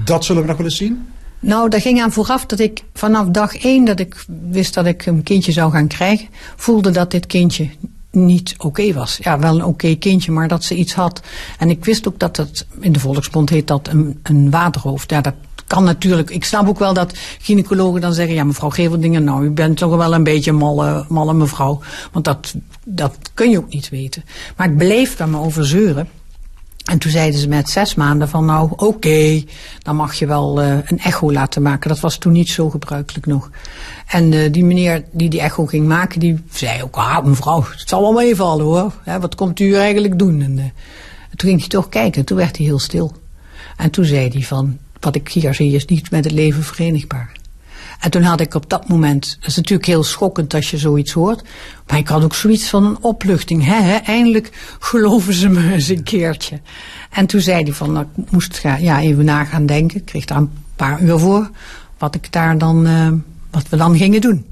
dat 0.04 0.24
zullen 0.24 0.42
we 0.42 0.48
nog 0.48 0.56
wel 0.56 0.66
eens 0.66 0.76
zien? 0.76 1.06
Nou, 1.40 1.68
daar 1.68 1.80
ging 1.80 2.02
aan 2.02 2.12
vooraf 2.12 2.46
dat 2.46 2.58
ik 2.58 2.82
vanaf 2.94 3.28
dag 3.28 3.56
één 3.56 3.84
dat 3.84 4.00
ik 4.00 4.24
wist 4.50 4.74
dat 4.74 4.86
ik 4.86 5.06
een 5.06 5.22
kindje 5.22 5.52
zou 5.52 5.72
gaan 5.72 5.86
krijgen, 5.86 6.28
voelde 6.56 6.90
dat 6.90 7.10
dit 7.10 7.26
kindje 7.26 7.68
niet 8.10 8.54
oké 8.58 8.92
was. 8.92 9.18
Ja, 9.22 9.38
wel 9.38 9.54
een 9.54 9.64
oké 9.64 9.94
kindje, 9.94 10.32
maar 10.32 10.48
dat 10.48 10.64
ze 10.64 10.74
iets 10.74 10.94
had. 10.94 11.20
En 11.58 11.70
ik 11.70 11.84
wist 11.84 12.08
ook 12.08 12.18
dat 12.18 12.36
het, 12.36 12.66
in 12.80 12.92
de 12.92 13.00
volksmond 13.00 13.50
heet 13.50 13.66
dat 13.66 13.88
een, 13.88 14.20
een 14.22 14.50
waterhoofd. 14.50 15.10
Ja, 15.10 15.20
dat 15.20 15.34
kan 15.66 15.84
natuurlijk. 15.84 16.30
Ik 16.30 16.44
snap 16.44 16.68
ook 16.68 16.78
wel 16.78 16.94
dat 16.94 17.18
gynaecologen 17.38 18.00
dan 18.00 18.14
zeggen, 18.14 18.34
ja 18.34 18.44
mevrouw 18.44 18.70
Geveldingen, 18.70 19.24
nou 19.24 19.44
u 19.44 19.50
bent 19.50 19.76
toch 19.76 19.96
wel 19.96 20.14
een 20.14 20.24
beetje 20.24 20.52
malle, 20.52 21.04
malle 21.08 21.34
mevrouw. 21.34 21.80
Want 22.12 22.24
dat, 22.24 22.54
dat 22.84 23.16
kun 23.34 23.50
je 23.50 23.58
ook 23.58 23.72
niet 23.72 23.88
weten. 23.88 24.24
Maar 24.56 24.70
ik 24.70 24.76
bleef 24.76 25.16
daar 25.16 25.28
maar 25.28 25.40
over 25.40 25.66
zeuren. 25.66 26.08
En 26.84 26.98
toen 26.98 27.10
zeiden 27.10 27.40
ze 27.40 27.48
met 27.48 27.70
zes 27.70 27.94
maanden 27.94 28.28
van 28.28 28.44
nou 28.44 28.70
oké, 28.76 29.44
dan 29.82 29.96
mag 29.96 30.14
je 30.14 30.26
wel 30.26 30.62
uh, 30.62 30.78
een 30.84 30.98
echo 30.98 31.32
laten 31.32 31.62
maken. 31.62 31.88
Dat 31.88 32.00
was 32.00 32.18
toen 32.18 32.32
niet 32.32 32.48
zo 32.48 32.70
gebruikelijk 32.70 33.26
nog. 33.26 33.50
En 34.06 34.32
uh, 34.32 34.52
die 34.52 34.64
meneer 34.64 35.04
die 35.12 35.30
die 35.30 35.40
echo 35.40 35.66
ging 35.66 35.86
maken, 35.86 36.20
die 36.20 36.38
zei 36.50 36.82
ook, 36.82 36.96
ah 36.96 37.24
mevrouw, 37.24 37.64
het 37.76 37.88
zal 37.88 38.00
wel 38.00 38.12
meevallen 38.12 38.64
hoor. 38.64 38.94
Hè, 39.02 39.20
wat 39.20 39.34
komt 39.34 39.60
u 39.60 39.74
eigenlijk 39.74 40.18
doen? 40.18 40.42
En 40.42 40.56
uh, 40.56 40.64
toen 41.36 41.48
ging 41.48 41.60
hij 41.60 41.68
toch 41.68 41.88
kijken, 41.88 42.24
toen 42.24 42.36
werd 42.36 42.56
hij 42.56 42.66
heel 42.66 42.78
stil. 42.78 43.12
En 43.76 43.90
toen 43.90 44.04
zei 44.04 44.28
hij 44.28 44.42
van, 44.42 44.78
wat 45.00 45.14
ik 45.14 45.28
hier 45.28 45.54
zie 45.54 45.74
is 45.74 45.84
niet 45.84 46.10
met 46.10 46.24
het 46.24 46.32
leven 46.32 46.62
verenigbaar. 46.62 47.32
En 48.00 48.10
toen 48.10 48.22
had 48.22 48.40
ik 48.40 48.54
op 48.54 48.70
dat 48.70 48.88
moment, 48.88 49.36
dat 49.40 49.48
is 49.48 49.56
natuurlijk 49.56 49.88
heel 49.88 50.04
schokkend 50.04 50.54
als 50.54 50.70
je 50.70 50.78
zoiets 50.78 51.12
hoort, 51.12 51.42
maar 51.86 51.98
ik 51.98 52.08
had 52.08 52.24
ook 52.24 52.34
zoiets 52.34 52.68
van 52.68 52.84
een 52.84 52.98
opluchting. 53.00 53.64
Hè? 53.64 53.96
Eindelijk 53.96 54.76
geloven 54.78 55.34
ze 55.34 55.48
me 55.48 55.72
eens 55.72 55.88
een 55.88 56.02
keertje. 56.02 56.60
En 57.10 57.26
toen 57.26 57.40
zei 57.40 57.62
hij 57.62 57.72
van, 57.72 57.92
nou, 57.92 58.06
ik 58.16 58.30
moest 58.30 58.60
ja, 58.62 59.00
even 59.00 59.24
na 59.24 59.44
gaan 59.44 59.66
denken. 59.66 59.96
Ik 59.96 60.04
kreeg 60.04 60.24
daar 60.24 60.38
een 60.38 60.52
paar 60.76 61.02
uur 61.02 61.18
voor, 61.18 61.50
wat 61.98 62.14
ik 62.14 62.32
daar 62.32 62.58
dan, 62.58 62.86
uh, 62.86 63.12
wat 63.50 63.68
we 63.68 63.76
dan 63.76 63.96
gingen 63.96 64.20
doen. 64.20 64.44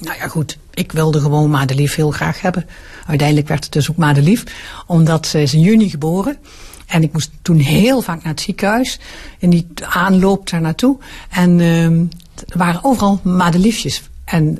Nou 0.00 0.16
ja, 0.16 0.28
goed. 0.28 0.58
Ik 0.74 0.92
wilde 0.92 1.20
gewoon 1.20 1.50
Madelief 1.50 1.94
heel 1.94 2.10
graag 2.10 2.40
hebben. 2.40 2.66
Uiteindelijk 3.06 3.48
werd 3.48 3.64
het 3.64 3.72
dus 3.72 3.90
ook 3.90 3.96
Madelief, 3.96 4.44
omdat 4.86 5.26
ze 5.26 5.42
is 5.42 5.54
in 5.54 5.60
juni 5.60 5.90
geboren. 5.90 6.36
En 6.86 7.02
ik 7.02 7.12
moest 7.12 7.30
toen 7.42 7.58
heel 7.58 8.00
vaak 8.00 8.22
naar 8.22 8.32
het 8.32 8.40
ziekenhuis. 8.40 8.98
In 9.38 9.50
die 9.50 9.66
aanloop 9.80 10.50
daar 10.50 10.60
naartoe. 10.60 10.98
En 11.30 11.58
uh, 11.58 12.08
er 12.46 12.58
waren 12.58 12.84
overal 12.84 13.20
madeliefjes. 13.22 14.02
En 14.24 14.58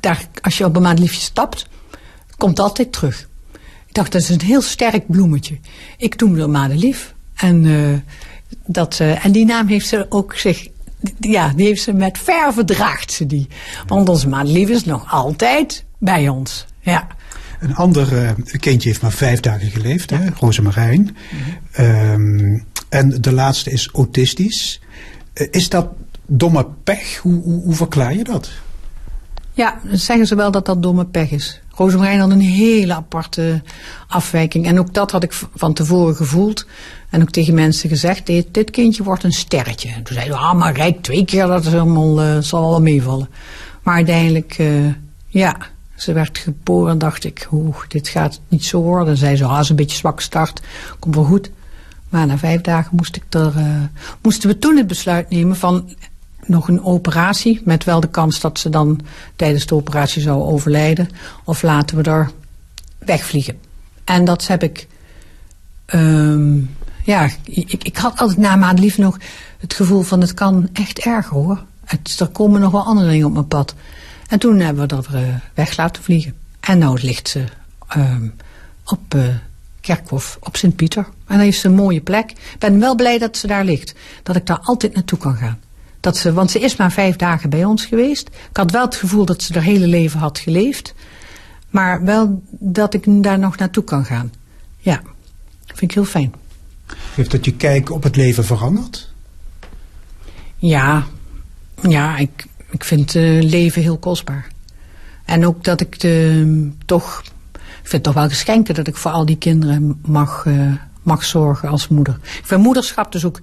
daar, 0.00 0.26
als 0.40 0.58
je 0.58 0.64
op 0.64 0.76
een 0.76 0.82
madeliefje 0.82 1.20
stapt, 1.20 1.66
komt 2.36 2.58
altijd 2.58 2.92
terug. 2.92 3.28
Ik 3.86 3.94
dacht, 3.94 4.12
dat 4.12 4.20
is 4.22 4.28
een 4.28 4.40
heel 4.40 4.62
sterk 4.62 5.06
bloemetje. 5.06 5.58
Ik 5.96 6.20
noemde 6.20 6.40
hem 6.40 6.50
madelief. 6.50 7.14
En, 7.34 7.64
uh, 7.64 7.98
dat, 8.66 8.98
uh, 9.02 9.24
en 9.24 9.32
die 9.32 9.44
naam 9.44 9.66
heeft 9.66 9.88
ze 9.88 10.06
ook 10.08 10.34
zich... 10.34 10.68
Ja, 11.20 11.52
die 11.56 11.66
heeft 11.66 11.82
ze 11.82 11.92
met 11.92 12.18
verve 12.18 12.64
draagt 12.64 13.12
ze 13.12 13.26
die. 13.26 13.48
Want 13.86 14.08
onze 14.08 14.28
madelief 14.28 14.68
is 14.68 14.84
nog 14.84 15.12
altijd 15.12 15.84
bij 15.98 16.28
ons. 16.28 16.66
Ja. 16.80 17.06
Een 17.60 17.74
ander 17.74 18.12
uh, 18.12 18.30
kindje 18.60 18.88
heeft 18.88 19.02
maar 19.02 19.12
vijf 19.12 19.40
dagen 19.40 19.70
geleefd, 19.70 20.10
ja. 20.10 20.16
hè, 20.16 20.28
Rosemarijn. 20.38 21.00
Mm 21.00 21.38
-hmm. 21.72 21.84
um, 21.84 22.64
en 22.88 23.20
de 23.20 23.32
laatste 23.32 23.70
is 23.70 23.88
autistisch. 23.92 24.80
Uh, 25.34 25.46
is 25.50 25.68
dat 25.68 25.88
domme 26.30 26.66
pech? 26.84 27.16
Hoe, 27.16 27.42
hoe, 27.42 27.62
hoe, 27.62 27.74
verklaar 27.74 28.14
je 28.14 28.24
dat? 28.24 28.50
Ja, 29.52 29.80
zeggen 29.92 30.26
ze 30.26 30.34
wel 30.34 30.50
dat 30.50 30.66
dat 30.66 30.82
domme 30.82 31.04
pech 31.04 31.30
is. 31.30 31.60
Rozemarijn 31.68 32.20
had 32.20 32.30
een 32.30 32.40
hele 32.40 32.94
aparte 32.94 33.62
afwijking. 34.08 34.66
En 34.66 34.78
ook 34.78 34.94
dat 34.94 35.10
had 35.10 35.22
ik 35.22 35.32
van 35.54 35.72
tevoren 35.72 36.16
gevoeld. 36.16 36.66
En 37.10 37.22
ook 37.22 37.30
tegen 37.30 37.54
mensen 37.54 37.88
gezegd, 37.88 38.26
dit, 38.26 38.46
dit 38.50 38.70
kindje 38.70 39.02
wordt 39.02 39.24
een 39.24 39.32
sterretje. 39.32 39.88
En 39.88 40.02
toen 40.02 40.14
zeiden 40.14 40.36
we, 40.36 40.42
ah, 40.42 40.58
maar 40.58 40.74
rijk 40.76 41.02
twee 41.02 41.24
keer, 41.24 41.46
dat 41.46 41.64
is 41.64 41.72
helemaal, 41.72 42.22
uh, 42.22 42.38
zal 42.38 42.70
wel 42.70 42.80
meevallen. 42.80 43.28
Maar 43.82 43.94
uiteindelijk, 43.94 44.58
uh, 44.58 44.94
ja, 45.26 45.56
ze 45.94 46.12
werd 46.12 46.38
geboren 46.38 46.92
en 46.92 46.98
dacht 46.98 47.24
ik, 47.24 47.48
oeh, 47.52 47.76
dit 47.88 48.08
gaat 48.08 48.40
niet 48.48 48.64
zo 48.64 48.80
worden. 48.80 49.08
En 49.08 49.16
zei 49.16 49.36
ze, 49.36 49.44
ah, 49.44 49.60
is 49.60 49.68
een 49.68 49.76
beetje 49.76 49.96
zwak 49.96 50.20
start, 50.20 50.60
komt 50.98 51.14
wel 51.14 51.24
goed. 51.24 51.50
Maar 52.08 52.26
na 52.26 52.38
vijf 52.38 52.60
dagen 52.60 52.96
moest 52.96 53.16
ik 53.16 53.24
er, 53.30 53.52
uh, 53.56 53.82
moesten 54.22 54.48
we 54.48 54.58
toen 54.58 54.76
het 54.76 54.86
besluit 54.86 55.30
nemen 55.30 55.56
van 55.56 55.94
nog 56.46 56.68
een 56.68 56.84
operatie. 56.84 57.60
Met 57.64 57.84
wel 57.84 58.00
de 58.00 58.08
kans 58.08 58.40
dat 58.40 58.58
ze 58.58 58.68
dan 58.68 59.00
tijdens 59.36 59.66
de 59.66 59.74
operatie 59.74 60.22
zou 60.22 60.42
overlijden. 60.42 61.08
Of 61.44 61.62
laten 61.62 61.96
we 61.96 62.02
er 62.02 62.30
wegvliegen. 62.98 63.58
En 64.04 64.24
dat 64.24 64.46
heb 64.46 64.62
ik... 64.62 64.88
Um, 65.94 66.74
ja, 67.04 67.28
ik, 67.44 67.84
ik 67.84 67.96
had 67.96 68.18
altijd 68.18 68.38
na 68.38 68.56
maand 68.56 68.78
lief 68.78 68.98
nog 68.98 69.18
het 69.58 69.74
gevoel 69.74 70.02
van 70.02 70.20
het 70.20 70.34
kan 70.34 70.68
echt 70.72 70.98
erg 70.98 71.28
hoor. 71.28 71.64
Het, 71.84 72.20
er 72.20 72.28
komen 72.28 72.60
nog 72.60 72.72
wel 72.72 72.84
andere 72.84 73.10
dingen 73.10 73.26
op 73.26 73.32
mijn 73.32 73.48
pad. 73.48 73.74
En 74.28 74.38
toen 74.38 74.58
hebben 74.58 74.82
we 74.82 74.88
dat 74.88 75.06
uh, 75.14 75.20
weg 75.54 75.76
laten 75.76 76.02
vliegen. 76.02 76.34
En 76.60 76.78
nou 76.78 76.98
ligt 77.02 77.28
ze 77.28 77.44
um, 77.96 78.34
op 78.84 79.14
uh, 79.14 79.24
Kerkhof, 79.80 80.38
op 80.40 80.56
Sint-Pieter. 80.56 81.08
En 81.26 81.38
dat 81.38 81.46
is 81.46 81.64
een 81.64 81.74
mooie 81.74 82.00
plek. 82.00 82.30
Ik 82.30 82.58
ben 82.58 82.80
wel 82.80 82.94
blij 82.94 83.18
dat 83.18 83.36
ze 83.36 83.46
daar 83.46 83.64
ligt. 83.64 83.94
Dat 84.22 84.36
ik 84.36 84.46
daar 84.46 84.60
altijd 84.62 84.94
naartoe 84.94 85.18
kan 85.18 85.36
gaan. 85.36 85.58
Dat 86.00 86.16
ze, 86.16 86.32
want 86.32 86.50
ze 86.50 86.58
is 86.58 86.76
maar 86.76 86.92
vijf 86.92 87.16
dagen 87.16 87.50
bij 87.50 87.64
ons 87.64 87.84
geweest. 87.84 88.28
Ik 88.28 88.56
had 88.56 88.70
wel 88.70 88.84
het 88.84 88.94
gevoel 88.94 89.24
dat 89.24 89.42
ze 89.42 89.52
haar 89.52 89.62
hele 89.62 89.86
leven 89.86 90.20
had 90.20 90.38
geleefd. 90.38 90.94
Maar 91.70 92.04
wel 92.04 92.42
dat 92.50 92.94
ik 92.94 93.22
daar 93.22 93.38
nog 93.38 93.56
naartoe 93.56 93.84
kan 93.84 94.04
gaan. 94.04 94.32
Ja, 94.78 95.02
vind 95.66 95.82
ik 95.82 95.92
heel 95.92 96.04
fijn. 96.04 96.34
Heeft 97.14 97.30
dat 97.30 97.44
je 97.44 97.54
kijk 97.54 97.90
op 97.90 98.02
het 98.02 98.16
leven 98.16 98.44
veranderd? 98.44 99.12
Ja, 100.56 101.06
ja 101.88 102.16
ik, 102.16 102.46
ik 102.70 102.84
vind 102.84 103.14
uh, 103.14 103.42
leven 103.42 103.82
heel 103.82 103.98
kostbaar. 103.98 104.48
En 105.24 105.46
ook 105.46 105.64
dat 105.64 105.80
ik 105.80 106.00
de, 106.00 106.70
toch, 106.84 107.22
ik 107.52 107.60
vind 107.72 107.92
het 107.92 108.02
toch 108.02 108.14
wel 108.14 108.28
geschenken 108.28 108.74
dat 108.74 108.86
ik 108.86 108.96
voor 108.96 109.10
al 109.10 109.26
die 109.26 109.38
kinderen 109.38 109.98
mag, 110.06 110.44
uh, 110.44 110.74
mag 111.02 111.24
zorgen 111.24 111.68
als 111.68 111.88
moeder. 111.88 112.18
Ik 112.22 112.46
vind 112.46 112.62
moederschap 112.62 113.12
dus 113.12 113.24
ook 113.24 113.40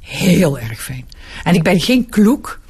heel 0.00 0.58
erg 0.58 0.82
fijn. 0.82 1.06
En 1.44 1.54
ik 1.54 1.62
ben 1.62 1.80
geen 1.80 2.08
kloek, 2.08 2.60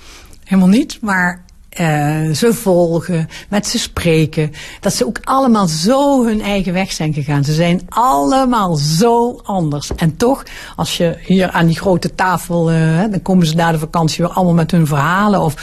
helemaal 0.45 0.69
niet, 0.69 0.99
maar 1.01 1.45
uh, 1.81 2.31
ze 2.31 2.55
volgen, 2.55 3.29
met 3.49 3.67
ze 3.67 3.79
spreken. 3.79 4.53
Dat 4.81 4.95
ze 4.95 5.07
ook 5.07 5.19
allemaal 5.23 5.67
zo 5.67 6.25
hun 6.25 6.41
eigen 6.41 6.73
weg 6.73 6.93
zijn 6.93 7.13
gegaan. 7.13 7.45
Ze 7.45 7.53
zijn 7.55 7.81
allemaal 7.89 8.75
zo 8.75 9.41
anders. 9.43 9.95
En 9.97 10.17
toch, 10.17 10.43
als 10.77 10.97
je 10.97 11.19
hier 11.23 11.51
aan 11.51 11.67
die 11.67 11.79
grote 11.79 12.15
tafel, 12.15 12.73
uh, 12.73 13.01
dan 13.01 13.23
komen 13.23 13.47
ze 13.47 13.55
na 13.55 13.73
de 13.73 13.79
vakantie 13.79 14.25
weer 14.25 14.35
allemaal 14.35 14.55
met 14.55 14.71
hun 14.71 14.87
verhalen. 14.87 15.41
Of 15.41 15.55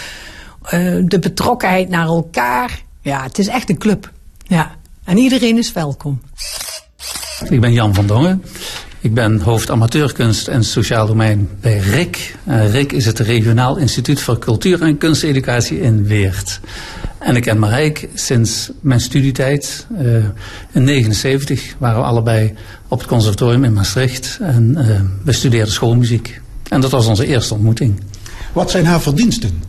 uh, 0.73 1.03
de 1.05 1.19
betrokkenheid 1.19 1.89
naar 1.89 2.05
elkaar. 2.05 2.81
Ja, 3.01 3.23
het 3.23 3.39
is 3.39 3.47
echt 3.47 3.69
een 3.69 3.77
club. 3.77 4.11
Ja. 4.43 4.75
En 5.03 5.17
iedereen 5.17 5.57
is 5.57 5.71
welkom. 5.71 6.21
Ik 7.49 7.61
ben 7.61 7.73
Jan 7.73 7.93
van 7.93 8.07
Dongen. 8.07 8.43
Ik 9.01 9.13
ben 9.13 9.39
hoofd 9.39 9.69
amateurkunst 9.69 10.47
en 10.47 10.63
sociaal 10.63 11.07
domein 11.07 11.49
bij 11.61 11.77
RIK. 11.77 12.35
Uh, 12.47 12.73
RIK 12.73 12.91
is 12.91 13.05
het 13.05 13.19
regionaal 13.19 13.77
instituut 13.77 14.21
voor 14.21 14.39
cultuur 14.39 14.81
en 14.81 14.97
kunsteducatie 14.97 15.79
in 15.79 16.03
Weert. 16.03 16.59
En 17.17 17.35
ik 17.35 17.41
ken 17.41 17.59
Marijk 17.59 18.09
sinds 18.13 18.71
mijn 18.79 18.99
studietijd. 18.99 19.87
Uh, 20.01 20.25
in 20.71 20.83
79 20.83 21.75
waren 21.77 21.99
we 21.99 22.05
allebei 22.05 22.53
op 22.87 22.99
het 22.99 23.07
conservatorium 23.07 23.63
in 23.63 23.73
Maastricht. 23.73 24.37
En 24.41 24.75
uh, 24.77 25.01
we 25.23 25.31
studeerden 25.31 25.73
schoolmuziek. 25.73 26.41
En 26.69 26.81
dat 26.81 26.91
was 26.91 27.05
onze 27.05 27.25
eerste 27.25 27.53
ontmoeting. 27.53 27.99
Wat 28.53 28.71
zijn 28.71 28.85
haar 28.85 29.01
verdiensten? 29.01 29.63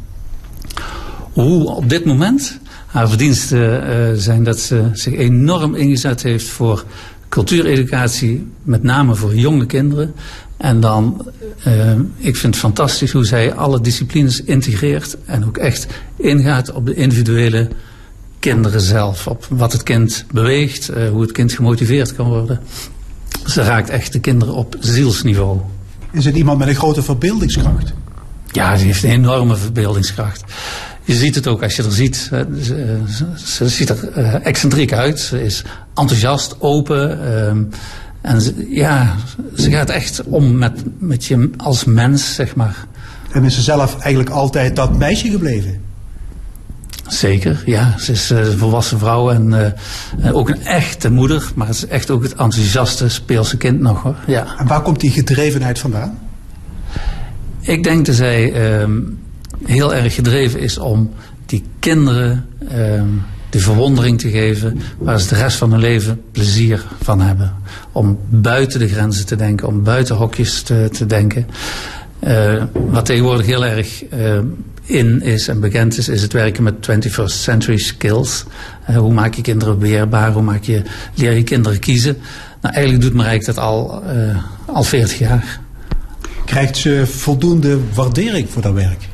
Hoe 1.33 1.69
op 1.69 1.89
dit 1.89 2.05
moment? 2.05 2.59
Haar 2.87 3.09
verdiensten 3.09 4.21
zijn 4.21 4.45
dat 4.45 4.59
ze 4.59 4.91
zich 4.93 5.15
enorm 5.15 5.75
ingezet 5.75 6.23
heeft 6.23 6.47
voor 6.47 6.85
cultuureducatie, 7.29 8.47
met 8.63 8.83
name 8.83 9.15
voor 9.15 9.35
jonge 9.35 9.67
kinderen. 9.67 10.15
En 10.57 10.81
dan, 10.81 11.27
uh, 11.67 11.93
ik 12.17 12.37
vind 12.37 12.55
het 12.55 12.57
fantastisch 12.57 13.13
hoe 13.13 13.25
zij 13.25 13.55
alle 13.55 13.81
disciplines 13.81 14.43
integreert 14.43 15.17
en 15.25 15.47
ook 15.47 15.57
echt 15.57 15.87
ingaat 16.17 16.73
op 16.73 16.87
de 16.87 16.95
individuele 16.95 17.69
kinderen 18.39 18.81
zelf. 18.81 19.27
Op 19.27 19.47
wat 19.51 19.73
het 19.73 19.83
kind 19.83 20.25
beweegt, 20.33 20.91
uh, 20.91 21.09
hoe 21.11 21.21
het 21.21 21.33
kind 21.33 21.53
gemotiveerd 21.53 22.15
kan 22.15 22.27
worden. 22.27 22.61
Ze 23.47 23.63
raakt 23.63 23.91
echt 23.91 24.13
de 24.13 24.21
kinderen 24.21 24.55
op 24.55 24.77
zielsniveau. 24.81 25.61
Is 26.13 26.25
het 26.25 26.37
iemand 26.37 26.59
met 26.59 26.69
een 26.69 26.75
grote 26.75 27.03
verbeeldingskracht? 27.03 27.93
Ja, 28.53 28.77
ze 28.77 28.85
heeft 28.85 29.03
een 29.03 29.11
enorme 29.11 29.57
verbeeldingskracht. 29.57 30.45
Je 31.09 31.15
ziet 31.15 31.35
het 31.35 31.47
ook 31.47 31.63
als 31.63 31.77
je 31.77 31.83
er 31.83 31.93
ziet. 31.93 32.17
Ze, 32.63 32.97
ze 33.45 33.69
ziet 33.69 33.89
er 33.89 34.19
uh, 34.19 34.47
excentriek 34.47 34.93
uit. 34.93 35.21
Ze 35.21 35.45
is 35.45 35.63
enthousiast, 35.95 36.57
open. 36.59 37.19
Uh, 37.23 38.33
en 38.33 38.41
ze, 38.41 38.67
ja, 38.71 39.17
ze 39.57 39.71
gaat 39.71 39.91
echt 39.91 40.23
om 40.25 40.59
met, 40.59 40.83
met 40.99 41.25
je 41.25 41.51
als 41.57 41.85
mens, 41.85 42.35
zeg 42.35 42.55
maar. 42.55 42.87
En 43.33 43.45
is 43.45 43.55
ze 43.55 43.61
zelf 43.61 43.99
eigenlijk 43.99 44.31
altijd 44.31 44.77
dat 44.77 44.99
meisje 44.99 45.31
gebleven? 45.31 45.81
Zeker, 47.07 47.63
ja. 47.65 47.95
Ze 47.99 48.13
is 48.13 48.31
uh, 48.31 48.39
een 48.39 48.59
volwassen 48.59 48.99
vrouw 48.99 49.31
en 49.31 49.75
uh, 50.25 50.37
ook 50.37 50.49
een 50.49 50.65
echte 50.65 51.11
moeder. 51.11 51.51
Maar 51.55 51.67
het 51.67 51.77
is 51.77 51.87
echt 51.87 52.11
ook 52.11 52.23
het 52.23 52.35
enthousiaste 52.35 53.09
speelse 53.09 53.57
kind 53.57 53.81
nog 53.81 54.03
hoor. 54.03 54.17
Ja. 54.27 54.47
En 54.59 54.67
waar 54.67 54.83
komt 54.83 55.01
die 55.01 55.11
gedrevenheid 55.11 55.79
vandaan? 55.79 56.19
Ik 57.61 57.83
denk 57.83 58.07
dat 58.07 58.15
zij 58.15 58.71
uh, 58.83 58.89
heel 59.65 59.95
erg 59.95 60.15
gedreven 60.15 60.61
is 60.61 60.79
om 60.79 61.11
die 61.47 61.65
kinderen 61.79 62.47
uh, 62.63 63.03
de 63.51 63.59
verwondering 63.59 64.19
te 64.19 64.31
geven 64.31 64.81
waar 64.99 65.21
ze 65.21 65.29
de 65.29 65.35
rest 65.35 65.57
van 65.57 65.71
hun 65.71 65.81
leven 65.81 66.21
plezier 66.33 66.85
van 67.03 67.21
hebben. 67.21 67.55
Om 67.93 68.19
buiten 68.29 68.79
de 68.79 68.89
grenzen 68.89 69.27
te 69.27 69.37
denken, 69.37 69.67
om 69.67 69.83
buiten 69.83 70.17
hokjes 70.17 70.63
te, 70.63 70.89
te 70.93 71.07
denken. 71.07 71.47
Uh, 72.27 72.63
wat 72.73 73.07
tegenwoordig 73.07 73.47
heel 73.47 73.67
erg 73.67 74.13
uh, 74.13 74.39
in 74.85 75.23
is 75.23 75.49
en 75.49 75.61
bekend 75.61 75.99
is, 75.99 76.09
is 76.09 76.23
het 76.23 76.33
werken 76.33 76.63
met 76.63 76.89
21st 76.91 77.25
century 77.25 77.79
skills. 77.79 78.45
Uh, 78.91 78.97
hoe 78.97 79.13
maak 79.13 79.35
je 79.35 79.43
kinderen 79.43 79.79
weerbaar? 79.79 80.33
Hoe 80.33 80.43
maak 80.43 80.63
je, 80.63 80.83
leer 81.15 81.33
je 81.33 81.43
kinderen 81.43 81.79
kiezen? 81.79 82.17
Nou, 82.61 82.75
eigenlijk 82.75 83.05
doet 83.05 83.15
Marijk 83.15 83.45
dat 83.45 83.59
al, 83.59 84.03
al 84.67 84.83
40 84.83 85.19
jaar. 85.19 85.61
Krijgt 86.45 86.77
ze 86.77 87.07
voldoende 87.07 87.79
waardering 87.95 88.51
voor 88.51 88.63
dat 88.63 88.73
werk? 88.73 89.08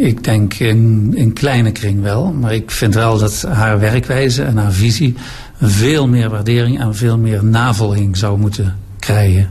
Ik 0.00 0.24
denk 0.24 0.54
in, 0.54 1.10
in 1.14 1.32
kleine 1.32 1.72
kring 1.72 2.02
wel. 2.02 2.32
Maar 2.32 2.54
ik 2.54 2.70
vind 2.70 2.94
wel 2.94 3.18
dat 3.18 3.42
haar 3.48 3.80
werkwijze 3.80 4.42
en 4.42 4.56
haar 4.56 4.72
visie 4.72 5.14
veel 5.60 6.08
meer 6.08 6.30
waardering 6.30 6.80
en 6.80 6.94
veel 6.94 7.18
meer 7.18 7.44
navolging 7.44 8.16
zou 8.16 8.38
moeten 8.38 8.76
krijgen. 8.98 9.50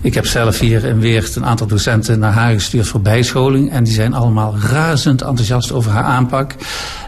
Ik 0.00 0.14
heb 0.14 0.26
zelf 0.26 0.58
hier 0.58 0.84
in 0.84 1.00
Weert 1.00 1.36
een 1.36 1.44
aantal 1.44 1.66
docenten 1.66 2.18
naar 2.18 2.32
haar 2.32 2.52
gestuurd 2.52 2.86
voor 2.86 3.00
bijscholing. 3.00 3.70
En 3.70 3.84
die 3.84 3.92
zijn 3.92 4.14
allemaal 4.14 4.58
razend 4.58 5.22
enthousiast 5.22 5.72
over 5.72 5.90
haar 5.90 6.04
aanpak. 6.04 6.54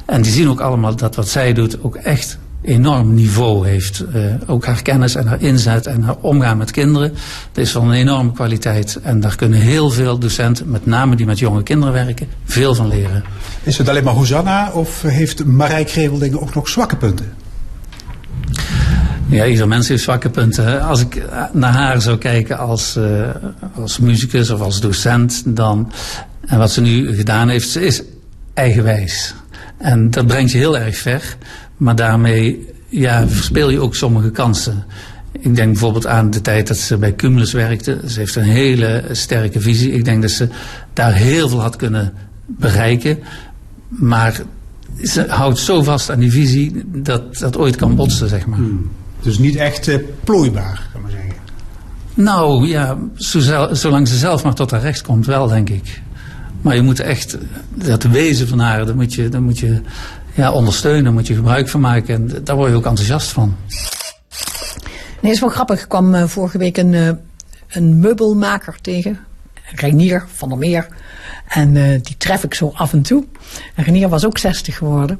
En 0.06 0.22
die 0.22 0.32
zien 0.32 0.48
ook 0.48 0.60
allemaal 0.60 0.96
dat 0.96 1.14
wat 1.14 1.28
zij 1.28 1.52
doet 1.52 1.82
ook 1.82 1.94
echt 1.94 2.38
enorm 2.64 3.14
niveau 3.14 3.68
heeft. 3.68 4.04
Uh, 4.14 4.34
ook 4.46 4.66
haar 4.66 4.82
kennis 4.82 5.14
en 5.14 5.26
haar 5.26 5.42
inzet 5.42 5.86
en 5.86 6.02
haar 6.02 6.16
omgaan 6.20 6.58
met 6.58 6.70
kinderen. 6.70 7.10
Dat 7.52 7.64
is 7.64 7.70
van 7.70 7.88
een 7.88 7.94
enorme 7.94 8.32
kwaliteit. 8.32 8.98
En 9.02 9.20
daar 9.20 9.36
kunnen 9.36 9.58
heel 9.58 9.90
veel 9.90 10.18
docenten, 10.18 10.70
met 10.70 10.86
name 10.86 11.16
die 11.16 11.26
met 11.26 11.38
jonge 11.38 11.62
kinderen 11.62 11.94
werken, 11.94 12.28
veel 12.44 12.74
van 12.74 12.88
leren. 12.88 13.24
Is 13.62 13.78
het 13.78 13.88
alleen 13.88 14.04
maar 14.04 14.14
Hosanna 14.14 14.70
of 14.72 15.02
heeft 15.02 15.44
Marijk 15.44 15.90
Greveldingen 15.90 16.40
ook 16.40 16.54
nog 16.54 16.68
zwakke 16.68 16.96
punten? 16.96 17.32
Ja, 19.26 19.46
ieder 19.46 19.68
mens 19.68 19.88
heeft 19.88 20.02
zwakke 20.02 20.30
punten. 20.30 20.82
Als 20.82 21.00
ik 21.00 21.22
naar 21.52 21.72
haar 21.72 22.00
zou 22.00 22.18
kijken 22.18 22.58
als, 22.58 22.96
uh, 22.96 23.28
als 23.74 23.98
muzikus 23.98 24.50
of 24.50 24.60
als 24.60 24.80
docent, 24.80 25.42
dan. 25.46 25.92
En 26.46 26.58
wat 26.58 26.72
ze 26.72 26.80
nu 26.80 27.16
gedaan 27.16 27.48
heeft, 27.48 27.68
ze 27.68 27.80
is 27.80 28.02
eigenwijs. 28.54 29.34
En 29.78 30.10
dat 30.10 30.26
brengt 30.26 30.50
je 30.50 30.58
heel 30.58 30.78
erg 30.78 30.96
ver. 30.96 31.36
Maar 31.76 31.96
daarmee 31.96 32.68
ja, 32.88 33.28
verspeel 33.28 33.70
je 33.70 33.80
ook 33.80 33.94
sommige 33.94 34.30
kansen. 34.30 34.84
Ik 35.32 35.54
denk 35.54 35.70
bijvoorbeeld 35.70 36.06
aan 36.06 36.30
de 36.30 36.40
tijd 36.40 36.66
dat 36.66 36.76
ze 36.76 36.96
bij 36.96 37.14
Cumulus 37.14 37.52
werkte. 37.52 38.00
Ze 38.06 38.18
heeft 38.18 38.36
een 38.36 38.42
hele 38.42 39.04
sterke 39.10 39.60
visie. 39.60 39.92
Ik 39.92 40.04
denk 40.04 40.22
dat 40.22 40.30
ze 40.30 40.48
daar 40.92 41.14
heel 41.14 41.48
veel 41.48 41.60
had 41.60 41.76
kunnen 41.76 42.12
bereiken. 42.46 43.18
Maar 43.88 44.42
ze 45.02 45.26
houdt 45.28 45.58
zo 45.58 45.82
vast 45.82 46.10
aan 46.10 46.18
die 46.18 46.30
visie 46.30 46.82
dat 46.86 47.38
dat 47.38 47.56
ooit 47.56 47.76
kan 47.76 47.94
botsen, 47.94 48.28
zeg 48.28 48.46
maar. 48.46 48.58
Hmm. 48.58 48.90
Dus 49.20 49.38
niet 49.38 49.56
echt 49.56 49.88
uh, 49.88 49.96
plooibaar, 50.24 50.88
kan 50.92 51.02
maar 51.02 51.10
zeggen. 51.10 51.32
Nou 52.14 52.68
ja, 52.68 52.98
zolang 53.72 54.08
ze 54.08 54.16
zelf 54.16 54.44
maar 54.44 54.54
tot 54.54 54.70
haar 54.70 54.80
recht 54.80 55.02
komt, 55.02 55.26
wel, 55.26 55.46
denk 55.46 55.70
ik. 55.70 56.02
Maar 56.60 56.74
je 56.74 56.82
moet 56.82 57.00
echt, 57.00 57.38
dat 57.74 58.02
wezen 58.02 58.48
van 58.48 58.58
haar, 58.58 58.86
dat 58.86 58.94
moet 58.94 59.14
je, 59.14 59.28
dat 59.28 59.40
moet 59.40 59.58
je 59.58 59.80
ja, 60.34 60.52
ondersteunen, 60.52 61.12
moet 61.12 61.26
je 61.26 61.34
gebruik 61.34 61.68
van 61.68 61.80
maken. 61.80 62.14
En 62.14 62.44
daar 62.44 62.56
word 62.56 62.70
je 62.70 62.76
ook 62.76 62.86
enthousiast 62.86 63.32
van. 63.32 63.56
Nee, 65.20 65.32
is 65.32 65.40
wel 65.40 65.48
grappig. 65.48 65.82
Ik 65.82 65.88
kwam 65.88 66.14
uh, 66.14 66.24
vorige 66.24 66.58
week 66.58 66.76
een, 66.76 66.92
uh, 66.92 67.10
een 67.68 67.98
meubelmaker 67.98 68.76
tegen. 68.80 69.18
Reinier 69.74 70.24
van 70.34 70.48
der 70.48 70.58
Meer. 70.58 70.88
En 71.48 71.74
uh, 71.74 72.02
die 72.02 72.16
tref 72.16 72.44
ik 72.44 72.54
zo 72.54 72.72
af 72.74 72.92
en 72.92 73.02
toe. 73.02 73.24
En 73.74 74.08
was 74.08 74.26
ook 74.26 74.38
60 74.38 74.76
geworden. 74.76 75.18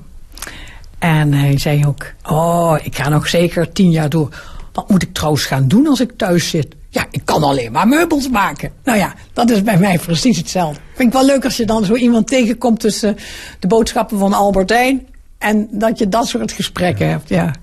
En 0.99 1.33
hij 1.33 1.59
zei 1.59 1.87
ook, 1.87 2.13
oh, 2.23 2.79
ik 2.83 2.97
ga 2.97 3.09
nog 3.09 3.29
zeker 3.29 3.73
tien 3.73 3.91
jaar 3.91 4.09
door. 4.09 4.43
Wat 4.73 4.91
moet 4.91 5.03
ik 5.03 5.15
trouwens 5.15 5.45
gaan 5.45 5.69
doen 5.69 5.87
als 5.87 6.01
ik 6.01 6.13
thuis 6.17 6.49
zit? 6.49 6.75
Ja, 6.95 7.07
ik 7.11 7.21
kan 7.25 7.43
alleen 7.43 7.73
maar 7.73 7.89
meubels 7.89 8.29
maken. 8.29 8.71
Nou 8.85 8.99
ja, 8.99 9.15
dat 9.33 9.51
is 9.51 9.63
bij 9.63 9.79
mij 9.79 9.99
precies 9.99 10.37
hetzelfde. 10.37 10.81
Vind 10.95 11.09
ik 11.09 11.15
wel 11.15 11.27
leuk 11.27 11.45
als 11.45 11.57
je 11.57 11.67
dan 11.67 11.85
zo 11.85 11.95
iemand 11.95 12.27
tegenkomt 12.27 12.81
tussen 12.81 13.17
de 13.59 13.67
boodschappen 13.67 14.19
van 14.19 14.33
Albertijn 14.33 15.07
en 15.39 15.69
dat 15.71 15.99
je 15.99 16.09
dat 16.09 16.27
soort 16.27 16.53
gesprekken 16.53 17.09
hebt, 17.09 17.29
ja. 17.29 17.55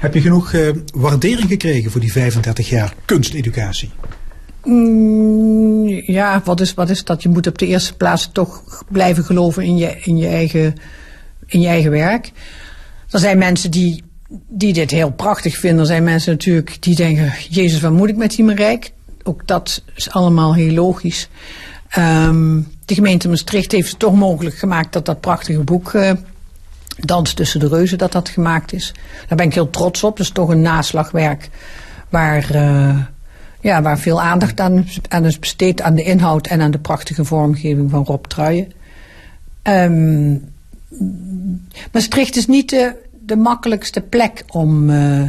Heb 0.00 0.14
je 0.14 0.20
genoeg 0.20 0.52
uh, 0.52 0.70
waardering 0.94 1.48
gekregen 1.48 1.90
voor 1.90 2.00
die 2.00 2.12
35 2.12 2.68
jaar 2.68 2.94
kunsteducatie? 3.04 3.90
Mm, 4.64 5.88
ja, 5.88 6.42
wat 6.44 6.60
is, 6.60 6.74
wat 6.74 6.90
is 6.90 7.04
dat? 7.04 7.22
Je 7.22 7.28
moet 7.28 7.46
op 7.46 7.58
de 7.58 7.66
eerste 7.66 7.96
plaats 7.96 8.30
toch 8.32 8.84
blijven 8.88 9.24
geloven 9.24 9.62
in 9.62 9.76
je, 9.76 10.00
in 10.00 10.16
je, 10.16 10.26
eigen, 10.26 10.74
in 11.46 11.60
je 11.60 11.68
eigen 11.68 11.90
werk. 11.90 12.32
Er 13.10 13.18
zijn 13.18 13.38
mensen 13.38 13.70
die, 13.70 14.02
die 14.48 14.72
dit 14.72 14.90
heel 14.90 15.10
prachtig 15.10 15.56
vinden. 15.56 15.80
Er 15.80 15.86
zijn 15.86 16.04
mensen 16.04 16.32
natuurlijk 16.32 16.82
die 16.82 16.94
denken, 16.94 17.32
jezus, 17.48 17.80
wat 17.80 17.92
moet 17.92 18.08
ik 18.08 18.16
met 18.16 18.30
die 18.30 18.44
Marijk? 18.44 18.92
Ook 19.22 19.46
dat 19.46 19.82
is 19.94 20.10
allemaal 20.10 20.54
heel 20.54 20.72
logisch. 20.72 21.28
Um, 21.98 22.68
de 22.84 22.94
gemeente 22.94 23.28
Maastricht 23.28 23.72
heeft 23.72 23.90
het 23.90 23.98
toch 23.98 24.14
mogelijk 24.14 24.56
gemaakt 24.56 24.92
dat 24.92 25.06
dat 25.06 25.20
prachtige 25.20 25.60
boek... 25.60 25.92
Uh, 25.92 26.10
Dans 27.00 27.32
tussen 27.32 27.60
de 27.60 27.68
reuzen, 27.68 27.98
dat 27.98 28.12
dat 28.12 28.28
gemaakt 28.28 28.72
is. 28.72 28.92
Daar 29.28 29.36
ben 29.36 29.46
ik 29.46 29.54
heel 29.54 29.70
trots 29.70 30.04
op. 30.04 30.16
Dat 30.16 30.26
is 30.26 30.32
toch 30.32 30.48
een 30.48 30.60
naslagwerk 30.60 31.48
waar, 32.08 32.54
uh, 32.54 32.98
ja, 33.60 33.82
waar 33.82 33.98
veel 33.98 34.20
aandacht 34.20 34.60
aan, 34.60 34.86
aan 35.08 35.24
is 35.24 35.38
besteed. 35.38 35.82
Aan 35.82 35.94
de 35.94 36.02
inhoud 36.02 36.46
en 36.46 36.60
aan 36.60 36.70
de 36.70 36.78
prachtige 36.78 37.24
vormgeving 37.24 37.90
van 37.90 38.04
Rob 38.04 38.24
Truijen. 38.24 38.72
Um, 39.62 40.44
Maastricht 41.92 42.36
is 42.36 42.46
niet 42.46 42.70
de, 42.70 42.94
de 43.28 43.36
makkelijkste 43.36 44.00
plek 44.00 44.44
om 44.48 44.90
uh, 44.90 45.22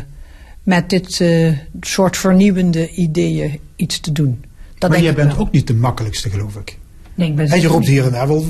met 0.64 0.90
dit 0.90 1.20
uh, 1.20 1.58
soort 1.82 2.18
vernieuwende 2.18 2.90
ideeën 2.90 3.60
iets 3.76 4.00
te 4.00 4.12
doen. 4.12 4.44
Dat 4.78 4.90
maar 4.90 5.02
jij 5.02 5.14
bent 5.14 5.32
wel. 5.32 5.42
ook 5.42 5.52
niet 5.52 5.68
de 5.68 5.74
makkelijkste, 5.74 6.30
geloof 6.30 6.56
ik. 6.56 6.78
Nee, 7.16 7.30
ik 7.30 7.36
ben 7.36 7.48
en 7.48 7.62
je 7.62 7.68
roept 7.68 7.88
hier 7.88 8.06
en 8.06 8.12
daar 8.12 8.28
wel 8.28 8.46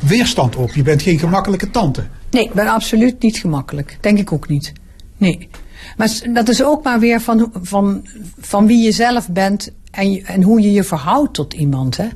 weerstand 0.00 0.56
op. 0.56 0.74
Je 0.74 0.82
bent 0.82 1.02
geen 1.02 1.18
gemakkelijke 1.18 1.70
tante. 1.70 2.06
Nee, 2.30 2.44
ik 2.44 2.52
ben 2.52 2.68
absoluut 2.68 3.22
niet 3.22 3.36
gemakkelijk. 3.36 3.98
Denk 4.00 4.18
ik 4.18 4.32
ook 4.32 4.48
niet. 4.48 4.72
Nee. 5.16 5.48
Maar 5.96 6.20
dat 6.32 6.48
is 6.48 6.62
ook 6.62 6.84
maar 6.84 7.00
weer 7.00 7.20
van, 7.20 7.52
van, 7.62 8.06
van 8.38 8.66
wie 8.66 8.82
je 8.82 8.92
zelf 8.92 9.28
bent 9.28 9.72
en, 9.90 10.24
en 10.24 10.42
hoe 10.42 10.60
je 10.60 10.72
je 10.72 10.84
verhoudt 10.84 11.34
tot 11.34 11.54
iemand. 11.54 11.96
Hè. 11.96 12.08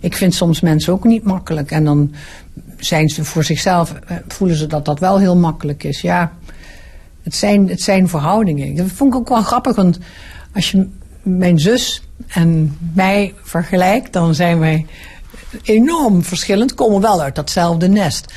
Ik 0.00 0.16
vind 0.16 0.34
soms 0.34 0.60
mensen 0.60 0.92
ook 0.92 1.04
niet 1.04 1.24
makkelijk. 1.24 1.70
En 1.70 1.84
dan 1.84 2.12
zijn 2.84 3.08
ze 3.08 3.24
voor 3.24 3.44
zichzelf, 3.44 3.94
voelen 4.28 4.56
ze 4.56 4.66
dat 4.66 4.84
dat 4.84 4.98
wel 4.98 5.18
heel 5.18 5.36
makkelijk 5.36 5.84
is. 5.84 6.00
Ja, 6.00 6.32
het 7.22 7.34
zijn, 7.34 7.68
het 7.68 7.82
zijn 7.82 8.08
verhoudingen. 8.08 8.76
Dat 8.76 8.86
vond 8.90 9.14
ik 9.14 9.20
ook 9.20 9.28
wel 9.28 9.42
grappig, 9.42 9.76
want 9.76 9.98
als 10.54 10.70
je 10.70 10.88
mijn 11.22 11.58
zus 11.58 12.02
en 12.28 12.78
mij 12.94 13.34
vergelijkt, 13.42 14.12
dan 14.12 14.34
zijn 14.34 14.58
wij 14.58 14.86
enorm 15.62 16.22
verschillend, 16.22 16.74
komen 16.74 17.00
wel 17.00 17.22
uit 17.22 17.34
datzelfde 17.34 17.88
nest. 17.88 18.32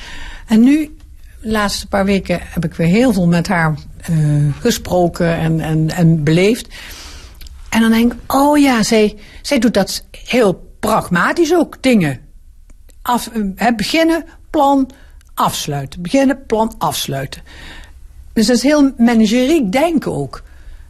En 0.47 0.63
nu, 0.63 0.95
de 1.41 1.51
laatste 1.51 1.87
paar 1.87 2.05
weken, 2.05 2.39
heb 2.41 2.65
ik 2.65 2.73
weer 2.73 2.87
heel 2.87 3.13
veel 3.13 3.27
met 3.27 3.47
haar 3.47 3.73
uh, 4.09 4.53
gesproken 4.59 5.37
en, 5.37 5.59
en, 5.59 5.89
en 5.89 6.23
beleefd. 6.23 6.67
En 7.69 7.81
dan 7.81 7.91
denk 7.91 8.13
ik, 8.13 8.33
oh 8.33 8.57
ja, 8.57 8.83
zij, 8.83 9.15
zij 9.41 9.59
doet 9.59 9.73
dat 9.73 10.05
heel 10.25 10.73
pragmatisch 10.79 11.53
ook, 11.53 11.77
dingen. 11.81 12.19
Af, 13.08 13.30
beginnen, 13.76 14.26
plan, 14.49 14.89
afsluiten. 15.34 16.01
Beginnen, 16.01 16.45
plan, 16.45 16.76
afsluiten. 16.78 17.41
Dus 18.34 18.47
dat 18.47 18.56
is 18.56 18.64
heel 18.64 18.91
manageriek 18.97 19.72
denken 19.72 20.14
ook. 20.14 20.43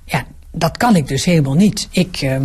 Ja, 0.05 0.25
dat 0.51 0.77
kan 0.77 0.95
ik 0.95 1.07
dus 1.07 1.25
helemaal 1.25 1.53
niet. 1.53 1.87
Ik, 1.91 2.21
uh, 2.21 2.41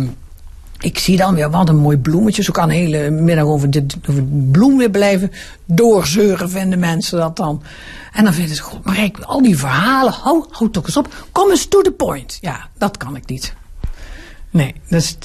ik 0.79 0.99
zie 0.99 1.17
dan 1.17 1.35
weer, 1.35 1.49
wat 1.49 1.69
een 1.69 1.77
mooi 1.77 1.97
bloemetje. 1.97 2.43
Zo 2.43 2.51
kan 2.51 2.67
de 2.67 2.73
hele 2.73 3.09
middag 3.09 3.45
over 3.45 3.71
dit 3.71 3.97
over 4.09 4.23
bloem 4.23 4.77
weer 4.77 4.89
blijven 4.89 5.31
doorzeuren, 5.65 6.49
vinden 6.49 6.79
mensen 6.79 7.17
dat 7.17 7.37
dan. 7.37 7.63
En 8.13 8.23
dan 8.23 8.33
vinden 8.33 8.55
ze, 8.55 8.61
god, 8.61 8.85
maar 8.85 9.03
ik, 9.03 9.19
al 9.19 9.41
die 9.41 9.57
verhalen, 9.57 10.13
hou, 10.13 10.45
hou 10.49 10.71
toch 10.71 10.85
eens 10.85 10.97
op. 10.97 11.27
Kom 11.31 11.49
eens 11.49 11.67
to 11.67 11.81
the 11.81 11.91
point. 11.91 12.37
Ja, 12.41 12.67
dat 12.77 12.97
kan 12.97 13.15
ik 13.15 13.25
niet. 13.25 13.53
Nee, 14.49 14.73
dat 14.89 15.01
is 15.01 15.17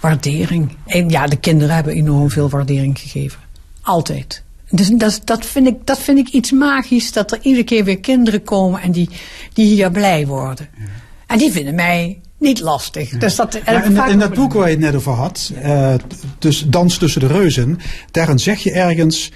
waardering. 0.00 0.76
En 0.86 1.08
ja, 1.08 1.26
de 1.26 1.36
kinderen 1.36 1.74
hebben 1.74 1.94
enorm 1.94 2.30
veel 2.30 2.48
waardering 2.48 2.98
gegeven. 2.98 3.45
Altijd. 3.86 4.42
Dus 4.70 4.88
dat, 4.88 5.20
dat, 5.24 5.46
vind 5.46 5.66
ik, 5.66 5.74
dat 5.84 5.98
vind 5.98 6.18
ik 6.18 6.28
iets 6.28 6.50
magisch, 6.50 7.12
dat 7.12 7.32
er 7.32 7.38
iedere 7.42 7.64
keer 7.64 7.84
weer 7.84 8.00
kinderen 8.00 8.42
komen 8.42 8.80
en 8.80 8.92
die, 8.92 9.08
die 9.52 9.66
hier 9.66 9.90
blij 9.90 10.26
worden. 10.26 10.68
Ja. 10.78 10.84
En 11.26 11.38
die 11.38 11.52
vinden 11.52 11.74
mij 11.74 12.20
niet 12.38 12.60
lastig. 12.60 13.10
Ja. 13.10 13.18
Dus 13.18 13.36
dat, 13.36 13.54
in, 13.54 13.96
in 14.08 14.18
dat 14.18 14.34
boek 14.34 14.52
waar 14.52 14.64
je 14.64 14.70
het 14.70 14.80
net 14.80 14.94
over 14.94 15.12
had, 15.12 15.52
uh, 15.62 15.94
dus 16.38 16.64
Dans 16.68 16.98
tussen 16.98 17.20
de 17.20 17.26
reuzen, 17.26 17.78
daarin 18.10 18.38
zeg 18.38 18.62
je 18.62 18.72
ergens, 18.72 19.32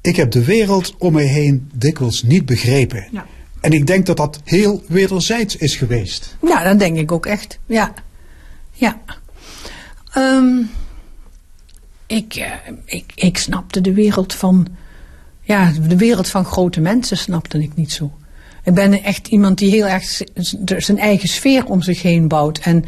ik 0.00 0.16
heb 0.16 0.30
de 0.30 0.44
wereld 0.44 0.94
om 0.98 1.12
me 1.12 1.22
heen 1.22 1.70
dikwijls 1.72 2.22
niet 2.22 2.46
begrepen. 2.46 3.08
Ja. 3.12 3.26
En 3.60 3.72
ik 3.72 3.86
denk 3.86 4.06
dat 4.06 4.16
dat 4.16 4.40
heel 4.44 4.82
wederzijds 4.88 5.56
is 5.56 5.76
geweest. 5.76 6.36
Ja, 6.42 6.64
dat 6.64 6.78
denk 6.78 6.96
ik 6.96 7.12
ook 7.12 7.26
echt. 7.26 7.58
Ja. 7.66 7.94
Ja. 8.72 9.00
Um, 10.16 10.70
ik, 12.10 12.36
uh, 12.36 12.52
ik, 12.84 13.12
ik 13.14 13.38
snapte 13.38 13.80
de 13.80 13.94
wereld 13.94 14.34
van, 14.34 14.66
ja, 15.40 15.72
de 15.88 15.96
wereld 15.96 16.28
van 16.28 16.44
grote 16.44 16.80
mensen 16.80 17.16
snapte 17.16 17.62
ik 17.62 17.74
niet 17.74 17.92
zo. 17.92 18.12
Ik 18.64 18.74
ben 18.74 19.02
echt 19.02 19.26
iemand 19.26 19.58
die 19.58 19.70
heel 19.70 19.86
erg 19.86 20.22
zijn 20.76 20.98
eigen 20.98 21.28
sfeer 21.28 21.64
om 21.64 21.82
zich 21.82 22.02
heen 22.02 22.28
bouwt. 22.28 22.58
En 22.58 22.84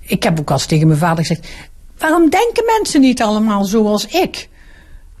ik 0.00 0.22
heb 0.22 0.40
ook 0.40 0.50
al 0.50 0.58
tegen 0.58 0.86
mijn 0.86 0.98
vader 0.98 1.24
gezegd, 1.24 1.48
waarom 1.98 2.30
denken 2.30 2.64
mensen 2.78 3.00
niet 3.00 3.22
allemaal 3.22 3.64
zoals 3.64 4.06
ik? 4.06 4.48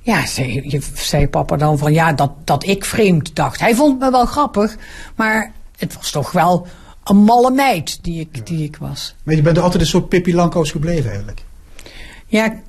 Ja, 0.00 0.26
zei, 0.26 0.80
zei 0.94 1.28
papa 1.28 1.56
dan 1.56 1.78
van 1.78 1.92
ja, 1.92 2.12
dat, 2.12 2.32
dat 2.44 2.66
ik 2.66 2.84
vreemd 2.84 3.36
dacht. 3.36 3.60
Hij 3.60 3.74
vond 3.74 3.98
me 3.98 4.10
wel 4.10 4.26
grappig, 4.26 4.76
maar 5.14 5.52
het 5.76 5.94
was 5.94 6.10
toch 6.10 6.32
wel 6.32 6.66
een 7.04 7.16
malle 7.16 7.50
meid 7.50 7.98
die 8.02 8.20
ik, 8.20 8.46
die 8.46 8.64
ik 8.64 8.76
was. 8.76 9.14
Maar 9.22 9.34
je 9.34 9.42
bent 9.42 9.56
er 9.56 9.62
altijd 9.62 9.82
een 9.82 9.88
soort 9.88 10.08
Pippi 10.08 10.34
Lanko's 10.34 10.70
gebleven 10.70 11.08
eigenlijk? 11.10 11.42
Ja, 12.26 12.62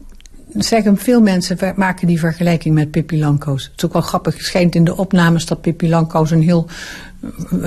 zeggen 0.63 0.97
veel 0.97 1.21
mensen 1.21 1.57
maken 1.75 2.07
die 2.07 2.19
vergelijking 2.19 2.75
met 2.75 2.91
Pippi 2.91 3.19
Lanko's. 3.19 3.63
Het 3.63 3.73
is 3.77 3.85
ook 3.85 3.93
wel 3.93 4.01
grappig. 4.01 4.33
Het 4.33 4.45
schijnt 4.45 4.75
in 4.75 4.83
de 4.83 4.97
opnames 4.97 5.45
dat 5.45 5.61
Pippi 5.61 5.89
Lanko's 5.89 6.31
een 6.31 6.41
heel 6.41 6.67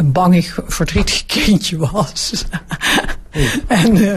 bangig, 0.04 0.58
verdrietig 0.66 1.26
kindje 1.26 1.76
was. 1.76 2.44
en 3.66 3.96
uh, 3.96 4.14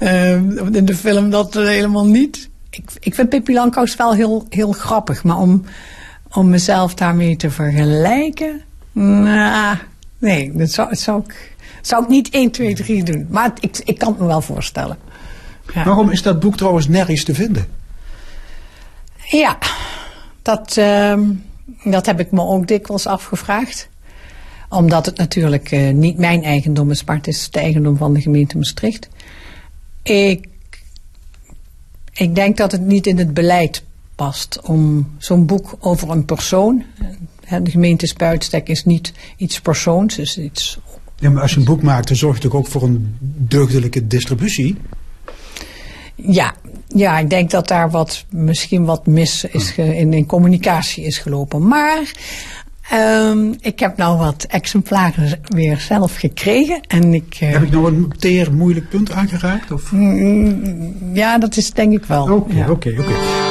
uh, 0.00 0.32
in 0.72 0.84
de 0.84 0.96
film 0.96 1.30
dat 1.30 1.54
helemaal 1.54 2.06
niet. 2.06 2.48
Ik, 2.70 2.90
ik 3.00 3.14
vind 3.14 3.28
Pippi 3.28 3.54
Lanko's 3.54 3.96
wel 3.96 4.14
heel, 4.14 4.46
heel 4.48 4.72
grappig. 4.72 5.24
Maar 5.24 5.38
om, 5.38 5.64
om 6.32 6.48
mezelf 6.48 6.94
daarmee 6.94 7.36
te 7.36 7.50
vergelijken... 7.50 8.60
Nou, 8.92 9.76
nee, 10.18 10.52
dat 10.52 10.70
zou, 10.70 10.88
dat 10.88 10.98
zou, 10.98 11.22
ik, 11.26 11.54
zou 11.82 12.02
ik 12.02 12.08
niet 12.08 12.30
1, 12.30 12.50
2, 12.50 12.74
3 12.74 13.04
doen. 13.04 13.26
Maar 13.28 13.52
ik, 13.60 13.80
ik 13.84 13.98
kan 13.98 14.08
het 14.08 14.20
me 14.20 14.26
wel 14.26 14.40
voorstellen. 14.40 14.96
Ja. 15.74 15.84
Waarom 15.84 16.10
is 16.10 16.22
dat 16.22 16.40
boek 16.40 16.56
trouwens 16.56 16.88
nergens 16.88 17.24
te 17.24 17.34
vinden? 17.34 17.66
Ja, 19.30 19.58
dat, 20.42 20.76
uh, 20.76 21.18
dat 21.84 22.06
heb 22.06 22.20
ik 22.20 22.30
me 22.30 22.42
ook 22.42 22.68
dikwijls 22.68 23.06
afgevraagd. 23.06 23.88
Omdat 24.68 25.06
het 25.06 25.16
natuurlijk 25.16 25.72
uh, 25.72 25.90
niet 25.90 26.18
mijn 26.18 26.44
eigendom 26.44 26.90
is, 26.90 27.04
maar 27.04 27.16
het 27.16 27.26
is 27.26 27.50
de 27.50 27.58
eigendom 27.58 27.96
van 27.96 28.14
de 28.14 28.20
gemeente 28.20 28.56
Maastricht. 28.56 29.08
Ik, 30.02 30.48
ik 32.12 32.34
denk 32.34 32.56
dat 32.56 32.72
het 32.72 32.80
niet 32.80 33.06
in 33.06 33.18
het 33.18 33.34
beleid 33.34 33.82
past 34.14 34.60
om 34.60 35.10
zo'n 35.18 35.46
boek 35.46 35.76
over 35.80 36.10
een 36.10 36.24
persoon. 36.24 36.84
De 37.62 37.70
gemeente 37.70 38.06
Spuitstek 38.06 38.68
is 38.68 38.84
niet 38.84 39.12
iets 39.36 39.60
persoons, 39.60 40.18
is 40.18 40.38
iets. 40.38 40.78
Ja, 41.16 41.30
maar 41.30 41.42
als 41.42 41.52
je 41.52 41.58
een 41.58 41.64
boek 41.64 41.82
maakt, 41.82 42.08
dan 42.08 42.16
zorg 42.16 42.36
je 42.36 42.42
natuurlijk 42.42 42.66
ook 42.66 42.72
voor 42.72 42.88
een 42.88 43.16
deugdelijke 43.48 44.06
distributie. 44.06 44.76
Ja, 46.14 46.54
ja, 46.94 47.18
ik 47.18 47.30
denk 47.30 47.50
dat 47.50 47.68
daar 47.68 47.90
wat, 47.90 48.24
misschien 48.30 48.84
wat 48.84 49.06
mis 49.06 49.44
is 49.44 49.76
in, 49.76 50.12
in 50.12 50.26
communicatie 50.26 51.04
is 51.04 51.18
gelopen. 51.18 51.68
Maar 51.68 52.12
um, 52.94 53.54
ik 53.60 53.80
heb 53.80 53.96
nou 53.96 54.18
wat 54.18 54.46
exemplaren 54.48 55.40
weer 55.44 55.78
zelf 55.78 56.16
gekregen. 56.16 56.80
En 56.88 57.14
ik, 57.14 57.38
uh, 57.42 57.50
heb 57.50 57.62
ik 57.62 57.70
nou 57.70 57.86
een 57.86 58.12
teer 58.18 58.52
moeilijk 58.54 58.88
punt 58.88 59.12
aangeraakt? 59.12 59.72
Of? 59.72 59.92
Mm, 59.92 60.94
ja, 61.12 61.38
dat 61.38 61.56
is 61.56 61.70
denk 61.70 61.92
ik 61.92 62.04
wel. 62.04 62.22
Oké, 62.22 62.66
oké, 62.70 62.94
oké. 62.98 63.49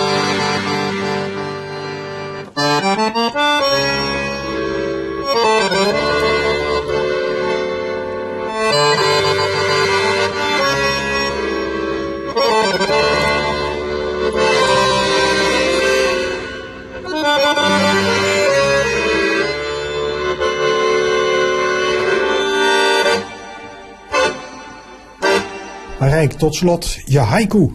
Tot 26.39 26.55
slot 26.55 26.97
je 27.05 27.19
haiku. 27.19 27.73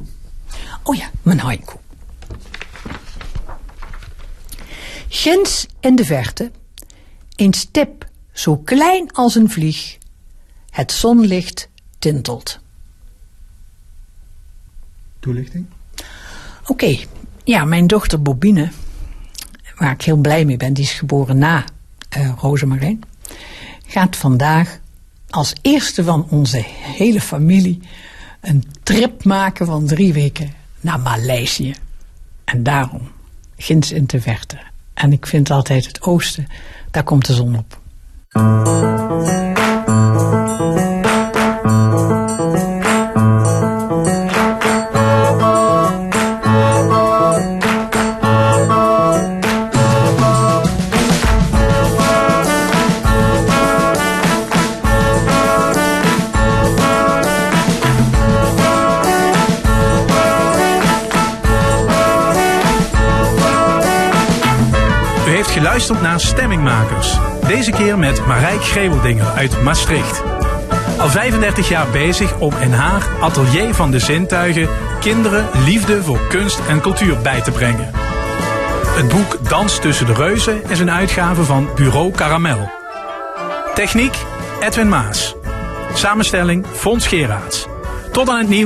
Oh 0.82 0.96
ja, 0.96 1.10
mijn 1.22 1.38
haiku. 1.38 1.76
Ginds 5.08 5.66
in 5.80 5.96
de 5.96 6.04
verte, 6.04 6.50
een 7.36 7.52
stip 7.52 8.08
zo 8.32 8.56
klein 8.56 9.12
als 9.12 9.34
een 9.34 9.50
vlieg, 9.50 9.98
het 10.70 10.92
zonlicht 10.92 11.68
tintelt. 11.98 12.58
Toelichting? 15.20 15.66
Oké, 16.66 16.98
ja, 17.44 17.64
mijn 17.64 17.86
dochter 17.86 18.22
Bobine, 18.22 18.70
waar 19.76 19.92
ik 19.92 20.02
heel 20.02 20.16
blij 20.16 20.44
mee 20.44 20.56
ben, 20.56 20.72
die 20.72 20.84
is 20.84 20.92
geboren 20.92 21.38
na 21.38 21.64
uh, 22.18 22.32
Rosemarijn, 22.36 23.02
gaat 23.86 24.16
vandaag 24.16 24.78
als 25.30 25.52
eerste 25.62 26.04
van 26.04 26.26
onze 26.30 26.64
hele 26.66 27.20
familie 27.20 27.82
een 28.44 28.64
trip 28.82 29.24
maken 29.24 29.66
van 29.66 29.86
drie 29.86 30.12
weken 30.12 30.52
naar 30.80 31.00
Maleisië. 31.00 31.74
En 32.44 32.62
daarom, 32.62 33.08
ginds 33.56 33.92
in 33.92 34.06
te 34.06 34.20
verte. 34.20 34.58
En 34.94 35.12
ik 35.12 35.26
vind 35.26 35.50
altijd 35.50 35.86
het 35.86 36.02
oosten, 36.02 36.46
daar 36.90 37.04
komt 37.04 37.26
de 37.26 37.34
zon 37.34 37.58
op. 37.58 37.82
geluisterd 65.86 66.10
naar 66.10 66.20
Stemmingmakers. 66.20 67.18
Deze 67.46 67.70
keer 67.70 67.98
met 67.98 68.26
Marijk 68.26 68.64
Greveldinger 68.64 69.26
uit 69.26 69.62
Maastricht. 69.62 70.22
Al 70.98 71.08
35 71.08 71.68
jaar 71.68 71.86
bezig 71.92 72.38
om 72.38 72.52
in 72.60 72.72
haar 72.72 73.06
atelier 73.20 73.74
van 73.74 73.90
de 73.90 73.98
zintuigen 73.98 74.68
kinderen 75.00 75.48
liefde 75.64 76.02
voor 76.02 76.26
kunst 76.28 76.60
en 76.68 76.80
cultuur 76.80 77.18
bij 77.18 77.40
te 77.40 77.50
brengen. 77.50 77.90
Het 78.86 79.08
boek 79.08 79.48
Dans 79.48 79.78
tussen 79.78 80.06
de 80.06 80.14
reuzen 80.14 80.62
is 80.68 80.80
een 80.80 80.90
uitgave 80.90 81.44
van 81.44 81.68
Bureau 81.74 82.10
Caramel. 82.10 82.70
Techniek 83.74 84.16
Edwin 84.60 84.88
Maas. 84.88 85.34
Samenstelling 85.94 86.66
Fons 86.72 87.06
Geraerts. 87.06 87.66
Tot 88.12 88.28
aan 88.28 88.38
het 88.38 88.48
nieuwe 88.48 88.62